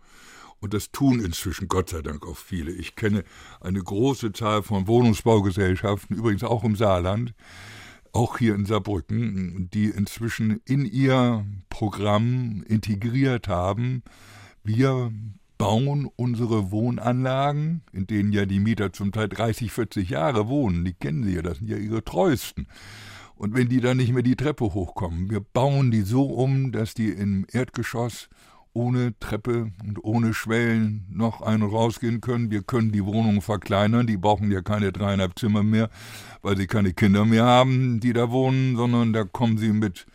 Und 0.59 0.73
das 0.73 0.91
tun 0.91 1.19
inzwischen 1.19 1.67
Gott 1.67 1.89
sei 1.89 2.01
Dank 2.01 2.25
auch 2.25 2.37
viele. 2.37 2.71
Ich 2.71 2.95
kenne 2.95 3.23
eine 3.61 3.81
große 3.81 4.31
Zahl 4.31 4.63
von 4.63 4.87
Wohnungsbaugesellschaften, 4.87 6.17
übrigens 6.17 6.43
auch 6.43 6.63
im 6.63 6.75
Saarland, 6.75 7.33
auch 8.11 8.37
hier 8.37 8.55
in 8.55 8.65
Saarbrücken, 8.65 9.69
die 9.71 9.89
inzwischen 9.89 10.61
in 10.65 10.85
ihr 10.85 11.45
Programm 11.69 12.63
integriert 12.67 13.47
haben, 13.47 14.03
wir 14.63 15.11
bauen 15.57 16.09
unsere 16.15 16.71
Wohnanlagen, 16.71 17.81
in 17.91 18.07
denen 18.07 18.31
ja 18.31 18.45
die 18.45 18.59
Mieter 18.59 18.91
zum 18.91 19.11
Teil 19.11 19.29
30, 19.29 19.71
40 19.71 20.09
Jahre 20.09 20.47
wohnen, 20.47 20.85
die 20.85 20.93
kennen 20.93 21.23
sie 21.23 21.35
ja, 21.35 21.41
das 21.41 21.59
sind 21.59 21.69
ja 21.69 21.77
ihre 21.77 22.03
treuesten. 22.03 22.67
Und 23.35 23.53
wenn 23.53 23.67
die 23.67 23.81
dann 23.81 23.97
nicht 23.97 24.13
mehr 24.13 24.23
die 24.23 24.35
Treppe 24.35 24.73
hochkommen, 24.73 25.29
wir 25.29 25.41
bauen 25.41 25.91
die 25.91 26.01
so 26.01 26.23
um, 26.23 26.71
dass 26.71 26.93
die 26.93 27.09
im 27.09 27.45
Erdgeschoss 27.51 28.29
ohne 28.75 29.17
Treppe 29.19 29.71
und 29.83 30.03
ohne 30.03 30.33
Schwellen 30.33 31.07
noch 31.09 31.41
ein- 31.41 31.63
und 31.63 31.71
rausgehen 31.71 32.21
können. 32.21 32.51
Wir 32.51 32.61
können 32.61 32.91
die 32.91 33.05
Wohnungen 33.05 33.41
verkleinern, 33.41 34.05
die 34.05 34.17
brauchen 34.17 34.51
ja 34.51 34.61
keine 34.61 34.91
dreieinhalb 34.91 35.39
Zimmer 35.39 35.63
mehr, 35.63 35.89
weil 36.41 36.57
sie 36.57 36.67
keine 36.67 36.93
Kinder 36.93 37.25
mehr 37.25 37.45
haben, 37.45 37.99
die 37.99 38.13
da 38.13 38.29
wohnen, 38.29 38.75
sondern 38.75 39.13
da 39.13 39.23
kommen 39.23 39.57
sie 39.57 39.71
mit 39.71 40.05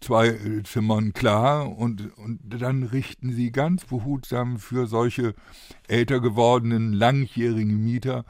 zwei 0.00 0.38
Zimmern 0.64 1.12
klar 1.12 1.76
und, 1.76 2.16
und 2.18 2.40
dann 2.42 2.82
richten 2.82 3.32
sie 3.32 3.52
ganz 3.52 3.84
behutsam 3.84 4.58
für 4.58 4.86
solche 4.86 5.34
älter 5.86 6.20
gewordenen, 6.20 6.92
langjährigen 6.92 7.82
Mieter 7.84 8.24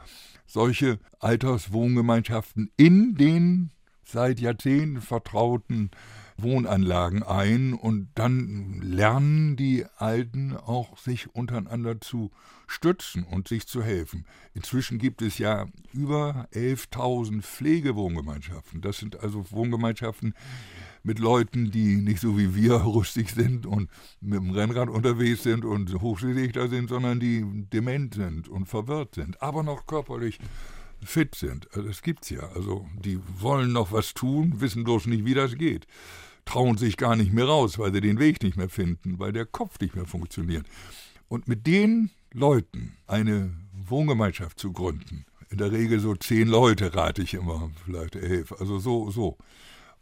solche 0.47 0.99
Alterswohngemeinschaften 1.19 2.71
in 2.77 3.15
den 3.15 3.71
seit 4.05 4.39
Jahrzehnten 4.39 5.01
vertrauten 5.01 5.91
Wohnanlagen 6.37 7.23
ein 7.23 7.73
und 7.73 8.09
dann 8.15 8.81
lernen 8.81 9.55
die 9.55 9.85
Alten 9.97 10.55
auch 10.55 10.97
sich 10.97 11.33
untereinander 11.33 11.99
zu 11.99 12.31
stützen 12.67 13.23
und 13.23 13.47
sich 13.47 13.67
zu 13.67 13.81
helfen. 13.81 14.25
Inzwischen 14.53 14.99
gibt 14.99 15.21
es 15.21 15.37
ja 15.37 15.65
über 15.93 16.47
11.000 16.53 17.41
Pflegewohngemeinschaften. 17.41 18.81
Das 18.81 18.97
sind 18.97 19.19
also 19.19 19.45
Wohngemeinschaften, 19.51 20.33
mit 21.07 21.19
Leuten, 21.19 21.71
die 21.71 21.95
nicht 21.95 22.19
so 22.19 22.37
wie 22.37 22.53
wir 22.53 22.73
rüstig 22.85 23.31
sind 23.31 23.65
und 23.65 23.89
mit 24.19 24.39
dem 24.39 24.51
Rennrad 24.51 24.89
unterwegs 24.89 25.43
sind 25.43 25.65
und 25.65 26.01
Hochschuldichter 26.01 26.67
sind, 26.67 26.89
sondern 26.89 27.19
die 27.19 27.43
dement 27.73 28.13
sind 28.13 28.49
und 28.49 28.67
verwirrt 28.67 29.15
sind, 29.15 29.41
aber 29.41 29.63
noch 29.63 29.87
körperlich 29.87 30.37
fit 31.03 31.35
sind. 31.35 31.73
Also 31.73 31.87
das 31.87 32.01
gibt's 32.01 32.29
ja. 32.29 32.49
Also 32.53 32.87
die 32.93 33.19
wollen 33.39 33.71
noch 33.71 33.91
was 33.91 34.13
tun, 34.13 34.59
wissen 34.59 34.83
bloß 34.83 35.07
nicht, 35.07 35.25
wie 35.25 35.33
das 35.33 35.55
geht. 35.55 35.87
Trauen 36.47 36.77
sich 36.77 36.97
gar 36.97 37.15
nicht 37.15 37.33
mehr 37.33 37.45
raus, 37.45 37.77
weil 37.77 37.93
sie 37.93 38.01
den 38.01 38.19
Weg 38.19 38.41
nicht 38.41 38.57
mehr 38.57 38.69
finden, 38.69 39.19
weil 39.19 39.33
der 39.33 39.45
Kopf 39.45 39.79
nicht 39.79 39.95
mehr 39.95 40.05
funktioniert. 40.05 40.65
Und 41.27 41.47
mit 41.47 41.67
den 41.67 42.09
Leuten 42.33 42.97
eine 43.05 43.53
Wohngemeinschaft 43.73 44.59
zu 44.59 44.73
gründen, 44.73 45.25
in 45.49 45.57
der 45.57 45.71
Regel 45.71 45.99
so 45.99 46.15
zehn 46.15 46.47
Leute 46.47 46.95
rate 46.95 47.21
ich 47.21 47.33
immer, 47.33 47.69
vielleicht 47.85 48.15
elf, 48.15 48.53
also 48.53 48.79
so, 48.79 49.11
so 49.11 49.37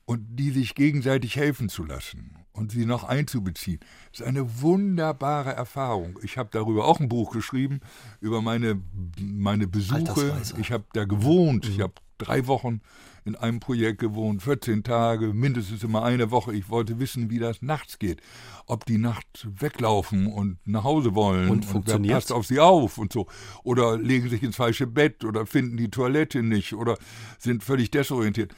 und 0.06 0.24
die 0.36 0.52
sich 0.52 0.76
gegenseitig 0.76 1.36
helfen 1.36 1.68
zu 1.68 1.84
lassen 1.84 2.38
und 2.54 2.72
sie 2.72 2.86
noch 2.86 3.04
einzubeziehen, 3.04 3.80
ist 4.14 4.22
eine 4.22 4.62
wunderbare 4.62 5.54
Erfahrung. 5.54 6.20
Ich 6.24 6.38
habe 6.38 6.50
darüber 6.52 6.86
auch 6.86 7.00
ein 7.00 7.10
Buch 7.10 7.32
geschrieben, 7.32 7.82
über 8.22 8.41
meine, 8.41 8.82
meine 9.20 9.68
Besuche. 9.68 10.39
Ich 10.60 10.72
habe 10.72 10.86
da 10.93 11.06
gewohnt. 11.06 11.66
Mhm. 11.66 11.72
Ich 11.72 11.82
habe 11.82 11.93
drei 12.18 12.48
Wochen 12.48 12.82
in 13.26 13.36
einem 13.36 13.59
Projekt 13.59 13.99
gewohnt, 13.99 14.43
14 14.43 14.84
Tage, 14.84 15.34
mindestens 15.34 15.84
immer 15.84 16.03
eine 16.03 16.30
Woche. 16.32 16.53
Ich 16.53 16.69
wollte 16.69 16.99
wissen, 16.99 17.30
wie 17.32 17.39
das 17.39 17.61
nachts 17.61 17.97
geht. 17.97 18.21
Ob 18.67 18.86
die 18.86 18.99
nachts 18.99 19.47
weglaufen 19.59 20.28
und 20.28 20.57
nach 20.65 20.84
Hause 20.84 21.15
wollen 21.15 21.49
und, 21.49 21.73
und 21.73 21.88
wer 21.88 21.99
passt 21.99 22.32
auf 22.32 22.45
sie 22.45 22.59
auf 22.59 22.97
und 22.97 23.11
so. 23.11 23.28
Oder 23.63 23.97
legen 23.97 24.30
sich 24.30 24.43
ins 24.43 24.55
falsche 24.55 24.88
Bett 24.88 25.26
oder 25.26 25.45
finden 25.45 25.76
die 25.76 25.89
Toilette 25.89 26.43
nicht 26.43 26.73
oder 26.73 26.97
sind 27.39 27.63
völlig 27.63 27.91
desorientiert 27.91 28.53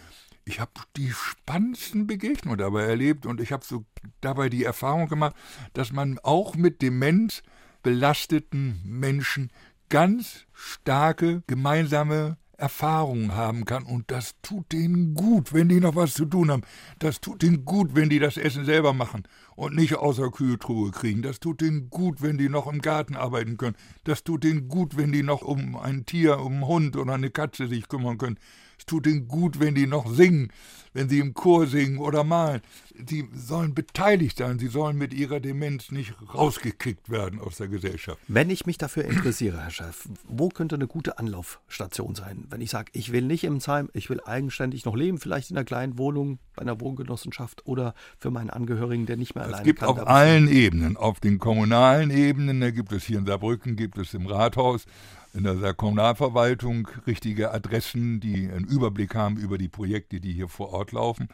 ich 0.48 0.62
habe 0.62 0.72
die 0.96 1.12
spannendsten 1.12 2.08
Begegnungen 2.08 2.58
dabei 2.58 2.84
erlebt 2.84 3.26
und 3.26 3.42
ich 3.42 3.52
habe 3.52 3.66
so 3.66 3.84
dabei 4.22 4.48
die 4.48 4.64
Erfahrung 4.64 5.10
gemacht, 5.10 5.36
dass 5.74 5.92
man 5.92 6.20
auch 6.24 6.56
mit 6.56 6.82
Demenz 6.82 7.44
belasteten 7.84 8.82
Menschen 8.86 9.52
ganz 9.90 10.46
starke 10.54 11.44
gemeinsame 11.48 12.38
Erfahrungen 12.58 13.36
haben 13.36 13.66
kann 13.66 13.84
und 13.84 14.10
das 14.10 14.36
tut 14.42 14.72
denen 14.72 15.14
gut, 15.14 15.54
wenn 15.54 15.70
die 15.70 15.80
noch 15.80 15.96
was 15.96 16.16
zu 16.16 16.26
tun 16.26 16.50
haben. 16.50 16.64
Das 17.00 17.22
tut 17.22 17.44
denen 17.44 17.66
gut, 17.66 17.96
wenn 17.96 18.10
die 18.10 18.20
das 18.20 18.38
Essen 18.38 18.66
selber 18.66 18.94
machen 18.94 19.24
und 19.56 19.76
nicht 19.76 19.96
außer 19.96 20.32
Kühltruhe 20.32 20.92
kriegen. 20.92 21.22
Das 21.22 21.40
tut 21.40 21.62
denen 21.62 21.90
gut, 21.90 22.22
wenn 22.22 22.38
die 22.38 22.50
noch 22.50 22.68
im 22.68 22.82
Garten 22.82 23.16
arbeiten 23.16 23.58
können. 23.58 23.76
Das 24.04 24.24
tut 24.24 24.44
denen 24.44 24.68
gut, 24.68 24.98
wenn 24.98 25.12
die 25.12 25.24
noch 25.24 25.44
um 25.44 25.76
ein 25.76 26.06
Tier, 26.06 26.40
um 26.40 26.54
einen 26.54 26.68
Hund 26.68 26.98
oder 26.98 27.14
eine 27.14 27.30
Katze 27.30 27.68
sich 27.68 27.88
kümmern 27.88 28.18
können. 28.18 28.40
Tut 28.88 29.06
ihnen 29.06 29.28
gut, 29.28 29.60
wenn 29.60 29.76
die 29.76 29.86
noch 29.86 30.10
singen, 30.10 30.50
wenn 30.94 31.10
sie 31.10 31.20
im 31.20 31.34
Chor 31.34 31.68
singen 31.68 31.98
oder 31.98 32.24
malen. 32.24 32.62
Sie 33.06 33.28
sollen 33.36 33.74
beteiligt 33.76 34.38
sein, 34.38 34.60
sie 34.60 34.68
sollen 34.68 34.98
mit 34.98 35.14
ihrer 35.14 35.42
Demenz 35.42 35.92
nicht 35.92 36.16
rausgekickt 36.34 37.10
werden 37.10 37.42
aus 37.42 37.58
der 37.58 37.68
Gesellschaft. 37.68 38.18
Wenn 38.30 38.50
ich 38.50 38.66
mich 38.66 38.78
dafür 38.78 39.04
interessiere, 39.04 39.62
Herr 39.62 39.72
Chef, 39.72 40.08
wo 40.26 40.48
könnte 40.48 40.76
eine 40.76 40.88
gute 40.88 41.20
Anlaufstation 41.20 42.16
sein? 42.16 42.46
Wenn 42.50 42.62
ich 42.62 42.72
sage, 42.72 42.90
ich 42.94 43.12
will 43.12 43.24
nicht 43.24 43.44
im 43.44 43.60
Heim, 43.60 43.90
ich 43.92 44.10
will 44.10 44.22
eigenständig 44.24 44.86
noch 44.86 44.96
leben, 44.96 45.20
vielleicht 45.20 45.52
in 45.52 45.58
einer 45.58 45.66
kleinen 45.66 45.98
Wohnung 45.98 46.40
bei 46.56 46.62
einer 46.62 46.80
Wohngenossenschaft 46.80 47.68
oder 47.68 47.94
für 48.18 48.32
meinen 48.32 48.50
Angehörigen, 48.50 49.06
der 49.06 49.18
nicht 49.18 49.36
mehr 49.36 49.44
alleine 49.44 49.58
kann. 49.58 49.70
Es 49.70 49.80
gibt 49.80 49.84
auf 49.84 50.08
allen 50.08 50.48
Ebenen, 50.48 50.96
auf 50.96 51.20
den 51.20 51.40
kommunalen 51.40 52.10
Ebenen, 52.10 52.62
da 52.62 52.72
gibt 52.72 52.94
es 52.94 53.04
hier 53.04 53.20
in 53.20 53.26
Saarbrücken, 53.26 53.76
gibt 53.76 53.98
es 53.98 54.14
im 54.14 54.26
Rathaus, 54.28 54.86
in 55.34 55.44
der 55.44 55.74
Kommunalverwaltung 55.74 56.88
richtige 57.06 57.52
Adressen, 57.52 58.20
die 58.20 58.50
einen 58.50 58.66
Überblick 58.66 59.16
haben 59.16 59.38
über 59.38 59.58
die 59.58 59.68
Projekte, 59.68 60.20
die 60.20 60.34
hier 60.34 60.48
vor 60.48 60.70
Ort 60.74 60.92
laufen. 60.92 61.28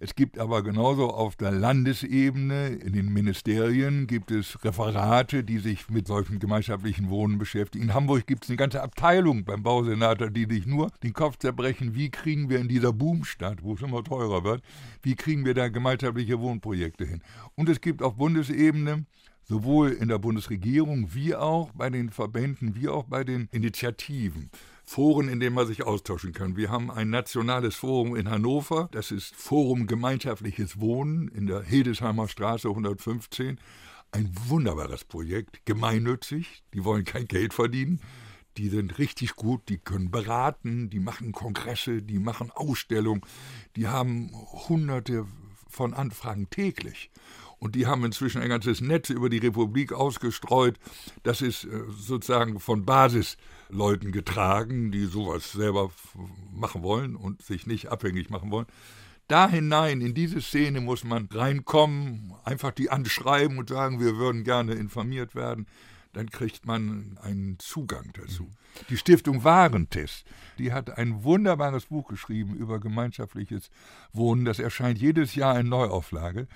Es 0.00 0.14
gibt 0.14 0.38
aber 0.38 0.62
genauso 0.62 1.10
auf 1.10 1.34
der 1.34 1.50
Landesebene, 1.50 2.68
in 2.68 2.92
den 2.92 3.12
Ministerien 3.12 4.06
gibt 4.06 4.30
es 4.30 4.62
Referate, 4.64 5.42
die 5.42 5.58
sich 5.58 5.88
mit 5.88 6.06
solchen 6.06 6.38
gemeinschaftlichen 6.38 7.10
Wohnen 7.10 7.38
beschäftigen. 7.38 7.86
In 7.86 7.94
Hamburg 7.94 8.26
gibt 8.28 8.44
es 8.44 8.50
eine 8.50 8.58
ganze 8.58 8.80
Abteilung 8.80 9.44
beim 9.44 9.64
Bausenator, 9.64 10.30
die 10.30 10.46
sich 10.48 10.66
nur 10.66 10.92
den 11.02 11.14
Kopf 11.14 11.38
zerbrechen, 11.38 11.96
wie 11.96 12.10
kriegen 12.10 12.48
wir 12.48 12.60
in 12.60 12.68
dieser 12.68 12.92
Boomstadt, 12.92 13.64
wo 13.64 13.74
es 13.74 13.82
immer 13.82 14.04
teurer 14.04 14.44
wird, 14.44 14.62
wie 15.02 15.16
kriegen 15.16 15.44
wir 15.44 15.54
da 15.54 15.68
gemeinschaftliche 15.68 16.38
Wohnprojekte 16.38 17.04
hin. 17.04 17.22
Und 17.56 17.68
es 17.68 17.80
gibt 17.80 18.00
auf 18.00 18.14
Bundesebene 18.14 19.04
sowohl 19.48 19.92
in 19.92 20.08
der 20.08 20.18
Bundesregierung 20.18 21.14
wie 21.14 21.34
auch 21.34 21.70
bei 21.72 21.88
den 21.88 22.10
Verbänden, 22.10 22.74
wie 22.74 22.88
auch 22.88 23.04
bei 23.04 23.24
den 23.24 23.48
Initiativen 23.50 24.50
Foren, 24.84 25.28
in 25.28 25.40
denen 25.40 25.54
man 25.54 25.66
sich 25.66 25.82
austauschen 25.82 26.32
kann. 26.32 26.56
Wir 26.56 26.70
haben 26.70 26.90
ein 26.90 27.10
nationales 27.10 27.74
Forum 27.74 28.16
in 28.16 28.30
Hannover, 28.30 28.88
das 28.92 29.10
ist 29.10 29.34
Forum 29.34 29.86
Gemeinschaftliches 29.86 30.80
Wohnen 30.80 31.28
in 31.28 31.46
der 31.46 31.62
Hildesheimer 31.62 32.28
Straße 32.28 32.68
115. 32.68 33.58
Ein 34.10 34.30
wunderbares 34.46 35.04
Projekt, 35.04 35.66
gemeinnützig, 35.66 36.62
die 36.72 36.84
wollen 36.84 37.04
kein 37.04 37.26
Geld 37.26 37.52
verdienen. 37.52 38.00
Die 38.56 38.70
sind 38.70 38.98
richtig 38.98 39.36
gut, 39.36 39.68
die 39.68 39.76
können 39.76 40.10
beraten, 40.10 40.88
die 40.88 41.00
machen 41.00 41.32
Kongresse, 41.32 42.02
die 42.02 42.18
machen 42.18 42.50
Ausstellungen, 42.50 43.20
die 43.76 43.86
haben 43.88 44.30
hunderte 44.68 45.26
von 45.68 45.94
Anfragen 45.94 46.48
täglich. 46.48 47.10
Und 47.58 47.74
die 47.74 47.86
haben 47.86 48.04
inzwischen 48.04 48.40
ein 48.40 48.48
ganzes 48.48 48.80
Netz 48.80 49.10
über 49.10 49.28
die 49.28 49.38
Republik 49.38 49.92
ausgestreut. 49.92 50.78
Das 51.24 51.42
ist 51.42 51.64
äh, 51.64 51.82
sozusagen 51.98 52.60
von 52.60 52.84
Basisleuten 52.84 54.12
getragen, 54.12 54.92
die 54.92 55.06
sowas 55.06 55.52
selber 55.52 55.90
machen 56.52 56.82
wollen 56.82 57.16
und 57.16 57.42
sich 57.42 57.66
nicht 57.66 57.88
abhängig 57.88 58.30
machen 58.30 58.50
wollen. 58.50 58.66
Da 59.26 59.48
hinein, 59.48 60.00
in 60.00 60.14
diese 60.14 60.40
Szene 60.40 60.80
muss 60.80 61.04
man 61.04 61.28
reinkommen, 61.30 62.32
einfach 62.44 62.70
die 62.70 62.90
anschreiben 62.90 63.58
und 63.58 63.68
sagen, 63.68 64.00
wir 64.00 64.16
würden 64.16 64.44
gerne 64.44 64.72
informiert 64.74 65.34
werden. 65.34 65.66
Dann 66.14 66.30
kriegt 66.30 66.64
man 66.64 67.18
einen 67.20 67.58
Zugang 67.58 68.10
dazu. 68.14 68.48
Die 68.88 68.96
Stiftung 68.96 69.44
Warentest, 69.44 70.24
die 70.58 70.72
hat 70.72 70.96
ein 70.96 71.22
wunderbares 71.24 71.86
Buch 71.86 72.08
geschrieben 72.08 72.56
über 72.56 72.80
gemeinschaftliches 72.80 73.70
Wohnen. 74.14 74.46
Das 74.46 74.58
erscheint 74.58 74.98
jedes 74.98 75.34
Jahr 75.34 75.60
in 75.60 75.68
Neuauflage 75.68 76.48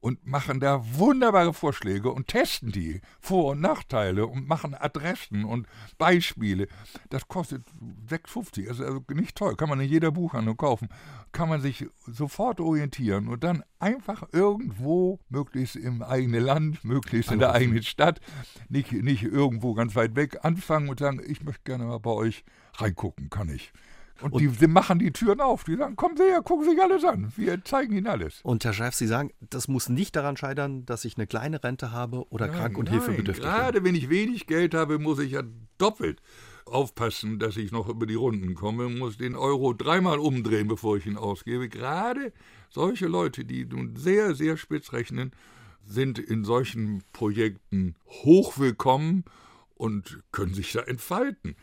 und 0.00 0.26
machen 0.26 0.60
da 0.60 0.82
wunderbare 0.98 1.52
Vorschläge 1.52 2.10
und 2.10 2.26
testen 2.26 2.72
die 2.72 3.00
Vor- 3.20 3.52
und 3.52 3.60
Nachteile 3.60 4.26
und 4.26 4.48
machen 4.48 4.74
Adressen 4.74 5.44
und 5.44 5.66
Beispiele. 5.98 6.68
Das 7.10 7.28
kostet 7.28 7.66
6,50, 8.08 8.68
also, 8.68 8.84
also 8.84 9.04
nicht 9.12 9.36
toll, 9.36 9.56
kann 9.56 9.68
man 9.68 9.80
in 9.80 9.88
jeder 9.88 10.10
Buchhandlung 10.10 10.56
kaufen. 10.56 10.88
Kann 11.32 11.48
man 11.48 11.60
sich 11.60 11.86
sofort 12.06 12.60
orientieren 12.60 13.28
und 13.28 13.44
dann 13.44 13.62
einfach 13.78 14.24
irgendwo, 14.32 15.20
möglichst 15.28 15.76
im 15.76 16.02
eigenen 16.02 16.42
Land, 16.42 16.84
möglichst 16.84 17.30
in 17.30 17.38
der 17.38 17.52
eigenen 17.52 17.82
Stadt, 17.82 18.20
nicht, 18.68 18.92
nicht 18.92 19.22
irgendwo 19.22 19.74
ganz 19.74 19.94
weit 19.94 20.16
weg, 20.16 20.38
anfangen 20.42 20.88
und 20.88 20.98
sagen, 20.98 21.20
ich 21.24 21.42
möchte 21.42 21.62
gerne 21.64 21.84
mal 21.84 21.98
bei 21.98 22.10
euch 22.10 22.44
reingucken, 22.74 23.30
kann 23.30 23.48
ich. 23.48 23.72
Und, 24.22 24.32
und 24.32 24.40
die, 24.40 24.48
die, 24.48 24.66
machen 24.66 24.98
die 24.98 25.12
Türen 25.12 25.40
auf. 25.40 25.64
Die 25.64 25.76
sagen, 25.76 25.96
kommen 25.96 26.16
Sie 26.16 26.24
her, 26.24 26.42
gucken 26.42 26.68
sich 26.68 26.80
alles 26.80 27.04
an. 27.04 27.32
Wir 27.36 27.64
zeigen 27.64 27.94
Ihnen 27.94 28.06
alles. 28.06 28.40
Und 28.42 28.64
Herr 28.64 28.72
Chef, 28.72 28.94
Sie 28.94 29.06
sagen, 29.06 29.30
das 29.40 29.68
muss 29.68 29.88
nicht 29.88 30.16
daran 30.16 30.36
scheitern, 30.36 30.84
dass 30.86 31.04
ich 31.04 31.16
eine 31.16 31.26
kleine 31.26 31.62
Rente 31.62 31.92
habe 31.92 32.26
oder 32.30 32.46
nein, 32.46 32.56
krank 32.56 32.78
und 32.78 32.84
nein, 32.86 32.94
hilfebedürftig 32.94 33.44
bin. 33.44 33.52
Gerade 33.52 33.84
wenn 33.84 33.94
ich 33.94 34.10
wenig 34.10 34.46
Geld 34.46 34.74
habe, 34.74 34.98
muss 34.98 35.18
ich 35.18 35.32
ja 35.32 35.42
doppelt 35.78 36.20
aufpassen, 36.66 37.38
dass 37.38 37.56
ich 37.56 37.72
noch 37.72 37.88
über 37.88 38.06
die 38.06 38.14
Runden 38.14 38.54
komme, 38.54 38.88
muss 38.88 39.16
den 39.16 39.34
Euro 39.34 39.72
dreimal 39.72 40.18
umdrehen, 40.18 40.68
bevor 40.68 40.96
ich 40.96 41.06
ihn 41.06 41.16
ausgebe. 41.16 41.68
Gerade 41.68 42.32
solche 42.68 43.06
Leute, 43.06 43.44
die 43.44 43.64
nun 43.64 43.96
sehr, 43.96 44.34
sehr 44.34 44.56
spitz 44.56 44.92
rechnen, 44.92 45.32
sind 45.84 46.18
in 46.18 46.44
solchen 46.44 47.02
Projekten 47.12 47.96
hochwillkommen 48.06 49.24
und 49.74 50.22
können 50.30 50.54
sich 50.54 50.72
da 50.72 50.80
entfalten 50.80 51.56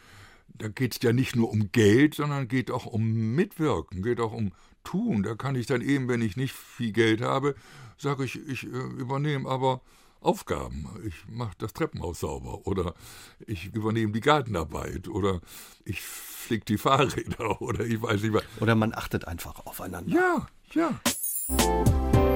da 0.57 0.67
geht 0.67 0.95
es 0.95 1.01
ja 1.01 1.13
nicht 1.13 1.35
nur 1.35 1.49
um 1.49 1.71
Geld, 1.71 2.15
sondern 2.15 2.47
geht 2.47 2.71
auch 2.71 2.85
um 2.85 3.35
Mitwirken, 3.35 4.01
geht 4.01 4.19
auch 4.19 4.33
um 4.33 4.53
Tun. 4.83 5.23
Da 5.23 5.35
kann 5.35 5.55
ich 5.55 5.65
dann 5.65 5.81
eben, 5.81 6.07
wenn 6.07 6.21
ich 6.21 6.37
nicht 6.37 6.53
viel 6.53 6.91
Geld 6.91 7.21
habe, 7.21 7.55
sage 7.97 8.23
ich, 8.25 8.35
ich 8.47 8.63
äh, 8.63 8.67
übernehme 8.67 9.49
aber 9.49 9.81
Aufgaben. 10.19 10.89
Ich 11.05 11.15
mache 11.29 11.55
das 11.59 11.73
Treppenhaus 11.73 12.21
sauber 12.21 12.65
oder 12.65 12.95
ich 13.45 13.73
übernehme 13.73 14.11
die 14.11 14.19
Gartenarbeit 14.19 15.07
oder 15.07 15.41
ich 15.85 16.01
fliege 16.01 16.65
die 16.65 16.77
Fahrräder 16.77 17.61
oder 17.61 17.85
ich 17.85 18.01
weiß 18.01 18.23
nicht 18.23 18.33
was. 18.33 18.43
Oder 18.59 18.75
man 18.75 18.93
achtet 18.93 19.27
einfach 19.27 19.65
aufeinander. 19.65 20.13
Ja, 20.13 20.47
ja. 20.73 22.26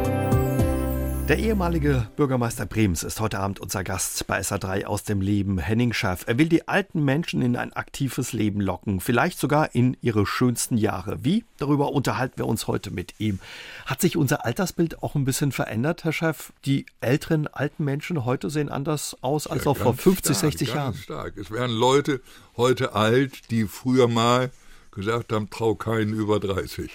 Der 1.32 1.39
ehemalige 1.39 2.09
Bürgermeister 2.17 2.65
Brems 2.65 3.03
ist 3.03 3.21
heute 3.21 3.39
Abend 3.39 3.61
unser 3.61 3.86
Gast 3.86 4.27
bei 4.27 4.41
SA3 4.41 4.84
aus 4.84 5.05
dem 5.05 5.21
Leben 5.21 5.59
Henning 5.59 5.93
Schaff. 5.93 6.25
Er 6.27 6.38
will 6.38 6.49
die 6.49 6.67
alten 6.67 7.05
Menschen 7.05 7.41
in 7.41 7.55
ein 7.55 7.71
aktives 7.71 8.34
Leben 8.34 8.59
locken, 8.59 8.99
vielleicht 8.99 9.39
sogar 9.39 9.73
in 9.73 9.95
ihre 10.01 10.25
schönsten 10.25 10.75
Jahre. 10.75 11.23
Wie? 11.23 11.45
Darüber 11.57 11.93
unterhalten 11.93 12.38
wir 12.38 12.47
uns 12.47 12.67
heute 12.67 12.91
mit 12.91 13.21
ihm. 13.21 13.39
Hat 13.86 14.01
sich 14.01 14.17
unser 14.17 14.43
Altersbild 14.43 15.01
auch 15.03 15.15
ein 15.15 15.23
bisschen 15.23 15.53
verändert, 15.53 16.03
Herr 16.03 16.11
Schaff? 16.11 16.51
Die 16.65 16.86
älteren 16.99 17.47
alten 17.47 17.86
Menschen 17.86 18.25
heute 18.25 18.49
sehen 18.49 18.67
anders 18.67 19.15
aus 19.21 19.47
als 19.47 19.63
ja, 19.63 19.71
auch 19.71 19.77
vor 19.77 19.93
50, 19.93 20.36
stark, 20.36 20.51
60 20.51 20.73
Jahren. 20.73 20.93
Stark. 20.95 21.38
Es 21.38 21.49
werden 21.49 21.73
Leute 21.73 22.19
heute 22.57 22.93
alt, 22.93 23.49
die 23.51 23.67
früher 23.67 24.09
mal 24.09 24.51
gesagt 24.91 25.32
haben, 25.32 25.49
trau 25.49 25.75
keinen 25.75 26.11
über 26.11 26.41
30. 26.41 26.91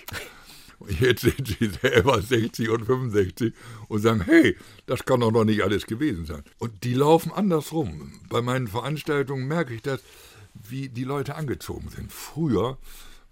Und 0.79 1.01
jetzt 1.01 1.23
sind 1.23 1.47
sie 1.47 1.69
selber 1.69 2.21
60 2.21 2.69
und 2.71 2.85
65 2.85 3.55
und 3.89 4.01
sagen, 4.01 4.21
hey, 4.21 4.57
das 4.87 5.05
kann 5.05 5.21
doch 5.21 5.31
noch 5.33 5.45
nicht 5.45 5.63
alles 5.63 5.87
gewesen 5.87 6.27
sein. 6.27 6.43
Und 6.59 6.85
die 6.85 6.95
laufen 6.95 7.33
andersrum. 7.33 8.13
Bei 8.29 8.43
meinen 8.43 8.69
Veranstaltungen 8.69 9.49
merke 9.49 9.75
ich 9.75 9.83
das, 9.83 10.01
wie 10.69 10.89
die 10.89 11.05
Leute 11.05 11.35
angezogen 11.35 11.89
sind. 11.89 12.13
Früher 12.13 12.79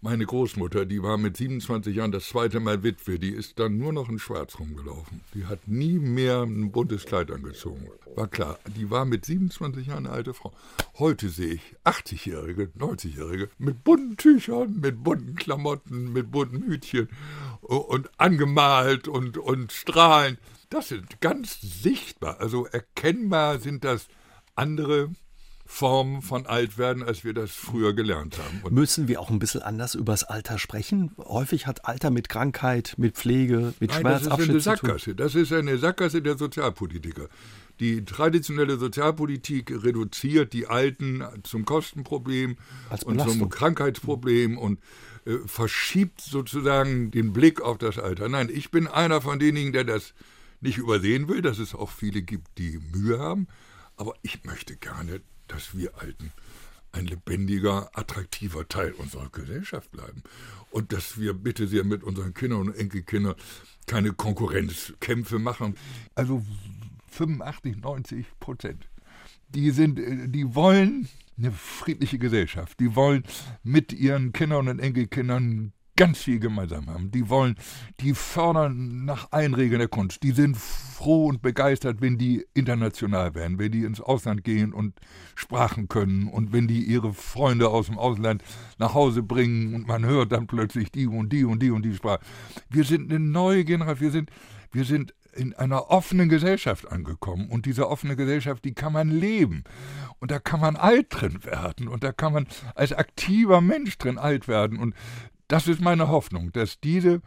meine 0.04 0.26
Großmutter, 0.26 0.84
die 0.84 1.02
war 1.02 1.16
mit 1.16 1.38
27 1.38 1.96
Jahren 1.96 2.12
das 2.12 2.28
zweite 2.28 2.60
Mal 2.60 2.82
Witwe, 2.82 3.18
die 3.18 3.30
ist 3.30 3.58
dann 3.58 3.78
nur 3.78 3.90
noch 3.90 4.10
in 4.10 4.18
Schwarz 4.18 4.58
rumgelaufen. 4.60 5.22
Die 5.32 5.46
hat 5.46 5.66
nie 5.66 5.98
mehr 5.98 6.42
ein 6.42 6.70
buntes 6.70 7.06
Kleid 7.06 7.30
angezogen. 7.30 7.88
War 8.14 8.28
klar, 8.28 8.58
die 8.76 8.90
war 8.90 9.06
mit 9.06 9.24
27 9.24 9.86
Jahren 9.86 10.06
eine 10.06 10.14
alte 10.14 10.34
Frau. 10.34 10.52
Heute 10.98 11.30
sehe 11.30 11.54
ich 11.54 11.62
80-Jährige, 11.84 12.70
90-Jährige 12.78 13.48
mit 13.56 13.82
bunten 13.82 14.18
Tüchern, 14.18 14.78
mit 14.78 15.02
bunten 15.02 15.36
Klamotten, 15.36 16.12
mit 16.12 16.30
bunten 16.30 16.62
Hütchen 16.64 17.08
und 17.62 18.10
angemalt 18.18 19.08
und, 19.08 19.38
und 19.38 19.72
strahlen. 19.72 20.36
Das 20.68 20.88
sind 20.88 21.22
ganz 21.22 21.58
sichtbar, 21.62 22.40
also 22.40 22.66
erkennbar 22.66 23.58
sind 23.58 23.84
das 23.84 24.08
andere 24.54 25.08
Form 25.66 26.20
von 26.20 26.46
Altwerden, 26.46 27.02
als 27.02 27.24
wir 27.24 27.32
das 27.32 27.50
früher 27.50 27.94
gelernt 27.94 28.38
haben. 28.38 28.60
Und 28.62 28.72
Müssen 28.72 29.08
wir 29.08 29.20
auch 29.20 29.30
ein 29.30 29.38
bisschen 29.38 29.62
anders 29.62 29.94
übers 29.94 30.22
Alter 30.22 30.58
sprechen? 30.58 31.12
Häufig 31.16 31.66
hat 31.66 31.86
Alter 31.86 32.10
mit 32.10 32.28
Krankheit, 32.28 32.94
mit 32.98 33.16
Pflege, 33.16 33.72
mit 33.80 33.90
Nein, 33.90 34.00
Schmerzabschied 34.00 34.30
das 34.30 34.40
ist 34.40 34.50
eine 34.50 34.60
Sackgasse. 34.60 35.14
Das 35.14 35.34
ist 35.34 35.52
eine 35.52 35.78
Sackgasse 35.78 36.22
der 36.22 36.36
Sozialpolitiker. 36.36 37.28
Die 37.80 38.04
traditionelle 38.04 38.76
Sozialpolitik 38.76 39.82
reduziert 39.82 40.52
die 40.52 40.66
Alten 40.66 41.24
zum 41.42 41.64
Kostenproblem 41.64 42.56
und 43.04 43.20
zum 43.20 43.48
Krankheitsproblem 43.48 44.58
und 44.58 44.78
äh, 45.24 45.38
verschiebt 45.46 46.20
sozusagen 46.20 47.10
den 47.10 47.32
Blick 47.32 47.60
auf 47.62 47.78
das 47.78 47.98
Alter. 47.98 48.28
Nein, 48.28 48.48
ich 48.52 48.70
bin 48.70 48.86
einer 48.86 49.20
von 49.22 49.38
denjenigen, 49.38 49.72
der 49.72 49.84
das 49.84 50.14
nicht 50.60 50.78
übersehen 50.78 51.28
will, 51.28 51.42
dass 51.42 51.58
es 51.58 51.74
auch 51.74 51.90
viele 51.90 52.22
gibt, 52.22 52.58
die 52.58 52.78
Mühe 52.92 53.18
haben. 53.18 53.48
Aber 53.96 54.14
ich 54.22 54.44
möchte 54.44 54.76
gerne 54.76 55.20
dass 55.48 55.76
wir 55.76 55.98
Alten 55.98 56.32
ein 56.92 57.06
lebendiger, 57.06 57.90
attraktiver 57.98 58.68
Teil 58.68 58.92
unserer 58.92 59.28
Gesellschaft 59.28 59.90
bleiben. 59.90 60.22
Und 60.70 60.92
dass 60.92 61.18
wir 61.18 61.34
bitte 61.34 61.66
sehr 61.66 61.84
mit 61.84 62.04
unseren 62.04 62.34
Kindern 62.34 62.68
und 62.68 62.76
Enkelkindern 62.76 63.34
keine 63.86 64.12
Konkurrenzkämpfe 64.12 65.38
machen. 65.38 65.76
Also 66.14 66.44
85, 67.10 67.76
90 67.78 68.26
Prozent. 68.40 68.88
Die 69.48 69.70
sind, 69.70 69.98
die 69.98 70.54
wollen 70.54 71.08
eine 71.36 71.52
friedliche 71.52 72.18
Gesellschaft. 72.18 72.78
Die 72.80 72.94
wollen 72.94 73.24
mit 73.62 73.92
ihren 73.92 74.32
Kindern 74.32 74.68
und 74.68 74.78
Enkelkindern 74.78 75.72
ganz 75.96 76.18
viel 76.18 76.40
gemeinsam 76.40 76.88
haben. 76.88 77.10
Die 77.10 77.28
wollen, 77.28 77.56
die 78.00 78.14
fördern 78.14 79.04
nach 79.04 79.30
allen 79.30 79.54
Regeln 79.54 79.78
der 79.78 79.88
Kunst. 79.88 80.22
Die 80.22 80.32
sind 80.32 80.56
froh 80.56 81.26
und 81.26 81.42
begeistert, 81.42 82.00
wenn 82.00 82.18
die 82.18 82.44
international 82.54 83.34
werden, 83.34 83.58
wenn 83.58 83.72
die 83.72 83.84
ins 83.84 84.00
Ausland 84.00 84.44
gehen 84.44 84.72
und 84.72 84.94
Sprachen 85.34 85.88
können 85.88 86.28
und 86.28 86.52
wenn 86.52 86.66
die 86.66 86.84
ihre 86.84 87.12
Freunde 87.12 87.68
aus 87.68 87.86
dem 87.86 87.98
Ausland 87.98 88.42
nach 88.78 88.94
Hause 88.94 89.22
bringen 89.22 89.74
und 89.74 89.86
man 89.86 90.04
hört 90.04 90.32
dann 90.32 90.46
plötzlich 90.46 90.90
die 90.90 91.06
und 91.06 91.32
die 91.32 91.44
und 91.44 91.62
die 91.62 91.70
und 91.70 91.82
die 91.84 91.94
Sprache. 91.94 92.20
Wir 92.70 92.84
sind 92.84 93.10
eine 93.10 93.20
neue 93.20 93.64
Generation. 93.64 94.00
Wir 94.00 94.10
sind, 94.10 94.30
wir 94.72 94.84
sind 94.84 95.14
in 95.34 95.54
einer 95.54 95.90
offenen 95.90 96.28
Gesellschaft 96.28 96.90
angekommen 96.90 97.48
und 97.48 97.66
diese 97.66 97.88
offene 97.88 98.16
Gesellschaft, 98.16 98.64
die 98.64 98.74
kann 98.74 98.92
man 98.92 99.08
leben 99.08 99.64
und 100.20 100.30
da 100.30 100.38
kann 100.38 100.60
man 100.60 100.76
alt 100.76 101.06
drin 101.10 101.44
werden 101.44 101.88
und 101.88 102.04
da 102.04 102.12
kann 102.12 102.32
man 102.32 102.46
als 102.74 102.92
aktiver 102.92 103.60
Mensch 103.60 103.98
drin 103.98 104.18
alt 104.18 104.48
werden 104.48 104.78
und 104.78 104.94
das 105.48 105.68
ist 105.68 105.80
meine 105.80 106.08
Hoffnung, 106.08 106.52
dass 106.52 106.80
diese, 106.80 107.20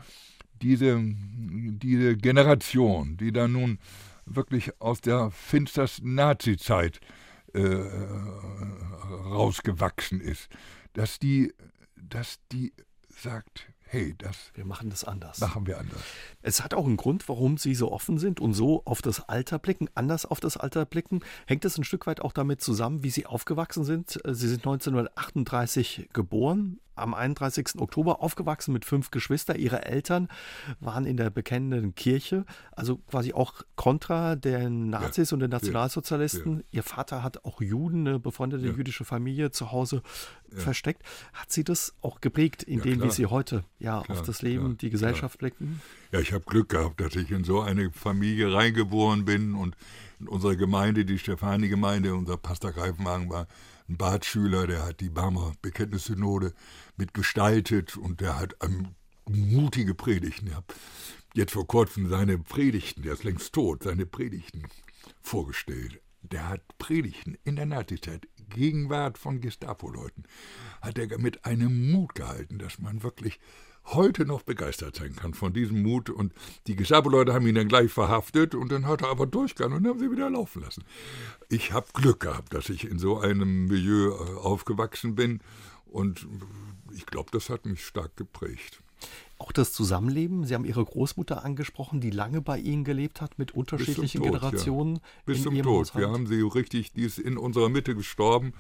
diese, 0.62 1.00
diese 1.02 2.18
Generation, 2.18 3.18
die 3.18 3.32
da 3.32 3.48
nun 3.48 3.80
wirklich 4.26 4.82
aus 4.82 5.02
der 5.02 5.32
finstersten 5.32 6.16
Nazi-Zeit 6.16 7.00
äh, 7.54 7.86
rausgewachsen 9.26 10.22
ist, 10.22 10.50
dass 10.94 11.20
die, 11.20 11.54
dass 11.96 12.40
die 12.52 12.74
sagt, 13.10 13.68
hey, 13.88 14.16
das 14.18 14.52
wir 14.54 14.66
machen 14.66 14.90
das 14.90 15.04
anders. 15.04 15.40
Machen 15.40 15.66
wir 15.66 15.80
anders. 15.80 16.02
Es 16.42 16.64
hat 16.64 16.74
auch 16.74 16.86
einen 16.86 16.98
Grund, 16.98 17.28
warum 17.30 17.58
Sie 17.58 17.74
so 17.74 17.92
offen 17.92 18.18
sind 18.18 18.40
und 18.40 18.54
so 18.54 18.84
auf 18.86 19.02
das 19.02 19.30
Alter 19.30 19.60
blicken, 19.60 19.88
anders 19.96 20.26
auf 20.26 20.40
das 20.40 20.58
Alter 20.58 20.86
blicken. 20.86 21.22
Hängt 21.46 21.66
das 21.66 21.78
ein 21.78 21.84
Stück 21.84 22.06
weit 22.08 22.22
auch 22.22 22.34
damit 22.34 22.62
zusammen, 22.62 23.04
wie 23.04 23.10
Sie 23.10 23.26
aufgewachsen 23.26 23.86
sind? 23.86 24.20
Sie 24.26 24.48
sind 24.48 24.60
1938 24.60 26.10
geboren, 26.14 26.80
am 26.98 27.14
31. 27.14 27.80
Oktober 27.80 28.22
aufgewachsen 28.22 28.74
mit 28.74 28.86
fünf 28.86 29.12
Geschwistern. 29.12 29.58
Ihre 29.58 29.86
Eltern 29.86 30.28
waren 30.80 31.06
in 31.06 31.18
der 31.18 31.30
bekennenden 31.30 31.96
Kirche, 31.96 32.46
also 32.72 32.98
quasi 32.98 33.34
auch 33.34 33.54
kontra 33.76 34.36
den 34.36 34.90
Nazis 34.90 35.32
ja, 35.32 35.36
und 35.36 35.42
den 35.42 35.52
Nationalsozialisten. 35.52 36.58
Ja, 36.58 36.64
Ihr 36.72 36.84
Vater 36.84 37.24
hat 37.24 37.46
auch 37.46 37.62
Juden, 37.62 38.08
eine 38.08 38.20
befreundete 38.20 38.68
jüdische 38.68 39.06
Familie 39.06 39.52
zu 39.52 39.72
Hause 39.72 40.02
versteckt. 40.50 41.04
Hat 41.34 41.52
Sie 41.52 41.64
das 41.64 41.94
auch 42.02 42.22
geprägt, 42.22 42.64
in 42.64 42.82
dem, 42.82 43.04
wie 43.04 43.12
Sie 43.12 43.26
heute 43.26 43.64
ja 43.80 44.02
klar, 44.02 44.18
auf 44.18 44.26
das 44.26 44.42
Leben, 44.42 44.64
klar, 44.64 44.76
die 44.82 44.90
Gesellschaft 44.90 45.40
klar. 45.40 45.52
blicken? 45.52 45.82
Ja, 46.12 46.20
ich 46.20 46.34
habe 46.34 46.44
Glück 46.46 46.70
gehabt, 46.70 47.02
dass 47.02 47.16
ich 47.16 47.32
in 47.32 47.44
so 47.44 47.62
eine 47.62 47.92
Familie 47.92 48.54
reingeboren 48.54 49.26
bin 49.26 49.56
und 49.56 49.76
in 50.20 50.28
unserer 50.28 50.56
Gemeinde, 50.56 51.06
die 51.06 51.20
Stefani-Gemeinde, 51.20 52.16
unser 52.16 52.38
Pastor 52.38 52.72
Greifenwagen 52.72 53.30
war 53.30 53.48
ein 53.90 53.98
Bartschüler, 53.98 54.68
der 54.68 54.86
hat 54.86 55.00
die 55.00 55.10
Barmer 55.10 55.54
Bekenntnissynode 55.62 56.54
mitgestaltet 56.98 57.98
und 57.98 58.22
der 58.22 58.38
hat 58.38 58.62
um, 58.64 58.96
mutige 59.30 59.94
Predigten. 59.94 60.48
Ich 60.48 60.54
habe 60.54 60.74
jetzt 61.34 61.54
vor 61.54 61.68
kurzem 61.68 62.10
seine 62.10 62.38
Predigten, 62.38 63.04
der 63.04 63.14
ist 63.14 63.24
längst 63.24 63.54
tot, 63.54 63.84
seine 63.84 64.06
Predigten 64.06 64.64
vorgestellt. 65.22 66.02
Der 66.22 66.50
hat 66.50 66.62
Predigten 66.78 67.38
in 67.44 67.56
der 67.56 67.66
Nazizeit, 67.66 68.28
Gegenwart 68.50 69.18
von 69.18 69.40
Gestapo-Leuten, 69.40 70.24
hat 70.82 70.98
er 70.98 71.18
mit 71.20 71.46
einem 71.46 71.92
Mut 71.92 72.16
gehalten, 72.16 72.60
dass 72.60 72.80
man 72.80 73.04
wirklich 73.04 73.40
heute 73.88 74.26
noch 74.26 74.44
begeistert 74.44 74.96
sein 74.96 75.16
kann 75.16 75.34
von 75.34 75.54
diesem 75.54 75.82
Mut. 75.82 76.10
Und 76.10 76.34
die 76.68 76.76
Gestapo-Leute 76.76 77.34
haben 77.34 77.48
ihn 77.48 77.56
dann 77.56 77.68
gleich 77.68 77.92
verhaftet 77.92 78.56
und 78.56 78.72
dann 78.72 78.86
hat 78.86 79.02
er 79.02 79.10
aber 79.10 79.26
durchgegangen 79.26 79.78
und 79.78 79.88
haben 79.88 80.00
sie 80.00 80.12
wieder 80.12 80.30
laufen 80.30 80.62
lassen. 80.62 80.84
Ich 81.50 81.72
habe 81.72 81.88
Glück 81.94 82.22
gehabt, 82.22 82.54
dass 82.54 82.70
ich 82.70 82.90
in 82.90 83.00
so 83.00 83.20
einem 83.20 83.66
Milieu 83.66 84.12
äh, 84.12 84.38
aufgewachsen 84.38 85.16
bin 85.16 85.42
und 85.86 86.28
ich 86.94 87.06
glaube, 87.06 87.30
das 87.32 87.50
hat 87.50 87.66
mich 87.66 87.86
stark 87.86 88.16
geprägt. 88.18 88.82
Auch 89.38 89.52
das 89.52 89.72
Zusammenleben. 89.72 90.46
Sie 90.46 90.56
haben 90.56 90.66
Ihre 90.66 90.84
Großmutter 90.84 91.46
angesprochen, 91.46 92.02
die 92.02 92.10
lange 92.10 92.42
bei 92.42 92.58
Ihnen 92.58 92.84
gelebt 92.84 93.22
hat 93.22 93.38
mit 93.38 93.54
unterschiedlichen 93.54 94.22
Tod, 94.22 94.32
Generationen. 94.32 94.96
Ja. 94.96 95.02
Bis 95.26 95.44
zum 95.44 95.56
Tod. 95.62 95.66
Haushalt. 95.90 96.04
Wir 96.04 96.12
haben 96.12 96.26
sie 96.26 96.42
richtig, 96.42 96.92
die 96.94 97.04
ist 97.04 97.20
in 97.20 97.38
unserer 97.38 97.70
Mitte 97.70 97.94
gestorben. 97.94 98.54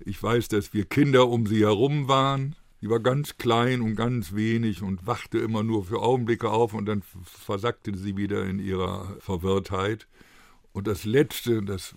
Ich 0.00 0.22
weiß, 0.22 0.48
dass 0.48 0.74
wir 0.74 0.84
Kinder 0.84 1.28
um 1.28 1.46
sie 1.46 1.60
herum 1.60 2.08
waren. 2.08 2.54
Die 2.80 2.88
war 2.88 3.00
ganz 3.00 3.36
klein 3.36 3.82
und 3.82 3.94
ganz 3.94 4.34
wenig 4.34 4.82
und 4.82 5.06
wachte 5.06 5.38
immer 5.38 5.62
nur 5.62 5.84
für 5.84 6.00
Augenblicke 6.00 6.48
auf 6.48 6.72
und 6.72 6.86
dann 6.86 7.02
versackte 7.24 7.96
sie 7.96 8.16
wieder 8.16 8.46
in 8.46 8.58
ihrer 8.58 9.16
Verwirrtheit. 9.20 10.06
Und 10.72 10.86
das 10.86 11.04
Letzte, 11.04 11.62
das 11.62 11.94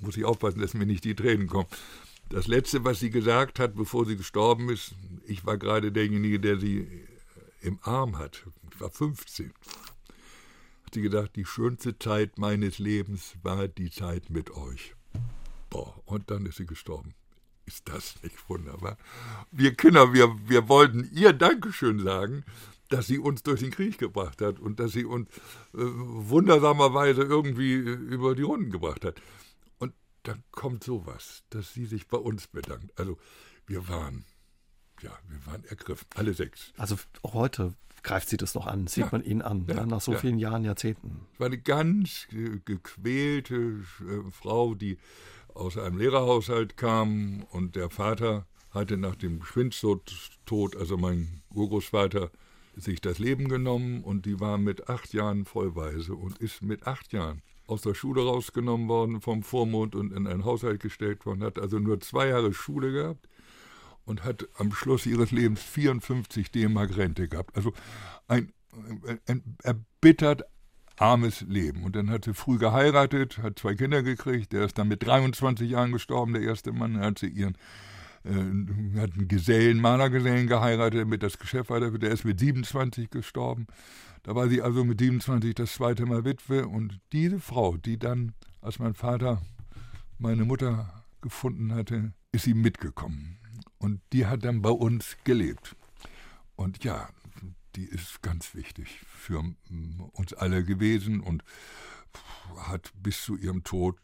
muss 0.00 0.16
ich 0.16 0.24
aufpassen, 0.24 0.60
dass 0.60 0.74
mir 0.74 0.86
nicht 0.86 1.04
die 1.04 1.14
Tränen 1.14 1.46
kommen. 1.46 1.68
Das 2.28 2.48
Letzte, 2.48 2.84
was 2.84 3.00
sie 3.00 3.10
gesagt 3.10 3.58
hat, 3.58 3.76
bevor 3.76 4.04
sie 4.04 4.16
gestorben 4.16 4.68
ist, 4.68 4.94
ich 5.26 5.46
war 5.46 5.58
gerade 5.58 5.92
derjenige, 5.92 6.40
der 6.40 6.58
sie 6.58 6.88
im 7.60 7.78
Arm 7.82 8.18
hat. 8.18 8.46
Ich 8.72 8.80
war 8.80 8.90
15. 8.90 9.52
Hat 10.84 10.94
sie 10.94 11.02
gedacht, 11.02 11.36
die 11.36 11.44
schönste 11.44 11.98
Zeit 11.98 12.38
meines 12.38 12.78
Lebens 12.78 13.34
war 13.42 13.68
die 13.68 13.90
Zeit 13.90 14.30
mit 14.30 14.50
euch. 14.52 14.94
Boah, 15.68 16.02
und 16.04 16.30
dann 16.30 16.46
ist 16.46 16.56
sie 16.56 16.66
gestorben. 16.66 17.14
Ist 17.70 17.88
das 17.88 18.20
nicht 18.24 18.48
wunderbar? 18.48 18.96
Wir 19.52 19.76
Kinder, 19.76 20.12
wir, 20.12 20.34
wir 20.48 20.68
wollten 20.68 21.08
ihr 21.12 21.32
Dankeschön 21.32 22.00
sagen, 22.00 22.44
dass 22.88 23.06
sie 23.06 23.20
uns 23.20 23.44
durch 23.44 23.60
den 23.60 23.70
Krieg 23.70 23.96
gebracht 23.96 24.42
hat 24.42 24.58
und 24.58 24.80
dass 24.80 24.90
sie 24.90 25.04
uns 25.04 25.28
äh, 25.28 25.34
wundersamerweise 25.74 27.22
irgendwie 27.22 27.74
äh, 27.74 27.92
über 27.92 28.34
die 28.34 28.42
Runden 28.42 28.72
gebracht 28.72 29.04
hat. 29.04 29.22
Und 29.78 29.94
dann 30.24 30.42
kommt 30.50 30.82
sowas, 30.82 31.44
dass 31.50 31.72
sie 31.72 31.86
sich 31.86 32.08
bei 32.08 32.18
uns 32.18 32.48
bedankt. 32.48 32.90
Also 32.98 33.18
wir 33.68 33.86
waren, 33.86 34.24
ja, 35.00 35.16
wir 35.28 35.46
waren 35.46 35.62
ergriffen, 35.66 36.08
alle 36.16 36.34
sechs. 36.34 36.72
Also 36.76 36.96
auch 37.22 37.34
heute 37.34 37.74
greift 38.02 38.28
sie 38.28 38.36
das 38.36 38.54
noch 38.54 38.66
an, 38.66 38.86
sieht 38.86 39.04
ja, 39.04 39.08
man 39.12 39.22
ihn 39.22 39.42
an, 39.42 39.66
ja, 39.68 39.86
nach 39.86 40.00
so 40.00 40.12
vielen 40.14 40.38
Jahren, 40.38 40.64
Jahrzehnten. 40.64 41.26
Es 41.34 41.40
war 41.40 41.46
eine 41.46 41.58
ganz 41.58 42.26
gequälte 42.64 43.54
äh, 43.54 44.30
Frau, 44.30 44.74
die 44.74 44.98
aus 45.54 45.76
einem 45.76 45.98
Lehrerhaushalt 45.98 46.76
kam 46.76 47.44
und 47.50 47.76
der 47.76 47.90
Vater 47.90 48.46
hatte 48.70 48.96
nach 48.96 49.16
dem 49.16 49.42
Schwindtod, 49.42 50.76
also 50.76 50.96
mein 50.96 51.42
Urgroßvater, 51.52 52.30
sich 52.76 53.00
das 53.00 53.18
Leben 53.18 53.48
genommen 53.48 54.02
und 54.04 54.26
die 54.26 54.38
war 54.38 54.56
mit 54.56 54.88
acht 54.88 55.12
Jahren 55.12 55.44
vollweise 55.44 56.14
und 56.14 56.38
ist 56.38 56.62
mit 56.62 56.86
acht 56.86 57.12
Jahren 57.12 57.42
aus 57.66 57.82
der 57.82 57.94
Schule 57.94 58.22
rausgenommen 58.22 58.88
worden 58.88 59.20
vom 59.20 59.42
Vormond 59.42 59.94
und 59.94 60.12
in 60.12 60.26
ein 60.26 60.44
Haushalt 60.44 60.80
gestellt 60.80 61.26
worden, 61.26 61.42
hat 61.42 61.58
also 61.58 61.78
nur 61.78 62.00
zwei 62.00 62.28
Jahre 62.28 62.52
Schule 62.52 62.92
gehabt 62.92 63.28
und 64.04 64.24
hat 64.24 64.46
am 64.58 64.72
Schluss 64.72 65.06
ihres 65.06 65.30
Lebens 65.30 65.62
54 65.62 66.50
D-Mark 66.50 66.96
Rente 66.96 67.28
gehabt. 67.28 67.56
Also 67.56 67.72
ein, 68.28 68.52
ein, 69.26 69.56
erbittert 69.62 70.42
armes 70.96 71.40
Leben. 71.42 71.84
Und 71.84 71.96
dann 71.96 72.10
hat 72.10 72.24
sie 72.24 72.34
früh 72.34 72.58
geheiratet, 72.58 73.38
hat 73.38 73.58
zwei 73.58 73.74
Kinder 73.74 74.02
gekriegt. 74.02 74.52
Der 74.52 74.64
ist 74.64 74.78
dann 74.78 74.88
mit 74.88 75.04
23 75.04 75.70
Jahren 75.70 75.92
gestorben, 75.92 76.34
der 76.34 76.42
erste 76.42 76.72
Mann. 76.72 76.94
Dann 76.94 77.02
hat 77.02 77.18
sie 77.18 77.28
ihren 77.28 77.56
äh, 78.24 79.00
hat 79.00 79.14
einen 79.14 79.28
Gesellen, 79.28 79.80
Malergesellen 79.80 80.46
geheiratet, 80.46 81.00
damit 81.00 81.22
das 81.22 81.38
Geschäft 81.38 81.70
weiterführt. 81.70 82.02
Der 82.02 82.10
ist 82.10 82.24
mit 82.24 82.38
27 82.38 83.10
gestorben. 83.10 83.66
Da 84.22 84.34
war 84.34 84.48
sie 84.48 84.60
also 84.60 84.84
mit 84.84 85.00
27 85.00 85.54
das 85.54 85.72
zweite 85.74 86.04
Mal 86.04 86.24
Witwe. 86.24 86.66
Und 86.66 87.00
diese 87.12 87.40
Frau, 87.40 87.76
die 87.76 87.98
dann, 87.98 88.32
als 88.60 88.78
mein 88.78 88.94
Vater 88.94 89.40
meine 90.18 90.44
Mutter 90.44 91.02
gefunden 91.22 91.74
hatte, 91.74 92.12
ist 92.32 92.44
sie 92.44 92.54
mitgekommen. 92.54 93.38
Und 93.80 94.00
die 94.12 94.26
hat 94.26 94.44
dann 94.44 94.62
bei 94.62 94.70
uns 94.70 95.16
gelebt. 95.24 95.74
Und 96.54 96.84
ja, 96.84 97.08
die 97.74 97.86
ist 97.86 98.22
ganz 98.22 98.54
wichtig 98.54 99.00
für 99.08 99.42
uns 100.12 100.34
alle 100.34 100.64
gewesen 100.64 101.20
und 101.20 101.42
hat 102.58 102.92
bis 103.02 103.22
zu 103.22 103.36
ihrem 103.36 103.64
Tod, 103.64 103.96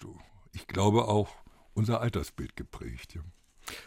ich 0.53 0.67
glaube, 0.67 1.07
auch 1.09 1.29
unser 1.75 2.01
Altersbild 2.01 2.57
geprägt. 2.57 3.15
Ja. 3.15 3.21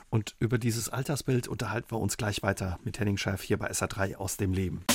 Und 0.10 0.36
über 0.40 0.60
dieses 0.60 0.90
Altersbild 0.90 1.48
unterhalten 1.48 1.92
wir 1.92 2.00
uns 2.00 2.18
gleich 2.18 2.44
weiter 2.44 2.80
mit 2.84 3.00
Henning 3.00 3.18
Scheif 3.18 3.42
hier 3.42 3.58
bei 3.58 3.72
SA3 3.72 4.16
aus 4.16 4.38
dem 4.38 4.54
Leben. 4.54 4.86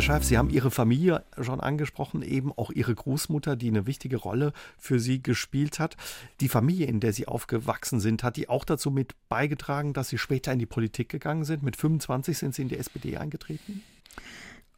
Herr 0.00 0.14
Scheif, 0.14 0.24
Sie 0.24 0.38
haben 0.38 0.48
Ihre 0.48 0.70
Familie 0.70 1.26
schon 1.42 1.60
angesprochen, 1.60 2.22
eben 2.22 2.52
auch 2.52 2.70
Ihre 2.70 2.94
Großmutter, 2.94 3.54
die 3.54 3.68
eine 3.68 3.84
wichtige 3.84 4.16
Rolle 4.16 4.54
für 4.78 4.98
Sie 4.98 5.22
gespielt 5.22 5.78
hat. 5.78 5.98
Die 6.40 6.48
Familie, 6.48 6.86
in 6.86 7.00
der 7.00 7.12
Sie 7.12 7.28
aufgewachsen 7.28 8.00
sind, 8.00 8.22
hat 8.22 8.38
die 8.38 8.48
auch 8.48 8.64
dazu 8.64 8.90
mit 8.90 9.14
beigetragen, 9.28 9.92
dass 9.92 10.08
Sie 10.08 10.16
später 10.16 10.54
in 10.54 10.58
die 10.58 10.64
Politik 10.64 11.10
gegangen 11.10 11.44
sind? 11.44 11.62
Mit 11.62 11.76
25 11.76 12.38
sind 12.38 12.54
Sie 12.54 12.62
in 12.62 12.68
die 12.68 12.78
SPD 12.78 13.18
eingetreten? 13.18 13.82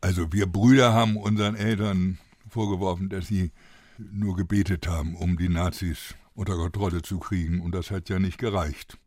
Also 0.01 0.33
wir 0.33 0.47
Brüder 0.47 0.93
haben 0.93 1.17
unseren 1.17 1.55
Eltern 1.55 2.19
vorgeworfen, 2.49 3.09
dass 3.09 3.29
sie 3.29 3.53
nur 3.99 4.35
gebetet 4.35 4.89
haben, 4.89 5.15
um 5.15 5.39
die 5.39 5.49
Nazis 5.49 6.17
unter 6.35 6.57
Kontrolle 6.57 7.01
zu 7.01 7.21
kriegen. 7.21 7.61
Und 7.61 7.77
das 7.77 7.93
hat 7.93 8.09
ja 8.09 8.19
nicht 8.19 8.39
gereicht. 8.39 8.99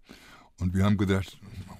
Und 0.59 0.73
wir 0.73 0.85
haben 0.85 0.97
gesagt, 0.97 1.37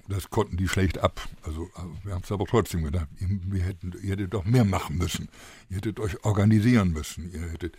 das 0.08 0.30
konnten 0.30 0.56
die 0.56 0.68
schlecht 0.68 0.98
ab. 0.98 1.26
Also 1.42 1.70
wir 2.04 2.14
haben 2.14 2.22
es 2.22 2.30
aber 2.30 2.44
trotzdem 2.44 2.84
gedacht, 2.84 3.08
wir 3.18 3.62
hätten, 3.62 3.92
ihr 4.02 4.10
hättet 4.10 4.34
doch 4.34 4.44
mehr 4.44 4.64
machen 4.64 4.98
müssen. 4.98 5.28
Ihr 5.68 5.76
hättet 5.76 5.98
euch 5.98 6.22
organisieren 6.24 6.92
müssen. 6.92 7.32
Ihr 7.32 7.50
hättet 7.50 7.76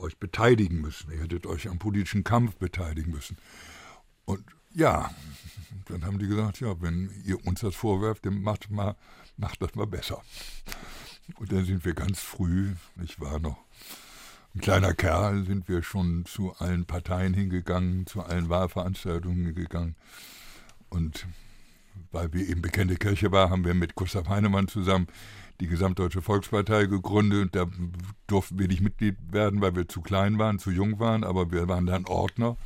euch 0.00 0.16
beteiligen 0.18 0.80
müssen. 0.80 1.10
Ihr 1.12 1.20
hättet 1.20 1.46
euch 1.46 1.68
am 1.68 1.78
politischen 1.78 2.24
Kampf 2.24 2.56
beteiligen 2.56 3.12
müssen. 3.12 3.36
Und 4.24 4.42
ja, 4.74 5.10
dann 5.86 6.04
haben 6.04 6.18
die 6.18 6.26
gesagt, 6.26 6.60
ja, 6.60 6.80
wenn 6.80 7.10
ihr 7.24 7.44
uns 7.46 7.60
das 7.60 7.74
vorwerft, 7.74 8.26
dann 8.26 8.42
macht, 8.42 8.70
mal, 8.70 8.96
macht 9.36 9.62
das 9.62 9.74
mal 9.74 9.86
besser. 9.86 10.22
Und 11.36 11.52
dann 11.52 11.64
sind 11.64 11.84
wir 11.84 11.94
ganz 11.94 12.20
früh, 12.20 12.74
ich 13.02 13.20
war 13.20 13.38
noch 13.38 13.58
ein 14.54 14.60
kleiner 14.60 14.94
Kerl, 14.94 15.44
sind 15.44 15.68
wir 15.68 15.82
schon 15.82 16.24
zu 16.26 16.54
allen 16.58 16.84
Parteien 16.84 17.34
hingegangen, 17.34 18.06
zu 18.06 18.22
allen 18.22 18.48
Wahlveranstaltungen 18.48 19.54
gegangen. 19.54 19.96
Und 20.90 21.26
weil 22.12 22.32
wir 22.32 22.48
eben 22.48 22.62
bekannte 22.62 22.96
Kirche 22.96 23.32
war, 23.32 23.50
haben 23.50 23.64
wir 23.64 23.74
mit 23.74 23.96
Gustav 23.96 24.28
Heinemann 24.28 24.68
zusammen 24.68 25.08
die 25.60 25.66
Gesamtdeutsche 25.66 26.22
Volkspartei 26.22 26.86
gegründet. 26.86 27.56
Da 27.56 27.66
durften 28.26 28.58
wir 28.58 28.68
nicht 28.68 28.80
Mitglied 28.80 29.16
werden, 29.30 29.60
weil 29.60 29.74
wir 29.74 29.88
zu 29.88 30.00
klein 30.00 30.38
waren, 30.38 30.58
zu 30.58 30.70
jung 30.70 31.00
waren, 31.00 31.24
aber 31.24 31.50
wir 31.50 31.68
waren 31.68 31.86
dann 31.86 32.06
Ordner. 32.06 32.56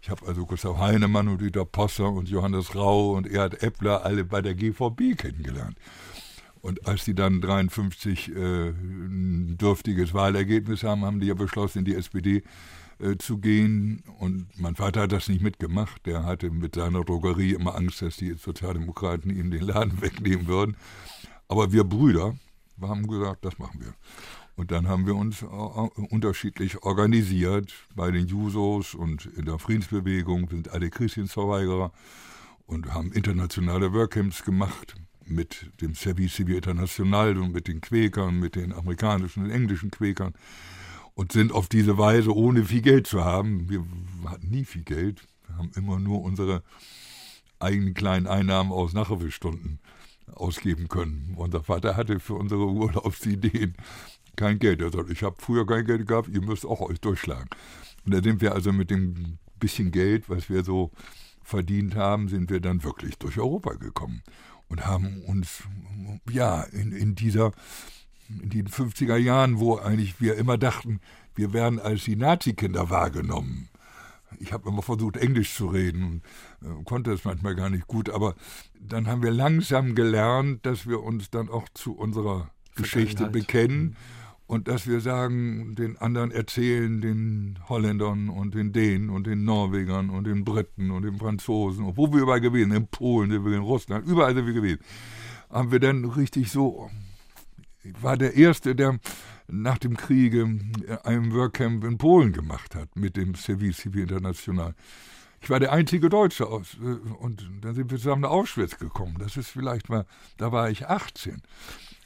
Ich 0.00 0.10
habe 0.10 0.26
also 0.26 0.46
Gustav 0.46 0.78
Heinemann 0.78 1.28
und 1.28 1.40
Dieter 1.40 1.64
Posser 1.64 2.10
und 2.10 2.28
Johannes 2.28 2.74
Rau 2.74 3.12
und 3.12 3.26
Erhard 3.26 3.62
Eppler 3.62 4.04
alle 4.04 4.24
bei 4.24 4.40
der 4.40 4.54
GVB 4.54 5.16
kennengelernt. 5.16 5.76
Und 6.60 6.86
als 6.86 7.04
die 7.04 7.14
dann 7.14 7.40
53 7.40 8.34
äh, 8.34 8.68
ein 8.70 9.56
dürftiges 9.58 10.12
Wahlergebnis 10.14 10.82
haben, 10.82 11.04
haben 11.04 11.20
die 11.20 11.28
ja 11.28 11.34
beschlossen, 11.34 11.80
in 11.80 11.84
die 11.84 11.94
SPD 11.94 12.42
äh, 12.98 13.16
zu 13.16 13.38
gehen. 13.38 14.02
Und 14.18 14.48
mein 14.58 14.74
Vater 14.74 15.02
hat 15.02 15.12
das 15.12 15.28
nicht 15.28 15.40
mitgemacht. 15.40 16.04
Der 16.06 16.24
hatte 16.24 16.50
mit 16.50 16.74
seiner 16.74 17.04
Drogerie 17.04 17.52
immer 17.52 17.76
Angst, 17.76 18.02
dass 18.02 18.16
die 18.16 18.34
Sozialdemokraten 18.34 19.34
ihm 19.34 19.50
den 19.50 19.62
Laden 19.62 20.00
wegnehmen 20.02 20.46
würden. 20.46 20.76
Aber 21.46 21.72
wir 21.72 21.84
Brüder, 21.84 22.36
wir 22.76 22.88
haben 22.88 23.06
gesagt, 23.06 23.44
das 23.44 23.58
machen 23.58 23.80
wir. 23.80 23.94
Und 24.56 24.72
dann 24.72 24.88
haben 24.88 25.06
wir 25.06 25.14
uns 25.14 25.42
äh, 25.42 25.46
unterschiedlich 25.46 26.82
organisiert 26.82 27.72
bei 27.94 28.10
den 28.10 28.26
Jusos 28.26 28.94
und 28.94 29.26
in 29.26 29.44
der 29.44 29.60
Friedensbewegung, 29.60 30.48
sind 30.48 30.70
alle 30.70 30.90
Christensverweigerer 30.90 31.92
und 32.66 32.92
haben 32.92 33.12
internationale 33.12 33.92
Workcamps 33.92 34.44
gemacht 34.44 34.96
mit 35.30 35.70
dem 35.80 35.94
Service 35.94 36.34
Civil 36.34 36.56
International 36.56 37.38
und 37.38 37.52
mit 37.52 37.68
den 37.68 37.80
Quäkern, 37.80 38.38
mit 38.38 38.56
den 38.56 38.72
amerikanischen 38.72 39.44
und 39.44 39.50
englischen 39.50 39.90
Quäkern 39.90 40.34
und 41.14 41.32
sind 41.32 41.52
auf 41.52 41.68
diese 41.68 41.98
Weise, 41.98 42.34
ohne 42.34 42.64
viel 42.64 42.82
Geld 42.82 43.06
zu 43.06 43.24
haben, 43.24 43.68
wir 43.68 43.84
hatten 44.30 44.48
nie 44.50 44.64
viel 44.64 44.84
Geld, 44.84 45.22
wir 45.46 45.56
haben 45.56 45.70
immer 45.74 45.98
nur 45.98 46.22
unsere 46.22 46.62
eigenen 47.58 47.94
kleinen 47.94 48.26
Einnahmen 48.26 48.70
aus 48.70 48.92
Nachhilfestunden 48.92 49.80
ausgeben 50.32 50.88
können. 50.88 51.34
Unser 51.36 51.64
Vater 51.64 51.96
hatte 51.96 52.20
für 52.20 52.34
unsere 52.34 52.66
Urlaubsideen 52.66 53.74
kein 54.36 54.58
Geld. 54.58 54.80
Er 54.80 54.92
sagt, 54.92 55.10
ich 55.10 55.22
habe 55.22 55.36
früher 55.38 55.66
kein 55.66 55.84
Geld 55.84 56.06
gehabt, 56.06 56.28
ihr 56.28 56.42
müsst 56.42 56.64
auch 56.64 56.80
euch 56.80 57.00
durchschlagen. 57.00 57.50
Und 58.04 58.14
da 58.14 58.22
sind 58.22 58.40
wir 58.40 58.54
also 58.54 58.72
mit 58.72 58.90
dem 58.90 59.38
bisschen 59.58 59.90
Geld, 59.90 60.30
was 60.30 60.48
wir 60.48 60.62
so 60.62 60.92
verdient 61.42 61.96
haben, 61.96 62.28
sind 62.28 62.50
wir 62.50 62.60
dann 62.60 62.84
wirklich 62.84 63.18
durch 63.18 63.38
Europa 63.38 63.74
gekommen 63.74 64.22
und 64.68 64.86
haben 64.86 65.22
uns, 65.26 65.62
ja, 66.30 66.62
in, 66.62 66.92
in 66.92 67.14
dieser, 67.14 67.52
in 68.28 68.50
den 68.50 68.68
50er 68.68 69.16
Jahren, 69.16 69.58
wo 69.58 69.76
eigentlich 69.76 70.20
wir 70.20 70.36
immer 70.36 70.58
dachten, 70.58 71.00
wir 71.34 71.52
werden 71.52 71.78
als 71.78 72.04
die 72.04 72.16
Nazi-Kinder 72.16 72.90
wahrgenommen. 72.90 73.68
Ich 74.40 74.52
habe 74.52 74.68
immer 74.68 74.82
versucht, 74.82 75.16
Englisch 75.16 75.54
zu 75.54 75.68
reden 75.68 76.22
und 76.62 76.80
äh, 76.80 76.84
konnte 76.84 77.12
es 77.12 77.24
manchmal 77.24 77.54
gar 77.54 77.70
nicht 77.70 77.86
gut, 77.86 78.10
aber 78.10 78.34
dann 78.78 79.06
haben 79.06 79.22
wir 79.22 79.30
langsam 79.30 79.94
gelernt, 79.94 80.66
dass 80.66 80.86
wir 80.86 81.02
uns 81.02 81.30
dann 81.30 81.48
auch 81.48 81.68
zu 81.72 81.96
unserer 81.96 82.50
Geschichte 82.74 83.28
bekennen. 83.28 83.84
Mhm 83.84 84.17
und 84.48 84.66
dass 84.66 84.86
wir 84.86 85.00
sagen, 85.00 85.74
den 85.74 85.98
anderen 85.98 86.30
erzählen, 86.30 87.02
den 87.02 87.58
Holländern 87.68 88.30
und 88.30 88.54
den 88.54 88.72
Dänen 88.72 89.10
und 89.10 89.26
den 89.26 89.44
Norwegern 89.44 90.08
und 90.08 90.26
den 90.26 90.42
Briten 90.42 90.90
und 90.90 91.02
den 91.02 91.18
Franzosen, 91.18 91.96
wo 91.96 92.10
wir 92.12 92.22
überall 92.22 92.40
gewesen, 92.40 92.72
in 92.72 92.88
Polen, 92.88 93.30
in 93.30 93.60
Russland, 93.60 94.06
überall 94.06 94.34
sind 94.34 94.46
wir 94.46 94.54
gewesen, 94.54 94.80
haben 95.50 95.70
wir 95.70 95.80
dann 95.80 96.06
richtig 96.06 96.50
so, 96.50 96.90
ich 97.84 98.02
war 98.02 98.16
der 98.16 98.34
Erste, 98.36 98.74
der 98.74 98.98
nach 99.48 99.76
dem 99.76 99.98
Kriege 99.98 100.48
ein 101.04 101.32
Workcamp 101.34 101.84
in 101.84 101.98
Polen 101.98 102.32
gemacht 102.32 102.74
hat 102.74 102.96
mit 102.96 103.18
dem 103.18 103.34
Service 103.34 103.76
Civil 103.76 104.02
International. 104.02 104.74
Ich 105.40 105.50
war 105.50 105.60
der 105.60 105.72
einzige 105.72 106.08
Deutsche 106.08 106.46
aus, 106.46 106.78
äh, 106.82 106.86
und 107.20 107.48
dann 107.60 107.74
sind 107.74 107.90
wir 107.90 107.98
zusammen 107.98 108.22
nach 108.22 108.30
Auschwitz 108.30 108.78
gekommen. 108.78 109.16
Das 109.18 109.36
ist 109.36 109.48
vielleicht 109.48 109.88
mal, 109.88 110.06
da 110.36 110.52
war 110.52 110.70
ich 110.70 110.88
18. 110.88 111.42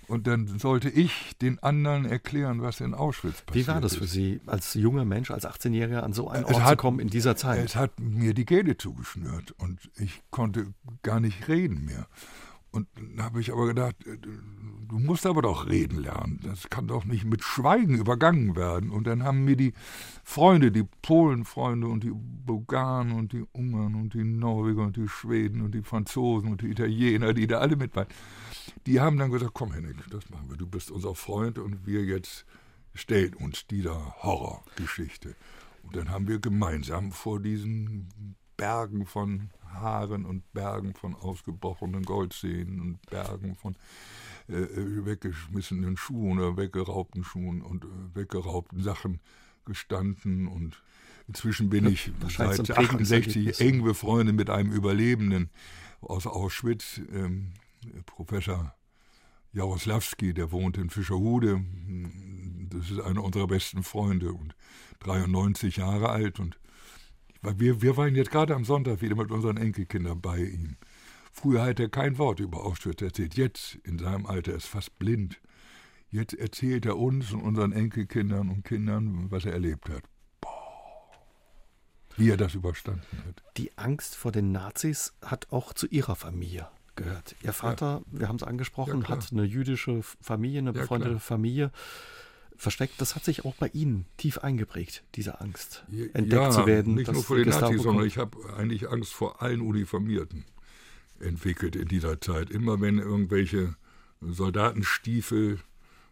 Und 0.08 0.26
dann 0.26 0.58
sollte 0.58 0.88
ich 0.90 1.36
den 1.40 1.58
anderen 1.62 2.04
erklären, 2.04 2.60
was 2.62 2.80
in 2.80 2.94
Auschwitz 2.94 3.42
passiert 3.42 3.56
ist. 3.56 3.68
Wie 3.68 3.72
war 3.72 3.80
das 3.80 3.96
für 3.96 4.06
Sie, 4.06 4.40
als 4.46 4.74
junger 4.74 5.04
Mensch, 5.04 5.30
als 5.30 5.46
18-Jähriger 5.46 6.00
an 6.00 6.12
so 6.12 6.28
einen 6.28 6.44
Ort 6.44 6.60
hat, 6.62 6.70
zu 6.70 6.76
kommen 6.76 7.00
in 7.00 7.08
dieser 7.08 7.36
Zeit? 7.36 7.64
Es 7.64 7.76
hat 7.76 7.98
mir 8.00 8.34
die 8.34 8.44
Kehle 8.44 8.76
zugeschnürt 8.76 9.52
und 9.58 9.90
ich 9.96 10.22
konnte 10.30 10.74
gar 11.02 11.20
nicht 11.20 11.48
reden 11.48 11.84
mehr. 11.84 12.06
Und 12.72 12.88
dann 12.96 13.22
habe 13.22 13.40
ich 13.40 13.52
aber 13.52 13.66
gedacht, 13.66 13.94
äh, 14.06 14.16
du 14.16 14.98
musst 14.98 15.26
aber 15.26 15.42
doch 15.42 15.68
reden 15.68 16.02
lernen. 16.02 16.40
Das 16.42 16.68
kann 16.68 16.86
doch 16.86 17.04
nicht 17.04 17.24
mit 17.24 17.42
Schweigen 17.42 17.98
übergangen 17.98 18.56
werden. 18.56 18.90
Und 18.90 19.06
dann 19.06 19.22
haben 19.22 19.44
mir 19.44 19.56
die 19.56 19.72
Freunde, 20.24 20.72
die 20.72 20.86
Polenfreunde 21.02 21.86
und 21.86 22.02
die 22.04 22.12
Bulgaren 22.12 23.12
und 23.12 23.32
die 23.32 23.44
Ungarn 23.52 23.94
und 23.94 24.14
die 24.14 24.24
Norweger 24.24 24.82
und 24.82 24.96
die 24.96 25.08
Schweden 25.08 25.60
und 25.62 25.74
die 25.74 25.82
Franzosen 25.82 26.50
und 26.50 26.62
die 26.62 26.70
Italiener, 26.70 27.32
die 27.32 27.46
da 27.46 27.58
alle 27.58 27.76
mit 27.76 27.94
waren, 27.94 28.08
die 28.86 29.00
haben 29.00 29.18
dann 29.18 29.30
gesagt, 29.30 29.52
komm 29.54 29.72
Henning, 29.72 29.96
das 30.10 30.28
machen 30.30 30.48
wir. 30.48 30.56
Du 30.56 30.66
bist 30.66 30.90
unser 30.90 31.14
Freund 31.14 31.58
und 31.58 31.86
wir 31.86 32.04
jetzt 32.04 32.44
stellen 32.94 33.34
uns 33.34 33.66
dieser 33.66 34.22
Horrorgeschichte. 34.22 35.34
Und 35.82 35.96
dann 35.96 36.10
haben 36.10 36.28
wir 36.28 36.38
gemeinsam 36.38 37.12
vor 37.12 37.40
diesen 37.40 38.08
Bergen 38.56 39.06
von 39.06 39.50
Haaren 39.74 40.24
und 40.24 40.52
Bergen 40.52 40.94
von 40.94 41.14
ausgebrochenen 41.14 42.04
Goldzähnen 42.04 42.80
und 42.80 43.06
Bergen 43.10 43.54
von 43.54 43.76
äh, 44.48 44.54
äh, 44.54 45.06
weggeschmissenen 45.06 45.96
Schuhen 45.96 46.38
oder 46.38 46.56
weggeraubten 46.56 47.24
Schuhen 47.24 47.62
und 47.62 47.84
äh, 47.84 47.88
weggeraubten 48.14 48.82
Sachen 48.82 49.20
gestanden 49.64 50.48
und 50.48 50.82
inzwischen 51.28 51.70
bin 51.70 51.86
ich 51.86 52.12
seit 52.28 52.70
68 52.70 53.60
eng 53.60 53.84
befreundet 53.84 54.34
mit 54.34 54.50
einem 54.50 54.72
Überlebenden 54.72 55.50
aus 56.00 56.26
Auschwitz, 56.26 57.00
ähm, 57.12 57.52
Professor 58.06 58.74
Jaroslawski, 59.52 60.34
der 60.34 60.50
wohnt 60.50 60.78
in 60.78 60.90
Fischerhude. 60.90 61.62
Das 62.70 62.90
ist 62.90 63.00
einer 63.00 63.22
unserer 63.22 63.46
besten 63.46 63.82
Freunde 63.82 64.32
und 64.32 64.56
93 65.00 65.76
Jahre 65.76 66.08
alt 66.08 66.40
und 66.40 66.58
wir, 67.42 67.82
wir 67.82 67.96
waren 67.96 68.14
jetzt 68.14 68.30
gerade 68.30 68.54
am 68.54 68.64
Sonntag 68.64 69.02
wieder 69.02 69.16
mit 69.16 69.30
unseren 69.30 69.56
Enkelkindern 69.56 70.20
bei 70.20 70.38
ihm. 70.38 70.76
Früher 71.32 71.62
hat 71.62 71.80
er 71.80 71.88
kein 71.88 72.18
Wort 72.18 72.40
über 72.40 72.64
Auschwitz 72.64 73.02
erzählt. 73.02 73.34
Jetzt, 73.36 73.76
in 73.84 73.98
seinem 73.98 74.26
Alter, 74.26 74.54
ist 74.54 74.66
fast 74.66 74.98
blind. 74.98 75.40
Jetzt 76.10 76.34
erzählt 76.34 76.84
er 76.86 76.98
uns 76.98 77.32
und 77.32 77.40
unseren 77.40 77.72
Enkelkindern 77.72 78.50
und 78.50 78.64
Kindern, 78.64 79.30
was 79.30 79.46
er 79.46 79.52
erlebt 79.54 79.88
hat. 79.88 80.02
Boah. 80.40 80.50
Wie 82.16 82.30
er 82.30 82.36
das 82.36 82.54
überstanden 82.54 83.24
hat. 83.26 83.42
Die 83.56 83.76
Angst 83.78 84.14
vor 84.14 84.30
den 84.30 84.52
Nazis 84.52 85.14
hat 85.22 85.50
auch 85.50 85.72
zu 85.72 85.86
ihrer 85.86 86.16
Familie 86.16 86.68
gehört. 86.96 87.34
Ihr 87.42 87.54
Vater, 87.54 88.02
ja. 88.12 88.20
wir 88.20 88.28
haben 88.28 88.36
es 88.36 88.42
angesprochen, 88.42 89.02
ja, 89.02 89.08
hat 89.08 89.32
eine 89.32 89.44
jüdische 89.44 90.02
Familie, 90.02 90.58
eine 90.58 90.74
befreundete 90.74 91.14
ja, 91.14 91.18
Familie 91.18 91.72
versteckt. 92.62 92.94
Das 92.98 93.14
hat 93.14 93.24
sich 93.24 93.44
auch 93.44 93.54
bei 93.56 93.68
Ihnen 93.68 94.06
tief 94.16 94.38
eingeprägt, 94.38 95.02
diese 95.14 95.40
Angst, 95.40 95.84
entdeckt 95.90 96.32
ja, 96.32 96.50
zu 96.50 96.66
werden. 96.66 96.94
Nicht 96.94 97.12
nur 97.12 97.22
vor 97.22 97.36
den 97.36 97.48
Nazis, 97.48 97.82
sondern 97.82 98.06
ich 98.06 98.18
habe 98.18 98.38
eigentlich 98.56 98.88
Angst 98.88 99.12
vor 99.12 99.42
allen 99.42 99.60
Uniformierten 99.60 100.44
entwickelt 101.20 101.76
in 101.76 101.88
dieser 101.88 102.20
Zeit. 102.20 102.50
Immer 102.50 102.80
wenn 102.80 102.98
irgendwelche 102.98 103.76
Soldatenstiefel, 104.20 105.58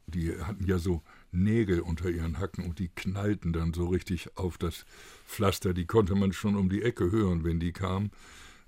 die 0.06 0.36
hatten 0.40 0.66
ja 0.66 0.78
so 0.78 1.02
Nägel 1.32 1.80
unter 1.80 2.10
ihren 2.10 2.38
Hacken 2.38 2.64
und 2.64 2.78
die 2.80 2.88
knallten 2.88 3.52
dann 3.52 3.72
so 3.72 3.86
richtig 3.86 4.36
auf 4.36 4.58
das 4.58 4.84
Pflaster, 5.26 5.72
die 5.72 5.86
konnte 5.86 6.16
man 6.16 6.32
schon 6.32 6.56
um 6.56 6.68
die 6.68 6.82
Ecke 6.82 7.10
hören, 7.10 7.44
wenn 7.44 7.60
die 7.60 7.72
kamen. 7.72 8.10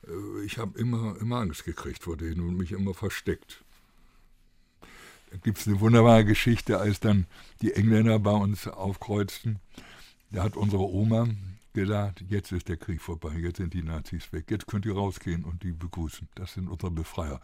Äh, 0.07 0.45
ich 0.45 0.59
habe 0.59 0.79
immer, 0.79 1.17
immer 1.21 1.39
Angst 1.39 1.65
gekriegt 1.65 2.05
vor 2.05 2.17
denen 2.17 2.41
und 2.41 2.57
mich 2.57 2.73
immer 2.73 2.95
versteckt 2.95 3.65
gibt 5.43 5.59
es 5.59 5.67
eine 5.67 5.81
wunderbare 5.81 6.25
Geschichte, 6.25 6.79
als 6.79 7.01
dann 7.01 7.27
die 7.61 7.73
Engländer 7.73 8.19
bei 8.19 8.33
uns 8.33 8.67
aufkreuzten. 8.69 9.59
Da 10.31 10.43
hat 10.43 10.57
unsere 10.57 10.83
Oma 10.83 11.29
gesagt, 11.73 12.25
jetzt 12.29 12.53
ist 12.53 12.69
der 12.69 12.77
Krieg 12.77 13.01
vorbei, 13.01 13.35
jetzt 13.37 13.57
sind 13.57 13.75
die 13.75 13.83
Nazis 13.83 14.33
weg, 14.33 14.51
jetzt 14.51 14.67
könnt 14.67 14.85
ihr 14.85 14.95
rausgehen 14.95 15.45
und 15.45 15.63
die 15.63 15.73
begrüßen. 15.73 16.29
Das 16.35 16.55
sind 16.55 16.69
unsere 16.69 16.91
Befreier. 16.91 17.41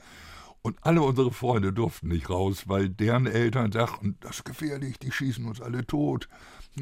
Und 0.63 0.77
alle 0.83 1.03
unsere 1.03 1.33
Freunde 1.33 1.73
durften 1.73 2.09
nicht 2.09 2.29
raus, 2.31 2.65
weil 2.67 2.89
deren 2.89 3.27
Eltern 3.27 3.73
sagten, 3.73 4.17
das 4.21 4.39
ist 4.39 4.45
gefährlich, 4.45 4.99
die 4.99 5.13
schießen 5.13 5.45
uns 5.47 5.61
alle 5.61 5.87
tot. 5.87 6.29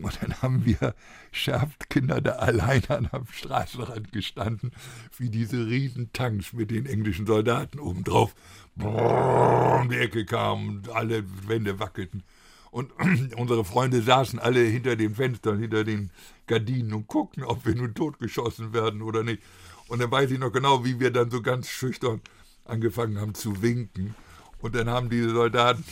Und 0.03 0.19
dann 0.21 0.43
haben 0.43 0.65
wir 0.65 0.95
Schärftkinder 1.31 2.21
da 2.21 2.33
alleine 2.33 3.13
am 3.13 3.27
Straßenrand 3.31 4.13
gestanden, 4.13 4.73
wie 5.17 5.31
diese 5.31 5.67
Riesentanks 5.67 6.53
mit 6.53 6.71
den 6.71 6.87
englischen 6.87 7.27
Soldaten 7.27 7.79
obendrauf 7.79 8.35
um 8.79 9.89
die 9.89 9.99
Ecke 9.99 10.25
kamen 10.25 10.69
und 10.69 10.89
alle 10.91 11.25
Wände 11.49 11.79
wackelten. 11.79 12.25
Und 12.71 12.93
unsere 13.37 13.65
Freunde 13.65 14.03
saßen 14.03 14.39
alle 14.39 14.61
hinter 14.61 14.97
den 14.97 15.15
Fenstern, 15.15 15.59
hinter 15.59 15.85
den 15.85 16.11
Gardinen 16.47 16.93
und 16.93 17.07
guckten, 17.07 17.43
ob 17.45 17.65
wir 17.65 17.75
nun 17.75 17.95
totgeschossen 17.95 18.73
werden 18.73 19.03
oder 19.03 19.23
nicht. 19.23 19.43
Und 19.89 20.01
dann 20.01 20.11
weiß 20.11 20.31
ich 20.31 20.39
noch 20.39 20.53
genau, 20.53 20.85
wie 20.85 20.99
wir 21.01 21.11
dann 21.11 21.31
so 21.31 21.41
ganz 21.41 21.69
schüchtern 21.69 22.21
angefangen 22.69 23.19
haben 23.19 23.35
zu 23.35 23.63
winken. 23.63 24.15
Und 24.61 24.75
dann 24.75 24.89
haben 24.89 25.11
diese 25.11 25.31
Soldaten 25.31 25.85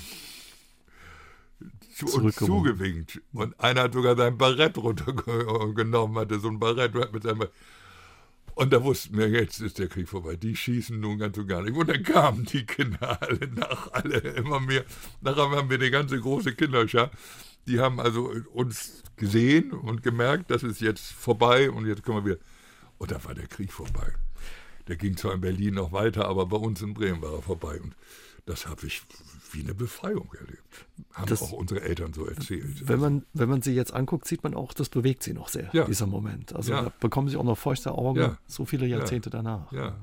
zu 1.95 2.07
uns 2.07 2.37
zugewinkt. 2.37 3.21
Und 3.33 3.59
einer 3.61 3.83
hat 3.83 3.95
sogar 3.95 4.17
sein 4.17 4.37
Barett 4.39 4.77
runtergenommen, 4.77 6.19
hatte 6.19 6.41
so 6.41 6.49
ein 6.49 6.59
Barett 6.59 6.95
mit 7.13 7.23
seinem 7.23 7.49
und 8.55 8.73
da 8.73 8.83
wussten 8.85 9.19
wir, 9.19 9.29
jetzt 9.29 9.61
ist 9.61 9.79
der 9.79 9.89
Krieg 9.89 10.09
vorbei. 10.09 10.37
Die 10.37 10.55
schießen 10.55 10.99
nun 10.99 11.19
ganz 11.19 11.37
und 11.37 11.49
gar 11.49 11.63
nicht. 11.63 11.77
Und 11.77 11.89
dann 11.89 12.03
kamen 12.05 12.45
die 12.45 12.65
Kinder 12.65 13.21
alle 13.21 13.49
nach, 13.49 13.91
alle 13.93 14.19
immer 14.19 14.61
mehr. 14.61 14.85
Nachher 15.21 15.51
haben 15.51 15.69
wir 15.69 15.79
eine 15.79 15.91
ganze 15.91 16.21
große 16.21 16.55
Kinderschar. 16.55 17.11
Die 17.67 17.81
haben 17.81 17.99
also 17.99 18.33
uns 18.53 19.03
gesehen 19.17 19.73
und 19.73 20.03
gemerkt, 20.03 20.51
das 20.51 20.63
ist 20.63 20.81
jetzt 20.81 21.13
vorbei 21.13 21.71
und 21.71 21.87
jetzt 21.87 22.05
können 22.05 22.19
wir 22.19 22.33
wieder. 22.33 22.45
Und 22.99 23.11
da 23.11 23.25
war 23.25 23.35
der 23.35 23.49
Krieg 23.49 23.73
vorbei. 23.73 24.13
Der 24.89 24.97
ging 24.97 25.17
zwar 25.17 25.35
in 25.35 25.41
Berlin 25.41 25.75
noch 25.75 25.93
weiter, 25.93 26.27
aber 26.29 26.47
bei 26.47 26.57
uns 26.57 26.83
in 26.83 26.95
Bremen 26.95 27.23
war 27.23 27.33
er 27.33 27.43
vorbei. 27.43 27.81
Und 27.81 27.95
das 28.47 28.67
habe 28.67 28.87
ich 28.87 29.03
wie 29.53 29.63
eine 29.63 29.75
Befreiung 29.75 30.31
erlebt. 30.35 30.87
Haben 31.13 31.29
das, 31.29 31.43
auch 31.43 31.53
unsere 31.53 31.81
Eltern 31.83 32.13
so 32.13 32.27
erzählt. 32.27 32.87
Wenn 32.87 33.01
man, 33.01 33.25
wenn 33.33 33.49
man 33.49 33.63
sie 33.63 33.75
jetzt 33.75 33.95
anguckt, 33.95 34.27
sieht 34.29 34.43
man 34.43 34.55
auch, 34.55 34.75
das 34.75 34.89
bewegt 34.89 35.23
sie 35.23 35.33
noch 35.33 35.49
sehr, 35.49 35.71
ja. 35.73 35.85
dieser 35.85 36.07
Moment. 36.07 36.55
Also 36.55 36.73
ja. 36.73 36.83
da 36.83 36.93
bekommen 37.01 37.29
sie 37.29 37.37
auch 37.37 37.45
noch 37.45 37.57
feuchte 37.57 37.93
Augen, 37.93 38.21
ja. 38.21 38.39
so 38.47 38.65
viele 38.65 38.87
Jahrzehnte 38.87 39.31
danach. 39.31 39.73
Ja. 39.73 39.97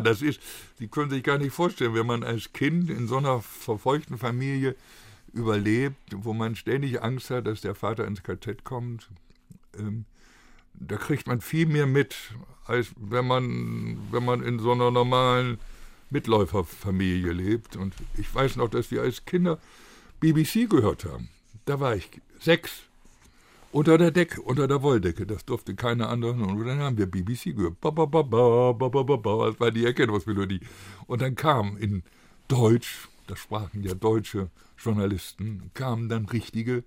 das 0.00 0.22
ist, 0.22 0.40
Sie 0.78 0.88
können 0.88 1.10
sich 1.10 1.22
gar 1.22 1.38
nicht 1.38 1.52
vorstellen, 1.52 1.94
wenn 1.94 2.06
man 2.06 2.22
als 2.22 2.52
Kind 2.52 2.90
in 2.90 3.08
so 3.08 3.16
einer 3.16 3.40
verfeuchten 3.40 4.18
Familie 4.18 4.76
überlebt, 5.32 5.96
wo 6.14 6.34
man 6.34 6.56
ständig 6.56 7.02
Angst 7.02 7.30
hat, 7.30 7.46
dass 7.46 7.62
der 7.62 7.74
Vater 7.74 8.06
ins 8.06 8.22
KZ 8.22 8.64
kommt. 8.64 9.08
Ähm, 9.78 10.04
da 10.74 10.96
kriegt 10.96 11.26
man 11.26 11.40
viel 11.40 11.66
mehr 11.66 11.86
mit, 11.86 12.14
als 12.66 12.88
wenn 12.96 13.26
man, 13.26 13.98
wenn 14.10 14.24
man 14.24 14.42
in 14.42 14.58
so 14.58 14.72
einer 14.72 14.90
normalen 14.90 15.58
Mitläuferfamilie 16.10 17.32
lebt. 17.32 17.76
Und 17.76 17.94
ich 18.16 18.32
weiß 18.32 18.56
noch, 18.56 18.68
dass 18.68 18.90
wir 18.90 19.02
als 19.02 19.24
Kinder 19.24 19.58
BBC 20.20 20.68
gehört 20.68 21.04
haben. 21.04 21.28
Da 21.64 21.80
war 21.80 21.96
ich 21.96 22.08
sechs. 22.40 22.82
Unter 23.72 23.98
der 23.98 24.10
Decke, 24.10 24.40
unter 24.40 24.68
der 24.68 24.82
Wolldecke. 24.82 25.26
Das 25.26 25.44
durfte 25.44 25.74
keine 25.74 26.08
andere. 26.08 26.32
Und 26.32 26.64
dann 26.64 26.78
haben 26.78 26.96
wir 26.96 27.06
BBC 27.06 27.56
gehört. 27.56 27.80
Ba, 27.80 27.90
ba, 27.90 28.06
ba, 28.06 28.22
ba, 28.22 28.72
ba, 28.72 28.88
ba, 28.88 29.02
ba, 29.02 29.16
ba. 29.16 29.46
Das 29.50 29.60
war 29.60 29.70
die 29.70 29.84
Erkennungsmelodie. 29.84 30.60
Und 31.06 31.20
dann 31.20 31.34
kam 31.34 31.76
in 31.76 32.02
Deutsch, 32.48 33.08
da 33.26 33.36
sprachen 33.36 33.82
ja 33.82 33.94
deutsche 33.94 34.50
Journalisten, 34.78 35.70
kamen 35.74 36.08
dann 36.08 36.26
richtige 36.26 36.84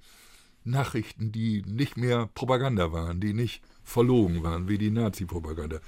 Nachrichten, 0.63 1.31
die 1.31 1.63
nicht 1.65 1.97
mehr 1.97 2.29
Propaganda 2.33 2.91
waren, 2.91 3.19
die 3.19 3.33
nicht 3.33 3.61
verlogen 3.83 4.43
waren, 4.43 4.67
wie 4.67 4.77
die 4.77 4.91
Nazi-Propaganda. 4.91 5.79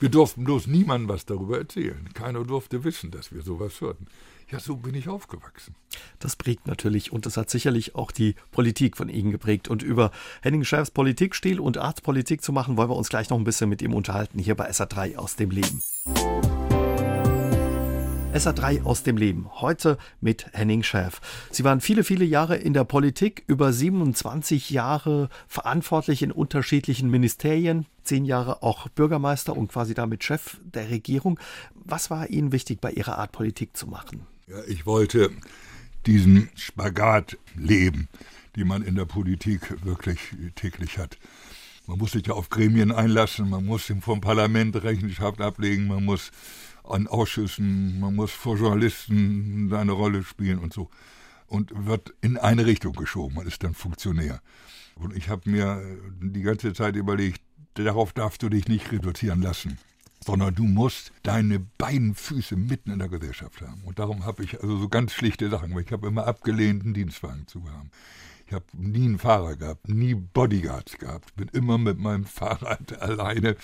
Wir 0.00 0.10
durften 0.10 0.44
bloß 0.44 0.68
niemandem 0.68 1.08
was 1.08 1.26
darüber 1.26 1.58
erzählen. 1.58 2.08
Keiner 2.14 2.44
durfte 2.44 2.84
wissen, 2.84 3.10
dass 3.10 3.32
wir 3.32 3.42
sowas 3.42 3.80
hörten. 3.80 4.06
Ja, 4.50 4.60
so 4.60 4.76
bin 4.76 4.94
ich 4.94 5.08
aufgewachsen. 5.08 5.74
Das 6.20 6.36
prägt 6.36 6.66
natürlich 6.66 7.12
und 7.12 7.26
das 7.26 7.36
hat 7.36 7.50
sicherlich 7.50 7.96
auch 7.96 8.12
die 8.12 8.34
Politik 8.50 8.96
von 8.96 9.08
Ihnen 9.08 9.30
geprägt. 9.30 9.68
Und 9.68 9.82
über 9.82 10.10
Henning 10.40 10.64
Schärfs 10.64 10.90
Politikstil 10.90 11.60
und 11.60 11.76
Arztpolitik 11.76 12.42
zu 12.42 12.52
machen, 12.52 12.76
wollen 12.76 12.88
wir 12.88 12.96
uns 12.96 13.08
gleich 13.08 13.28
noch 13.28 13.38
ein 13.38 13.44
bisschen 13.44 13.68
mit 13.68 13.82
ihm 13.82 13.92
unterhalten, 13.92 14.38
hier 14.38 14.54
bei 14.54 14.70
SA3 14.70 15.16
aus 15.16 15.36
dem 15.36 15.50
Leben. 15.50 15.82
SA3 18.34 18.82
aus 18.82 19.02
dem 19.02 19.16
Leben. 19.16 19.48
Heute 19.60 19.96
mit 20.20 20.46
Henning 20.52 20.82
Schäf. 20.82 21.20
Sie 21.50 21.64
waren 21.64 21.80
viele, 21.80 22.04
viele 22.04 22.26
Jahre 22.26 22.56
in 22.56 22.74
der 22.74 22.84
Politik, 22.84 23.42
über 23.46 23.72
27 23.72 24.68
Jahre 24.68 25.30
verantwortlich 25.46 26.22
in 26.22 26.30
unterschiedlichen 26.30 27.10
Ministerien, 27.10 27.86
zehn 28.02 28.26
Jahre 28.26 28.62
auch 28.62 28.88
Bürgermeister 28.88 29.56
und 29.56 29.72
quasi 29.72 29.94
damit 29.94 30.24
Chef 30.24 30.58
der 30.62 30.90
Regierung. 30.90 31.40
Was 31.74 32.10
war 32.10 32.28
Ihnen 32.28 32.52
wichtig, 32.52 32.80
bei 32.80 32.92
Ihrer 32.92 33.18
Art 33.18 33.32
Politik 33.32 33.76
zu 33.76 33.86
machen? 33.86 34.26
Ja, 34.46 34.62
ich 34.68 34.84
wollte 34.84 35.30
diesen 36.04 36.50
Spagat 36.54 37.38
leben, 37.56 38.08
die 38.56 38.64
man 38.64 38.82
in 38.82 38.94
der 38.94 39.06
Politik 39.06 39.84
wirklich 39.84 40.18
täglich 40.54 40.98
hat. 40.98 41.18
Man 41.86 41.96
muss 41.96 42.12
sich 42.12 42.26
ja 42.26 42.34
auf 42.34 42.50
Gremien 42.50 42.92
einlassen, 42.92 43.48
man 43.48 43.64
muss 43.64 43.90
vom 44.02 44.20
Parlament 44.20 44.76
Rechenschaft 44.82 45.40
ablegen, 45.40 45.86
man 45.86 46.04
muss 46.04 46.30
an 46.90 47.06
Ausschüssen, 47.06 48.00
man 48.00 48.14
muss 48.14 48.30
vor 48.30 48.56
Journalisten 48.56 49.68
seine 49.70 49.92
Rolle 49.92 50.22
spielen 50.22 50.58
und 50.58 50.72
so. 50.72 50.90
Und 51.46 51.72
wird 51.86 52.12
in 52.20 52.36
eine 52.36 52.66
Richtung 52.66 52.92
geschoben, 52.92 53.36
man 53.36 53.46
ist 53.46 53.64
dann 53.64 53.74
Funktionär. 53.74 54.40
Und 54.96 55.16
ich 55.16 55.28
habe 55.28 55.48
mir 55.48 55.82
die 56.20 56.42
ganze 56.42 56.72
Zeit 56.74 56.96
überlegt, 56.96 57.40
darauf 57.74 58.12
darfst 58.12 58.42
du 58.42 58.48
dich 58.48 58.68
nicht 58.68 58.90
reduzieren 58.92 59.40
lassen, 59.40 59.78
sondern 60.24 60.54
du 60.54 60.64
musst 60.64 61.12
deine 61.22 61.60
beiden 61.60 62.14
Füße 62.14 62.56
mitten 62.56 62.90
in 62.90 62.98
der 62.98 63.08
Gesellschaft 63.08 63.62
haben. 63.62 63.82
Und 63.84 63.98
darum 63.98 64.26
habe 64.26 64.44
ich 64.44 64.60
also 64.60 64.76
so 64.76 64.88
ganz 64.88 65.12
schlichte 65.12 65.48
Sachen, 65.48 65.78
ich 65.78 65.92
habe 65.92 66.08
immer 66.08 66.26
abgelehnt, 66.26 66.84
einen 66.84 66.94
Dienstwagen 66.94 67.46
zu 67.46 67.64
haben. 67.70 67.90
Ich 68.46 68.52
habe 68.52 68.64
nie 68.72 69.04
einen 69.04 69.18
Fahrer 69.18 69.56
gehabt, 69.56 69.88
nie 69.88 70.14
Bodyguards 70.14 70.98
gehabt, 70.98 71.36
bin 71.36 71.48
immer 71.48 71.78
mit 71.78 71.98
meinem 71.98 72.24
Fahrrad 72.24 72.98
alleine 73.00 73.56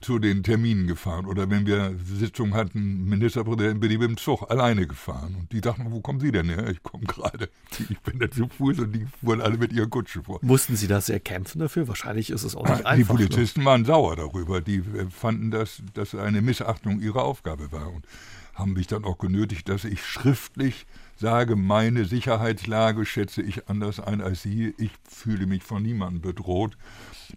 zu 0.00 0.18
den 0.18 0.42
Terminen 0.42 0.86
gefahren. 0.86 1.26
Oder 1.26 1.50
wenn 1.50 1.66
wir 1.66 1.94
Sitzungen 2.04 2.54
hatten, 2.54 3.04
Ministerpräsident, 3.04 3.80
bin 3.80 3.90
ich 3.90 3.98
mit 3.98 4.08
dem 4.08 4.16
Zug 4.16 4.50
alleine 4.50 4.86
gefahren. 4.86 5.36
Und 5.38 5.52
die 5.52 5.60
dachten, 5.60 5.86
wo 5.90 6.00
kommen 6.00 6.20
Sie 6.20 6.32
denn 6.32 6.48
her? 6.48 6.68
Ich 6.68 6.82
komme 6.82 7.04
gerade. 7.04 7.48
Ich 7.88 8.00
bin 8.00 8.18
da 8.18 8.30
zu 8.30 8.48
Fuß 8.48 8.80
und 8.80 8.92
die 8.92 9.06
fuhren 9.20 9.40
alle 9.40 9.58
mit 9.58 9.72
ihren 9.72 9.90
Kutschen 9.90 10.24
vor. 10.24 10.38
Mussten 10.42 10.76
Sie 10.76 10.86
da 10.86 11.00
sehr 11.00 11.20
kämpfen 11.20 11.60
dafür? 11.60 11.88
Wahrscheinlich 11.88 12.30
ist 12.30 12.44
es 12.44 12.56
auch 12.56 12.68
nicht 12.68 12.86
einfach. 12.86 12.96
Die 12.96 13.04
Polizisten 13.04 13.60
ne? 13.60 13.66
waren 13.66 13.84
sauer 13.84 14.16
darüber. 14.16 14.60
Die 14.60 14.82
fanden, 15.10 15.50
dass 15.50 15.82
das 15.94 16.14
eine 16.14 16.42
Missachtung 16.42 17.00
ihrer 17.00 17.22
Aufgabe 17.22 17.72
war. 17.72 17.92
Und 17.92 18.06
haben 18.54 18.74
mich 18.74 18.86
dann 18.86 19.04
auch 19.04 19.18
genötigt, 19.18 19.68
dass 19.68 19.84
ich 19.84 20.04
schriftlich 20.04 20.86
sage, 21.16 21.56
meine 21.56 22.04
Sicherheitslage 22.04 23.04
schätze 23.04 23.42
ich 23.42 23.68
anders 23.68 24.00
ein 24.00 24.20
als 24.20 24.42
Sie. 24.42 24.74
Ich 24.78 24.90
fühle 25.08 25.46
mich 25.46 25.62
von 25.62 25.82
niemandem 25.82 26.22
bedroht. 26.22 26.76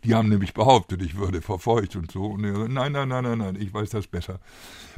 Die 0.03 0.13
haben 0.13 0.29
nämlich 0.29 0.53
behauptet, 0.53 1.01
ich 1.01 1.17
würde 1.17 1.41
verfolgt 1.41 1.95
und 1.95 2.11
so. 2.11 2.25
Und 2.25 2.41
nein, 2.41 2.91
nein, 2.91 3.07
nein, 3.07 3.23
nein, 3.23 3.37
nein, 3.37 3.57
ich 3.59 3.73
weiß 3.73 3.89
das 3.89 4.07
besser. 4.07 4.39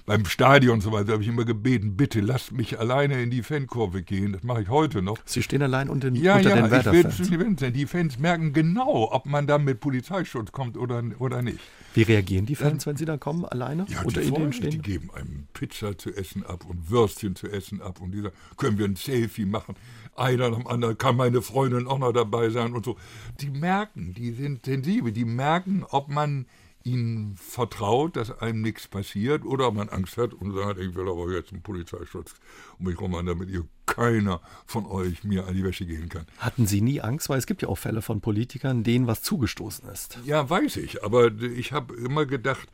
Beim 0.06 0.26
Stadion 0.26 0.76
und 0.76 0.82
so 0.82 0.91
weiter 0.91 1.14
habe 1.14 1.24
ich 1.24 1.30
immer 1.30 1.46
gebeten, 1.46 1.98
bitte 1.98 2.22
lasst 2.22 2.52
mich 2.52 2.80
alleine 2.80 3.24
in 3.24 3.32
die 3.32 3.41
Fankurve 3.41 4.04
gehen. 4.04 4.34
Das 4.34 4.43
mache 4.43 4.62
ich 4.62 4.70
heute 4.70 5.02
noch. 5.02 5.18
Sie 5.26 5.41
stehen 5.41 5.64
allein 5.64 5.89
unter 5.89 6.12
den, 6.12 6.22
ja, 6.22 6.36
unter 6.36 6.50
ja, 6.50 6.82
den. 6.84 7.10
Ich 7.10 7.32
will, 7.32 7.72
die 7.72 7.86
Fans 7.88 8.20
merken 8.20 8.54
genau, 8.54 9.12
ob 9.12 9.26
man 9.26 9.48
da 9.48 9.58
mit 9.58 9.80
Polizeischutz 9.80 10.52
kommt 10.52 10.78
oder, 10.78 11.04
oder 11.18 11.41
nicht. 11.41 11.60
Wie 11.96 12.04
reagieren 12.04 12.46
die 12.46 12.56
Fans, 12.56 12.86
wenn 12.86 12.98
sie 12.98 13.06
dann 13.06 13.20
kommen, 13.20 13.46
alleine? 13.46 13.86
Ja, 13.88 14.02
unter 14.04 14.22
die, 14.22 14.28
ihnen 14.28 14.54
stehen? 14.54 14.70
die 14.70 14.80
geben 14.80 15.10
einem 15.16 15.48
Pizza 15.54 15.98
zu 15.98 16.14
essen 16.14 16.46
ab 16.46 16.66
und 16.66 16.91
Würstchen 16.91 17.36
zu 17.36 17.48
essen 17.48 17.82
ab 17.82 18.02
und 18.02 18.12
dieser, 18.12 18.32
können 18.58 18.78
wir 18.78 18.86
ein 18.86 18.98
Selfie 18.98 19.46
machen? 19.46 19.76
Einer 20.16 20.49
nach 20.49 20.57
dem 20.57 20.68
anderen, 20.68 20.97
kann 20.97 21.18
meine 21.18 21.41
Freundin 21.41 21.88
auch 21.88 21.99
noch 21.99 22.13
dabei 22.13 22.49
sein 22.49 22.74
und 22.74 22.86
so. 22.86 22.97
Die 23.41 23.49
merken, 23.49 24.13
die 24.13 24.32
sind 24.32 24.66
sensibel, 24.66 25.11
die 25.11 25.26
merken, 25.26 25.86
ob 25.89 26.07
man 26.07 26.45
ihnen 26.86 27.36
vertraut, 27.36 28.16
dass 28.16 28.39
einem 28.39 28.61
nichts 28.61 28.88
passiert 28.88 29.43
oder 29.43 29.72
man 29.72 29.89
Angst 29.89 30.18
hat 30.18 30.34
und 30.34 30.53
sagt, 30.53 30.80
ich 30.80 30.93
will 30.95 31.09
aber 31.09 31.32
jetzt 31.34 31.51
einen 31.51 31.63
Polizeischutz 31.63 32.36
um 32.78 32.86
mich 32.86 32.99
rum, 33.01 33.13
damit 33.26 33.49
ihr 33.49 33.66
keiner 33.88 34.39
von 34.68 34.86
euch 34.86 35.24
mir 35.24 35.47
an 35.47 35.55
die 35.55 35.63
Wäsche 35.63 35.86
gehen 35.86 36.09
kann. 36.09 36.28
Hatten 36.38 36.68
Sie 36.68 36.82
nie 36.82 37.01
Angst? 37.01 37.28
Weil 37.28 37.39
es 37.39 37.47
gibt 37.47 37.63
ja 37.63 37.70
auch 37.70 37.78
Fälle 37.78 38.03
von 38.03 38.22
Politikern, 38.22 38.84
denen 38.84 39.07
was 39.07 39.24
zugestoßen 39.24 39.89
ist. 39.89 40.20
Ja, 40.26 40.47
weiß 40.47 40.78
ich. 40.78 41.03
Aber 41.03 41.32
ich 41.41 41.72
habe 41.72 41.95
immer 41.95 42.28
gedacht, 42.28 42.70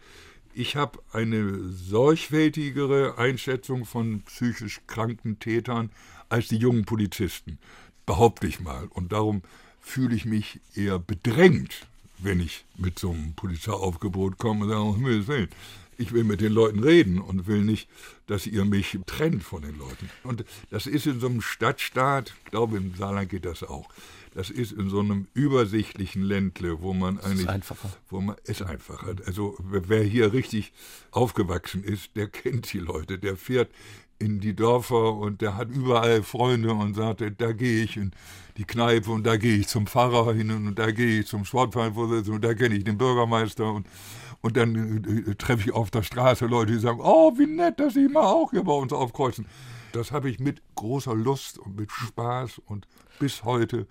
ich 0.53 0.75
habe 0.75 0.99
eine 1.13 1.69
sorgfältigere 1.69 3.17
Einschätzung 3.17 3.85
von 3.85 4.23
psychisch 4.23 4.81
kranken 4.87 5.39
Tätern 5.39 5.89
als 6.32 6.47
die 6.47 6.57
jungen 6.57 6.86
Polizisten. 6.86 7.59
Behaupte 8.05 8.47
ich 8.47 8.59
mal. 8.59 8.88
Und 8.89 9.11
darum 9.11 9.41
fühle 9.79 10.15
ich 10.15 10.25
mich 10.25 10.59
eher 10.75 10.99
bedrängt 10.99 11.88
wenn 12.21 12.39
ich 12.39 12.65
mit 12.77 12.99
so 12.99 13.11
einem 13.11 13.34
Polizeiaufgebot 13.34 14.38
komme 14.38 14.65
und 14.65 14.69
sage, 14.69 14.82
um 14.82 14.95
Himmels 14.95 15.27
Willen, 15.27 15.49
ich 15.97 16.11
will 16.13 16.23
mit 16.23 16.41
den 16.41 16.51
Leuten 16.51 16.79
reden 16.79 17.19
und 17.19 17.47
will 17.47 17.61
nicht, 17.61 17.88
dass 18.27 18.47
ihr 18.47 18.65
mich 18.65 18.97
trennt 19.05 19.43
von 19.43 19.61
den 19.61 19.77
Leuten. 19.77 20.09
Und 20.23 20.45
das 20.69 20.88
ist 20.88 21.05
in 21.05 21.19
so 21.19 21.27
einem 21.27 21.41
Stadtstaat, 21.41 22.34
ich 22.45 22.51
glaube 22.51 22.77
im 22.77 22.95
Saarland 22.95 23.29
geht 23.29 23.45
das 23.45 23.63
auch, 23.63 23.89
das 24.34 24.49
ist 24.49 24.71
in 24.71 24.89
so 24.89 25.01
einem 25.01 25.27
übersichtlichen 25.34 26.23
Ländle, 26.23 26.82
wo 26.82 26.93
man 26.93 27.19
eigentlich. 27.19 27.41
Ist 27.41 27.49
einfacher. 27.49 27.93
Wo 28.09 28.21
man 28.21 28.36
ist 28.45 28.61
einfacher. 28.61 29.15
Also 29.25 29.57
wer 29.59 30.03
hier 30.03 30.32
richtig 30.32 30.71
aufgewachsen 31.11 31.84
ist, 31.84 32.15
der 32.15 32.27
kennt 32.29 32.71
die 32.71 32.79
Leute, 32.79 33.19
der 33.19 33.36
fährt 33.36 33.69
in 34.22 34.39
die 34.39 34.55
Dörfer 34.55 35.15
und 35.15 35.41
der 35.41 35.57
hat 35.57 35.69
überall 35.69 36.24
Freunde 36.24 36.74
und 36.74 36.95
sagt, 36.95 37.24
da 37.38 37.51
gehe 37.51 37.84
ich 37.84 37.97
in 37.97 38.11
die 38.57 38.65
Kneipe 38.65 39.11
und 39.11 39.26
da 39.26 39.38
gehe 39.38 39.57
ich 39.57 39.67
zum 39.67 39.88
Pfarrer 39.88 40.34
hin 40.34 40.51
und 40.51 40.78
da 40.78 40.91
gehe 40.91 41.22
ich 41.22 41.28
zum 41.28 41.45
Sportvereinvorsitzenden 41.45 42.36
und 42.36 42.45
da 42.45 42.53
kenne 42.53 42.76
ich 42.76 42.84
den 42.84 42.97
Bürgermeister 42.97 43.74
und, 43.74 43.88
und 44.41 44.55
dann 44.55 45.03
äh, 45.28 45.36
treffe 45.36 45.69
ich 45.69 45.74
auf 45.74 45.89
der 45.91 46.03
Straße 46.03 46.45
Leute, 46.45 46.74
die 46.74 46.80
sagen, 46.80 46.99
oh, 47.01 47.34
wie 47.38 47.47
nett, 47.47 47.80
dass 47.80 47.95
Sie 47.95 48.07
mal 48.07 48.26
auch 48.26 48.51
hier 48.51 48.63
bei 48.63 48.74
uns 48.74 48.93
aufkreuzen. 48.93 49.45
Das 49.93 50.11
habe 50.11 50.30
ich 50.30 50.39
mit 50.39 50.61
großer 50.76 51.15
Lust 51.15 51.57
und 51.57 51.78
mit 51.78 51.91
Spaß 51.91 52.61
und 52.65 52.88
bis 53.19 53.43
heute 53.43 53.88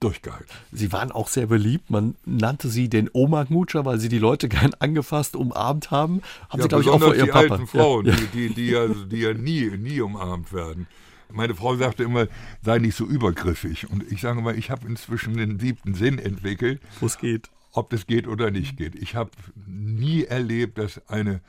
durchgehalten. 0.00 0.48
Sie 0.72 0.92
waren 0.92 1.10
auch 1.10 1.28
sehr 1.28 1.46
beliebt. 1.46 1.90
Man 1.90 2.14
nannte 2.24 2.68
Sie 2.68 2.88
den 2.88 3.10
Oma-Knutscher, 3.12 3.84
weil 3.84 3.98
Sie 3.98 4.08
die 4.08 4.18
Leute 4.18 4.48
gern 4.48 4.74
angefasst, 4.78 5.36
umarmt 5.36 5.90
haben. 5.90 6.22
Haben 6.48 6.58
ja, 6.58 6.62
Sie, 6.62 6.68
glaube 6.68 6.84
ich, 6.84 6.90
auch 6.90 7.00
vor 7.00 7.14
Ihrem 7.14 7.28
Papa. 7.28 7.54
alten 7.54 7.66
Frauen, 7.66 8.06
ja. 8.06 8.14
Die, 8.14 8.48
die, 8.48 8.54
die, 8.54 8.70
ja, 8.70 8.86
die 8.88 9.18
ja 9.18 9.34
nie, 9.34 9.70
nie 9.76 10.00
umarmt 10.00 10.52
werden. 10.52 10.86
Meine 11.30 11.54
Frau 11.54 11.76
sagte 11.76 12.04
immer, 12.04 12.26
sei 12.62 12.78
nicht 12.78 12.96
so 12.96 13.04
übergriffig. 13.04 13.90
Und 13.90 14.10
ich 14.10 14.20
sage 14.20 14.40
mal, 14.40 14.56
ich 14.56 14.70
habe 14.70 14.86
inzwischen 14.86 15.36
den 15.36 15.58
siebten 15.58 15.94
Sinn 15.94 16.18
entwickelt. 16.18 16.80
Wo 17.00 17.06
es 17.06 17.18
geht. 17.18 17.50
Ob 17.72 17.90
das 17.90 18.06
geht 18.06 18.26
oder 18.26 18.50
nicht 18.50 18.76
geht. 18.76 18.94
Ich 18.94 19.14
habe 19.14 19.30
nie 19.66 20.24
erlebt, 20.24 20.78
dass 20.78 21.06
eine 21.08 21.42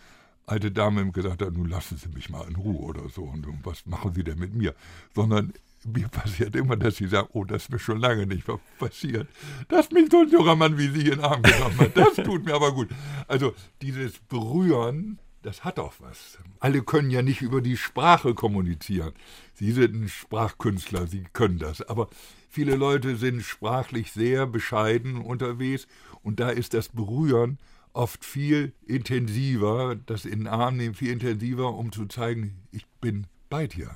alte 0.45 0.71
Dame 0.71 1.09
gesagt 1.11 1.41
hat, 1.41 1.53
nun 1.53 1.69
lassen 1.69 1.97
Sie 1.97 2.09
mich 2.09 2.29
mal 2.29 2.45
in 2.47 2.55
Ruhe 2.55 2.79
oder 2.79 3.07
so. 3.09 3.23
Und 3.23 3.45
was 3.63 3.85
machen 3.85 4.13
Sie 4.13 4.23
denn 4.23 4.37
mit 4.37 4.53
mir? 4.53 4.75
Sondern 5.15 5.53
mir 5.85 6.07
passiert 6.07 6.55
immer, 6.55 6.75
dass 6.75 6.97
sie 6.97 7.07
sagen, 7.07 7.29
oh, 7.33 7.43
das 7.43 7.63
ist 7.63 7.71
mir 7.71 7.79
schon 7.79 7.99
lange 7.99 8.25
nicht 8.27 8.45
passiert, 8.77 9.27
dass 9.67 9.91
mich 9.91 10.09
so 10.11 10.21
ein 10.21 10.29
junger 10.29 10.55
Mann 10.55 10.77
wie 10.77 10.89
Sie 10.89 11.01
in 11.01 11.17
den 11.17 11.19
Arm 11.21 11.41
genommen 11.41 11.79
hat. 11.79 11.95
Das 11.95 12.15
tut 12.15 12.45
mir 12.45 12.53
aber 12.53 12.73
gut. 12.73 12.89
Also 13.27 13.53
dieses 13.81 14.19
Berühren 14.19 15.19
das 15.41 15.63
hat 15.63 15.79
auch 15.79 15.93
was. 15.99 16.37
Alle 16.59 16.81
können 16.83 17.11
ja 17.11 17.21
nicht 17.21 17.41
über 17.41 17.61
die 17.61 17.77
Sprache 17.77 18.33
kommunizieren. 18.33 19.13
Sie 19.53 19.71
sind 19.71 19.95
ein 19.95 20.09
Sprachkünstler, 20.09 21.07
Sie 21.07 21.23
können 21.31 21.59
das. 21.59 21.81
Aber 21.81 22.09
viele 22.49 22.75
Leute 22.75 23.15
sind 23.15 23.43
sprachlich 23.43 24.11
sehr 24.11 24.47
bescheiden 24.47 25.17
unterwegs 25.17 25.87
und 26.23 26.39
da 26.39 26.49
ist 26.49 26.73
das 26.73 26.89
Berühren 26.89 27.57
oft 27.93 28.25
viel 28.25 28.73
intensiver, 28.85 29.95
das 29.95 30.25
in 30.25 30.39
den 30.39 30.47
Arm 30.47 30.77
nehmen 30.77 30.93
viel 30.93 31.11
intensiver, 31.11 31.73
um 31.73 31.91
zu 31.91 32.05
zeigen, 32.05 32.67
ich 32.71 32.85
bin 33.01 33.27
bei 33.49 33.67
dir. 33.67 33.89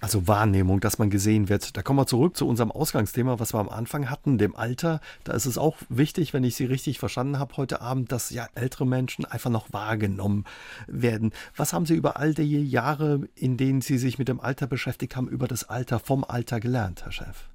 Also 0.00 0.26
Wahrnehmung, 0.26 0.80
dass 0.80 0.98
man 0.98 1.10
gesehen 1.10 1.48
wird. 1.48 1.76
Da 1.76 1.82
kommen 1.82 1.98
wir 1.98 2.06
zurück 2.06 2.36
zu 2.36 2.46
unserem 2.46 2.72
Ausgangsthema, 2.72 3.38
was 3.38 3.54
wir 3.54 3.60
am 3.60 3.68
Anfang 3.68 4.10
hatten, 4.10 4.38
dem 4.38 4.56
Alter. 4.56 5.00
Da 5.24 5.32
ist 5.32 5.46
es 5.46 5.58
auch 5.58 5.76
wichtig, 5.88 6.32
wenn 6.32 6.44
ich 6.44 6.56
Sie 6.56 6.64
richtig 6.64 6.98
verstanden 6.98 7.38
habe 7.38 7.56
heute 7.56 7.80
Abend, 7.80 8.12
dass 8.12 8.30
ja 8.30 8.48
ältere 8.54 8.86
Menschen 8.86 9.24
einfach 9.24 9.50
noch 9.50 9.72
wahrgenommen 9.72 10.44
werden. 10.86 11.32
Was 11.56 11.72
haben 11.72 11.86
Sie 11.86 11.94
über 11.94 12.16
all 12.16 12.34
die 12.34 12.64
Jahre, 12.68 13.28
in 13.34 13.56
denen 13.56 13.80
Sie 13.80 13.98
sich 13.98 14.18
mit 14.18 14.28
dem 14.28 14.40
Alter 14.40 14.66
beschäftigt 14.66 15.16
haben, 15.16 15.28
über 15.28 15.46
das 15.48 15.64
Alter 15.64 16.00
vom 16.00 16.24
Alter 16.24 16.60
gelernt, 16.60 17.04
Herr 17.04 17.12
Chef? 17.12 17.48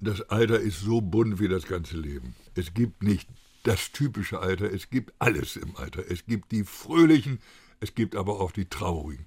Das 0.00 0.22
Alter 0.30 0.60
ist 0.60 0.80
so 0.80 1.00
bunt 1.00 1.40
wie 1.40 1.48
das 1.48 1.66
ganze 1.66 1.96
Leben. 1.96 2.34
Es 2.54 2.74
gibt 2.74 3.02
nicht 3.02 3.28
das 3.62 3.92
typische 3.92 4.38
Alter, 4.38 4.72
es 4.72 4.90
gibt 4.90 5.12
alles 5.18 5.56
im 5.56 5.76
Alter. 5.76 6.02
Es 6.08 6.26
gibt 6.26 6.52
die 6.52 6.64
Fröhlichen, 6.64 7.40
es 7.80 7.94
gibt 7.94 8.14
aber 8.14 8.40
auch 8.40 8.52
die 8.52 8.66
Traurigen. 8.66 9.26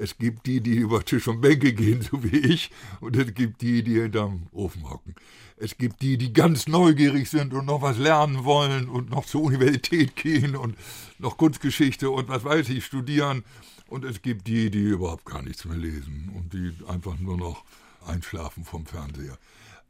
Es 0.00 0.16
gibt 0.16 0.46
die, 0.46 0.60
die 0.60 0.76
über 0.76 1.04
Tisch 1.04 1.26
und 1.28 1.40
Bänke 1.40 1.72
gehen, 1.72 2.02
so 2.10 2.22
wie 2.22 2.36
ich, 2.36 2.70
und 3.00 3.16
es 3.16 3.34
gibt 3.34 3.60
die, 3.62 3.82
die 3.82 4.00
hinterm 4.00 4.46
Ofen 4.52 4.88
hocken. 4.88 5.14
Es 5.56 5.76
gibt 5.76 6.02
die, 6.02 6.16
die 6.16 6.32
ganz 6.32 6.68
neugierig 6.68 7.28
sind 7.28 7.52
und 7.52 7.66
noch 7.66 7.82
was 7.82 7.98
lernen 7.98 8.44
wollen 8.44 8.88
und 8.88 9.10
noch 9.10 9.26
zur 9.26 9.42
Universität 9.42 10.14
gehen 10.14 10.54
und 10.54 10.76
noch 11.18 11.36
Kunstgeschichte 11.36 12.10
und 12.10 12.28
was 12.28 12.44
weiß 12.44 12.68
ich 12.68 12.84
studieren. 12.84 13.44
Und 13.88 14.04
es 14.04 14.22
gibt 14.22 14.46
die, 14.46 14.70
die 14.70 14.84
überhaupt 14.84 15.24
gar 15.24 15.42
nichts 15.42 15.64
mehr 15.64 15.76
lesen 15.76 16.30
und 16.36 16.52
die 16.52 16.72
einfach 16.86 17.18
nur 17.18 17.36
noch 17.36 17.64
einschlafen 18.06 18.64
vom 18.64 18.86
Fernseher. 18.86 19.36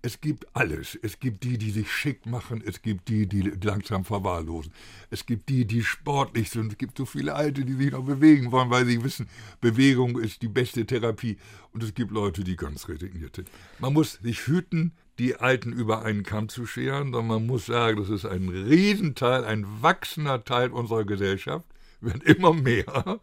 Es 0.00 0.20
gibt 0.20 0.46
alles. 0.54 0.96
Es 1.02 1.18
gibt 1.18 1.42
die, 1.42 1.58
die 1.58 1.70
sich 1.70 1.90
schick 1.90 2.24
machen. 2.24 2.62
Es 2.64 2.82
gibt 2.82 3.08
die, 3.08 3.26
die 3.26 3.42
langsam 3.62 4.04
verwahrlosen. 4.04 4.72
Es 5.10 5.26
gibt 5.26 5.48
die, 5.48 5.64
die 5.64 5.82
sportlich 5.82 6.50
sind. 6.50 6.72
Es 6.72 6.78
gibt 6.78 6.96
so 6.96 7.04
viele 7.04 7.34
Alte, 7.34 7.64
die 7.64 7.74
sich 7.74 7.90
noch 7.90 8.04
bewegen 8.04 8.52
wollen, 8.52 8.70
weil 8.70 8.86
sie 8.86 9.02
wissen, 9.02 9.28
Bewegung 9.60 10.18
ist 10.18 10.42
die 10.42 10.48
beste 10.48 10.86
Therapie. 10.86 11.36
Und 11.72 11.82
es 11.82 11.94
gibt 11.94 12.12
Leute, 12.12 12.44
die 12.44 12.56
ganz 12.56 12.88
resigniert 12.88 13.36
sind. 13.36 13.50
Man 13.80 13.92
muss 13.92 14.14
sich 14.14 14.46
hüten, 14.46 14.92
die 15.18 15.36
Alten 15.36 15.72
über 15.72 16.04
einen 16.04 16.22
Kamm 16.22 16.48
zu 16.48 16.64
scheren, 16.64 17.12
sondern 17.12 17.26
man 17.26 17.46
muss 17.46 17.66
sagen, 17.66 17.98
das 17.98 18.08
ist 18.08 18.24
ein 18.24 18.48
Riesenteil, 18.48 19.44
ein 19.44 19.66
wachsender 19.82 20.44
Teil 20.44 20.70
unserer 20.70 21.04
Gesellschaft, 21.04 21.66
wird 22.00 22.22
immer 22.22 22.54
mehr. 22.54 23.20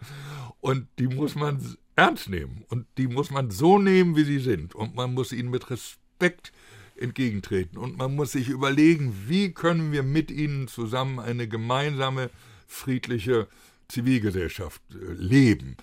Und 0.60 0.88
die 1.00 1.08
muss 1.08 1.36
man 1.36 1.78
ernst 1.96 2.30
nehmen. 2.30 2.66
Und 2.70 2.86
die 2.98 3.08
muss 3.08 3.32
man 3.32 3.52
so 3.52 3.80
nehmen, 3.80 4.16
wie 4.16 4.24
sie 4.24 4.40
sind. 4.40 4.76
Und 4.76 4.96
man 4.96 5.14
muss 5.14 5.32
ihnen 5.32 5.50
mit 5.50 5.70
Respekt 5.70 6.52
entgegentreten. 6.98 7.78
Und 7.78 7.98
man 7.98 8.16
muss 8.16 8.32
sich 8.32 8.50
überlegen, 8.50 9.14
wie 9.28 9.52
können 9.52 9.92
wir 9.92 10.04
mit 10.04 10.32
ihnen 10.32 10.68
zusammen 10.68 11.20
eine 11.20 11.48
gemeinsame, 11.48 12.30
friedliche 12.68 13.48
Zivilgesellschaft 13.88 14.82
äh, 14.92 15.14
leben. 15.14 15.78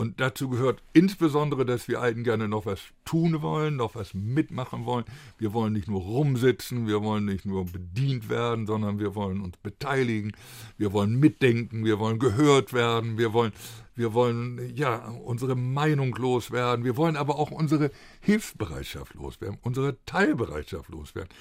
Und 0.00 0.20
dazu 0.20 0.48
gehört 0.48 0.80
insbesondere, 0.92 1.66
dass 1.66 1.88
wir 1.88 2.00
Alten 2.00 2.22
gerne 2.22 2.46
noch 2.46 2.66
was 2.66 2.78
tun 3.04 3.42
wollen, 3.42 3.74
noch 3.74 3.96
was 3.96 4.14
mitmachen 4.14 4.86
wollen. 4.86 5.04
Wir 5.38 5.52
wollen 5.52 5.72
nicht 5.72 5.88
nur 5.88 6.00
rumsitzen, 6.00 6.86
wir 6.86 7.02
wollen 7.02 7.24
nicht 7.24 7.44
nur 7.44 7.64
bedient 7.64 8.28
werden, 8.28 8.68
sondern 8.68 9.00
wir 9.00 9.16
wollen 9.16 9.40
uns 9.40 9.56
beteiligen, 9.56 10.36
wir 10.76 10.92
wollen 10.92 11.18
mitdenken, 11.18 11.84
wir 11.84 11.98
wollen 11.98 12.20
gehört 12.20 12.72
werden, 12.72 13.18
wir 13.18 13.32
wollen, 13.32 13.50
wir 13.96 14.14
wollen 14.14 14.72
ja 14.76 15.08
unsere 15.24 15.56
Meinung 15.56 16.14
loswerden, 16.14 16.84
wir 16.84 16.96
wollen 16.96 17.16
aber 17.16 17.34
auch 17.34 17.50
unsere 17.50 17.90
Hilfsbereitschaft 18.20 19.14
loswerden, 19.14 19.58
unsere 19.62 19.96
Teilbereitschaft 20.06 20.90
loswerden. 20.90 21.34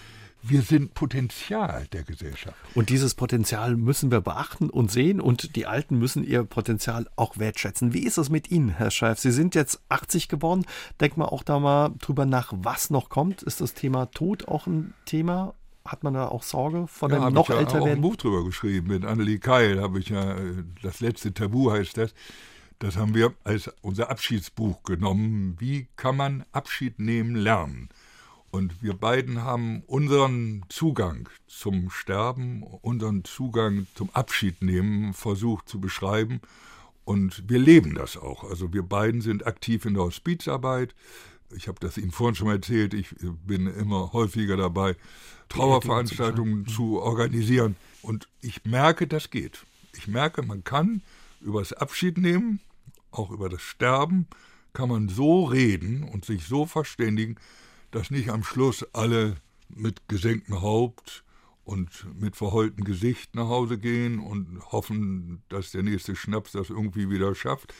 Wir 0.49 0.61
sind 0.61 0.93
Potenzial 0.93 1.87
der 1.91 2.03
Gesellschaft. 2.03 2.55
Und 2.73 2.89
dieses 2.89 3.15
Potenzial 3.15 3.75
müssen 3.75 4.11
wir 4.11 4.21
beachten 4.21 4.69
und 4.69 4.89
sehen 4.89 5.19
und 5.19 5.57
die 5.57 5.65
Alten 5.65 5.99
müssen 5.99 6.23
ihr 6.23 6.43
Potenzial 6.45 7.07
auch 7.17 7.37
wertschätzen. 7.37 7.93
Wie 7.93 8.03
ist 8.03 8.17
es 8.17 8.29
mit 8.29 8.49
Ihnen, 8.49 8.69
Herr 8.69 8.89
Scheif? 8.89 9.19
Sie 9.19 9.31
sind 9.31 9.55
jetzt 9.55 9.81
80 9.89 10.29
geworden. 10.29 10.65
Denkt 11.01 11.17
man 11.17 11.27
auch 11.27 11.43
da 11.43 11.59
mal 11.59 11.89
drüber 11.99 12.25
nach, 12.25 12.53
was 12.55 12.89
noch 12.89 13.09
kommt. 13.09 13.43
Ist 13.43 13.59
das 13.59 13.73
Thema 13.73 14.05
Tod 14.11 14.47
auch 14.47 14.67
ein 14.67 14.93
Thema? 15.05 15.53
Hat 15.83 16.03
man 16.03 16.13
da 16.13 16.27
auch 16.29 16.43
Sorge 16.43 16.87
vor 16.87 17.09
ja, 17.09 17.19
dem 17.19 17.33
noch 17.33 17.49
ich 17.49 17.55
ja 17.55 17.59
älter 17.59 17.81
auch 17.81 17.85
werden? 17.85 17.99
ein 17.99 18.01
Buch 18.01 18.15
drüber 18.15 18.45
geschrieben. 18.45 18.87
Mit 18.87 19.05
Annelie 19.05 19.39
Keil 19.39 19.81
habe 19.81 19.99
ich 19.99 20.09
ja, 20.09 20.33
äh, 20.37 20.63
das 20.81 21.01
letzte 21.01 21.33
Tabu 21.33 21.71
heißt 21.71 21.97
das. 21.97 22.13
Das 22.79 22.95
haben 22.95 23.15
wir 23.15 23.33
als 23.43 23.71
unser 23.81 24.09
Abschiedsbuch 24.09 24.83
genommen. 24.83 25.55
Wie 25.59 25.87
kann 25.95 26.15
man 26.15 26.45
Abschied 26.51 26.99
nehmen 26.99 27.35
lernen? 27.35 27.89
Und 28.49 28.81
wir 28.81 28.93
beiden 28.93 29.43
haben 29.43 29.83
unseren 29.87 30.63
Zugang 30.69 31.29
zum 31.47 31.89
Sterben, 31.89 32.63
unseren 32.63 33.23
Zugang 33.23 33.87
zum 33.93 34.09
Abschiednehmen 34.11 35.13
versucht 35.13 35.67
zu 35.67 35.79
beschreiben. 35.79 36.41
Und 37.03 37.49
wir 37.49 37.59
leben 37.59 37.95
das 37.95 38.17
auch. 38.17 38.43
Also 38.43 38.73
wir 38.73 38.83
beiden 38.83 39.21
sind 39.21 39.45
aktiv 39.45 39.85
in 39.85 39.93
der 39.93 40.03
Hospizarbeit. 40.03 40.95
Ich 41.55 41.67
habe 41.67 41.79
das 41.79 41.97
Ihnen 41.97 42.11
vorhin 42.11 42.35
schon 42.35 42.47
mal 42.47 42.55
erzählt. 42.55 42.93
Ich 42.93 43.15
bin 43.45 43.67
immer 43.67 44.11
häufiger 44.13 44.57
dabei, 44.57 44.95
Trauerveranstaltungen 45.49 46.67
zu 46.67 46.99
organisieren. 46.99 47.75
Und 48.01 48.27
ich 48.41 48.65
merke, 48.65 49.07
das 49.07 49.29
geht. 49.29 49.65
Ich 49.93 50.07
merke, 50.07 50.41
man 50.41 50.63
kann 50.63 51.01
über 51.41 51.59
das 51.59 51.73
Abschiednehmen, 51.73 52.59
auch 53.11 53.31
über 53.31 53.49
das 53.49 53.61
Sterben, 53.61 54.27
kann 54.73 54.89
man 54.89 55.09
so 55.09 55.45
reden 55.45 56.03
und 56.03 56.25
sich 56.25 56.45
so 56.45 56.65
verständigen, 56.65 57.37
dass 57.97 58.11
nicht 58.11 58.29
am 58.29 58.43
Schluss 58.43 58.85
alle 58.93 59.37
mit 59.69 60.07
gesenktem 60.07 60.61
Haupt 60.61 61.23
und 61.63 62.05
mit 62.13 62.35
verheultem 62.35 62.85
Gesicht 62.85 63.33
nach 63.33 63.47
Hause 63.47 63.79
gehen 63.79 64.19
und 64.19 64.61
hoffen, 64.71 65.41
dass 65.49 65.71
der 65.71 65.81
nächste 65.81 66.15
Schnaps 66.15 66.51
das 66.51 66.69
irgendwie 66.69 67.09
wieder 67.09 67.33
schafft, 67.33 67.73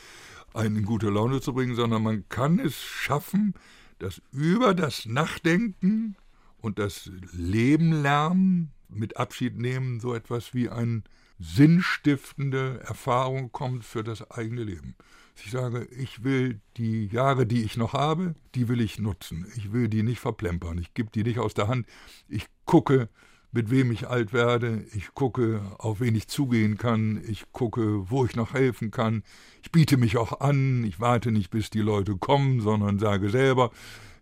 einen 0.54 0.78
in 0.78 0.84
gute 0.84 1.08
Laune 1.08 1.40
zu 1.40 1.54
bringen, 1.54 1.76
sondern 1.76 2.02
man 2.02 2.28
kann 2.28 2.58
es 2.58 2.82
schaffen, 2.82 3.54
dass 4.00 4.20
über 4.32 4.74
das 4.74 5.06
Nachdenken 5.06 6.16
und 6.60 6.80
das 6.80 7.12
Leben 7.30 8.02
lernen, 8.02 8.72
mit 8.88 9.18
Abschied 9.18 9.56
nehmen, 9.56 10.00
so 10.00 10.14
etwas 10.14 10.52
wie 10.52 10.68
eine 10.68 11.04
sinnstiftende 11.38 12.80
Erfahrung 12.80 13.52
kommt 13.52 13.84
für 13.84 14.02
das 14.02 14.28
eigene 14.32 14.64
Leben. 14.64 14.96
Ich 15.44 15.52
sage, 15.52 15.84
ich 15.86 16.24
will 16.24 16.60
die 16.76 17.06
Jahre, 17.06 17.46
die 17.46 17.62
ich 17.62 17.76
noch 17.76 17.92
habe, 17.92 18.34
die 18.54 18.68
will 18.68 18.80
ich 18.80 18.98
nutzen. 18.98 19.46
Ich 19.56 19.72
will 19.72 19.88
die 19.88 20.02
nicht 20.02 20.20
verplempern. 20.20 20.78
Ich 20.78 20.94
gebe 20.94 21.10
die 21.10 21.22
nicht 21.22 21.38
aus 21.38 21.54
der 21.54 21.68
Hand. 21.68 21.86
Ich 22.28 22.46
gucke, 22.64 23.08
mit 23.52 23.70
wem 23.70 23.90
ich 23.92 24.08
alt 24.08 24.32
werde. 24.32 24.84
Ich 24.94 25.14
gucke, 25.14 25.62
auf 25.78 26.00
wen 26.00 26.14
ich 26.14 26.28
zugehen 26.28 26.76
kann. 26.76 27.22
Ich 27.26 27.52
gucke, 27.52 28.10
wo 28.10 28.24
ich 28.24 28.36
noch 28.36 28.52
helfen 28.52 28.90
kann. 28.90 29.22
Ich 29.62 29.72
biete 29.72 29.96
mich 29.96 30.16
auch 30.16 30.40
an. 30.40 30.84
Ich 30.84 31.00
warte 31.00 31.30
nicht, 31.30 31.50
bis 31.50 31.70
die 31.70 31.80
Leute 31.80 32.16
kommen, 32.16 32.60
sondern 32.60 32.98
sage 32.98 33.30
selber, 33.30 33.70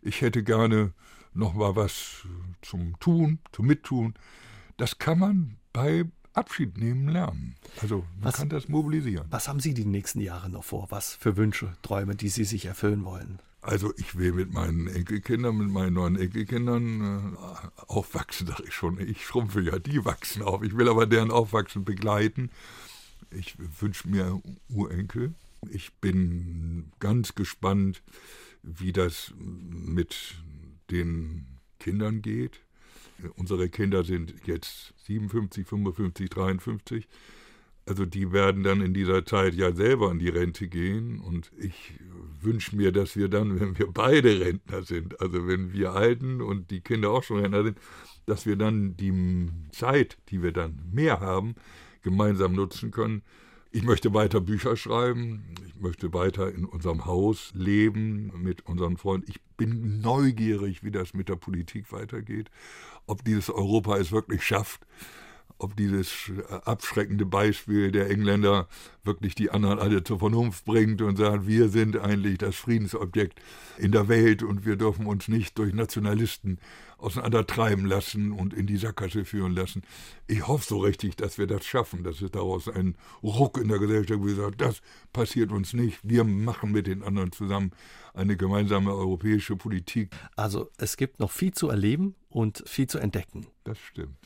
ich 0.03 0.21
hätte 0.21 0.45
gerne 0.45 0.93
noch 1.35 1.55
mal 1.55 1.77
was 1.77 2.27
zum 2.63 2.99
Tun, 3.01 3.41
zum 3.53 3.67
Mittun. 3.67 4.15
Das 4.77 4.99
kann 4.99 5.19
man 5.19 5.57
bei 5.73 6.05
Abschied 6.37 6.79
nehmen 6.79 7.09
lernen. 7.09 7.57
Also 7.81 8.05
man 8.17 8.25
was, 8.25 8.37
kann 8.37 8.49
das 8.49 8.69
mobilisieren. 8.69 9.27
Was 9.31 9.49
haben 9.49 9.61
Sie 9.61 9.75
die 9.75 9.85
nächsten 9.85 10.21
Jahre 10.21 10.51
noch 10.51 10.65
vor? 10.65 10.87
Was 10.91 11.15
für 11.15 11.37
Wünsche, 11.37 11.77
Träume, 11.83 12.15
die 12.15 12.29
Sie 12.29 12.45
sich 12.45 12.67
erfüllen 12.67 13.05
wollen? 13.05 13.39
Also 13.63 13.93
ich 13.97 14.17
will 14.17 14.33
mit 14.33 14.53
meinen 14.53 14.87
Enkelkindern, 14.87 15.57
mit 15.57 15.69
meinen 15.69 15.95
neuen 15.95 16.17
Enkelkindern 16.17 17.35
äh, 17.35 17.83
aufwachsen, 17.89 18.47
sage 18.47 18.65
ich 18.69 18.75
schon. 18.75 19.01
Ich 19.01 19.27
schrumpfe 19.27 19.61
ja, 19.61 19.79
die 19.79 20.05
wachsen 20.05 20.43
auf. 20.43 20.63
Ich 20.63 20.77
will 20.77 20.89
aber 20.89 21.07
deren 21.07 21.33
Aufwachsen 21.33 21.85
begleiten. 21.85 22.51
Ich 23.31 23.57
wünsche 23.81 24.09
mir 24.09 24.41
Urenkel. 24.69 25.35
Ich 25.69 25.95
bin 25.95 26.93
ganz 27.01 27.35
gespannt, 27.35 28.03
wie 28.63 28.93
das 28.93 29.33
mit 29.39 30.37
den 30.91 31.47
Kindern 31.81 32.23
geht. 32.23 32.61
Unsere 33.37 33.69
Kinder 33.69 34.05
sind 34.05 34.35
jetzt 34.47 34.95
57, 35.05 35.67
55, 35.67 36.31
53. 36.31 37.09
Also 37.89 38.05
die 38.05 38.33
werden 38.33 38.65
dann 38.65 38.81
in 38.81 38.95
dieser 38.95 39.25
Zeit 39.25 39.55
ja 39.55 39.73
selber 39.73 40.11
in 40.11 40.19
die 40.19 40.29
Rente 40.29 40.67
gehen 40.67 41.21
und 41.21 41.53
ich 41.57 41.95
wünsche 42.41 42.75
mir, 42.75 42.91
dass 42.91 43.17
wir 43.17 43.29
dann, 43.29 43.61
wenn 43.61 43.79
wir 43.79 43.87
beide 43.93 44.41
Rentner 44.41 44.83
sind, 44.83 45.21
also 45.21 45.47
wenn 45.47 45.73
wir 45.73 45.93
Alten 45.93 46.43
und 46.43 46.73
die 46.73 46.81
Kinder 46.81 47.11
auch 47.11 47.23
schon 47.23 47.39
Rentner 47.39 47.63
sind, 47.63 47.79
dass 48.27 48.45
wir 48.45 48.57
dann 48.57 48.97
die 48.97 49.49
Zeit, 49.71 50.19
die 50.31 50.43
wir 50.43 50.51
dann 50.51 50.83
mehr 50.93 51.21
haben, 51.21 51.55
gemeinsam 52.03 52.55
nutzen 52.55 52.91
können. 52.91 53.23
Ich 53.73 53.83
möchte 53.83 54.15
weiter 54.15 54.41
Bücher 54.41 54.77
schreiben, 54.77 55.45
ich 55.67 55.81
möchte 55.81 56.13
weiter 56.15 56.53
in 56.53 56.65
unserem 56.65 57.05
Haus 57.05 57.51
leben 57.55 58.33
mit 58.43 58.67
unseren 58.67 58.97
Freunden. 58.97 59.27
Ich 59.29 59.41
bin 59.57 60.01
neugierig, 60.01 60.83
wie 60.83 60.91
das 60.91 61.15
mit 61.15 61.29
der 61.29 61.37
Politik 61.37 61.93
weitergeht, 61.93 62.51
ob 63.07 63.25
dieses 63.25 63.51
Europa 63.51 63.97
es 63.99 64.13
wirklich 64.13 64.43
schafft, 64.45 64.87
ob 65.59 65.77
dieses 65.77 66.31
abschreckende 66.65 67.27
Beispiel 67.27 67.91
der 67.91 68.11
Engländer 68.11 68.69
wirklich 69.05 69.35
die 69.35 69.51
anderen 69.51 69.79
alle 69.79 70.05
zur 70.05 70.19
Vernunft 70.19 70.65
bringt 70.65 71.03
und 71.03 71.17
sagt, 71.17 71.47
wir 71.47 71.69
sind 71.69 71.97
eigentlich 71.99 72.39
das 72.39 72.57
Friedensobjekt 72.57 73.41
in 73.79 73.93
der 73.93 74.09
Welt 74.09 74.43
und 74.43 74.65
wir 74.67 74.77
dürfen 74.77 75.07
uns 75.07 75.29
nicht 75.29 75.59
durch 75.59 75.75
Nationalisten 75.75 76.59
auseinandertreiben 76.99 77.85
lassen 77.85 78.33
und 78.33 78.55
in 78.55 78.67
die 78.67 78.77
Sackgasse 78.77 79.25
führen 79.25 79.55
lassen. 79.55 79.83
Ich 80.27 80.47
hoffe 80.47 80.65
so 80.67 80.79
richtig, 80.79 81.17
dass 81.17 81.39
wir 81.39 81.47
das 81.47 81.65
schaffen, 81.65 82.03
dass 82.05 82.23
es 82.23 82.31
daraus 82.31 82.69
einen 82.69 82.97
Ruck 83.23 83.59
in 83.59 83.69
der 83.69 83.79
Gesellschaft 83.79 84.23
gibt, 84.23 84.37
sagt, 84.37 84.61
das 84.61 84.81
passiert 85.13 85.53
uns 85.53 85.73
nicht. 85.73 85.99
Wir 86.03 86.25
machen 86.25 86.73
mit 86.73 86.87
den 86.87 87.03
anderen 87.03 87.33
zusammen 87.33 87.73
eine 88.15 88.37
gemeinsame 88.37 88.95
europäische 88.95 89.57
Politik. 89.57 90.15
Also 90.37 90.71
es 90.79 90.97
gibt 90.97 91.21
noch 91.21 91.31
viel 91.31 91.53
zu 91.53 91.69
erleben 91.69 92.15
und 92.31 92.63
viel 92.67 92.87
zu 92.87 92.99
entdecken. 92.99 93.47
Das 93.65 93.79
stimmt. 93.79 94.17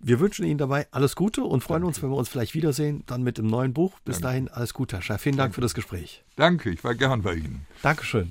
Wir 0.00 0.20
wünschen 0.20 0.44
Ihnen 0.44 0.58
dabei 0.58 0.86
alles 0.90 1.16
Gute 1.16 1.42
und 1.42 1.62
freuen 1.62 1.82
Danke. 1.82 1.86
uns, 1.88 2.02
wenn 2.02 2.10
wir 2.10 2.16
uns 2.16 2.28
vielleicht 2.28 2.54
wiedersehen, 2.54 3.04
dann 3.06 3.22
mit 3.22 3.38
dem 3.38 3.46
neuen 3.46 3.72
Buch. 3.72 3.98
Bis 4.00 4.16
Danke. 4.16 4.26
dahin 4.26 4.48
alles 4.48 4.74
Gute, 4.74 4.96
Herr 4.96 5.02
Chef. 5.02 5.20
Vielen 5.20 5.36
Dank 5.36 5.54
für 5.54 5.60
das 5.60 5.74
Gespräch. 5.74 6.24
Danke, 6.36 6.70
ich 6.70 6.84
war 6.84 6.94
gern 6.94 7.22
bei 7.22 7.34
Ihnen. 7.34 7.66
Dankeschön. 7.82 8.30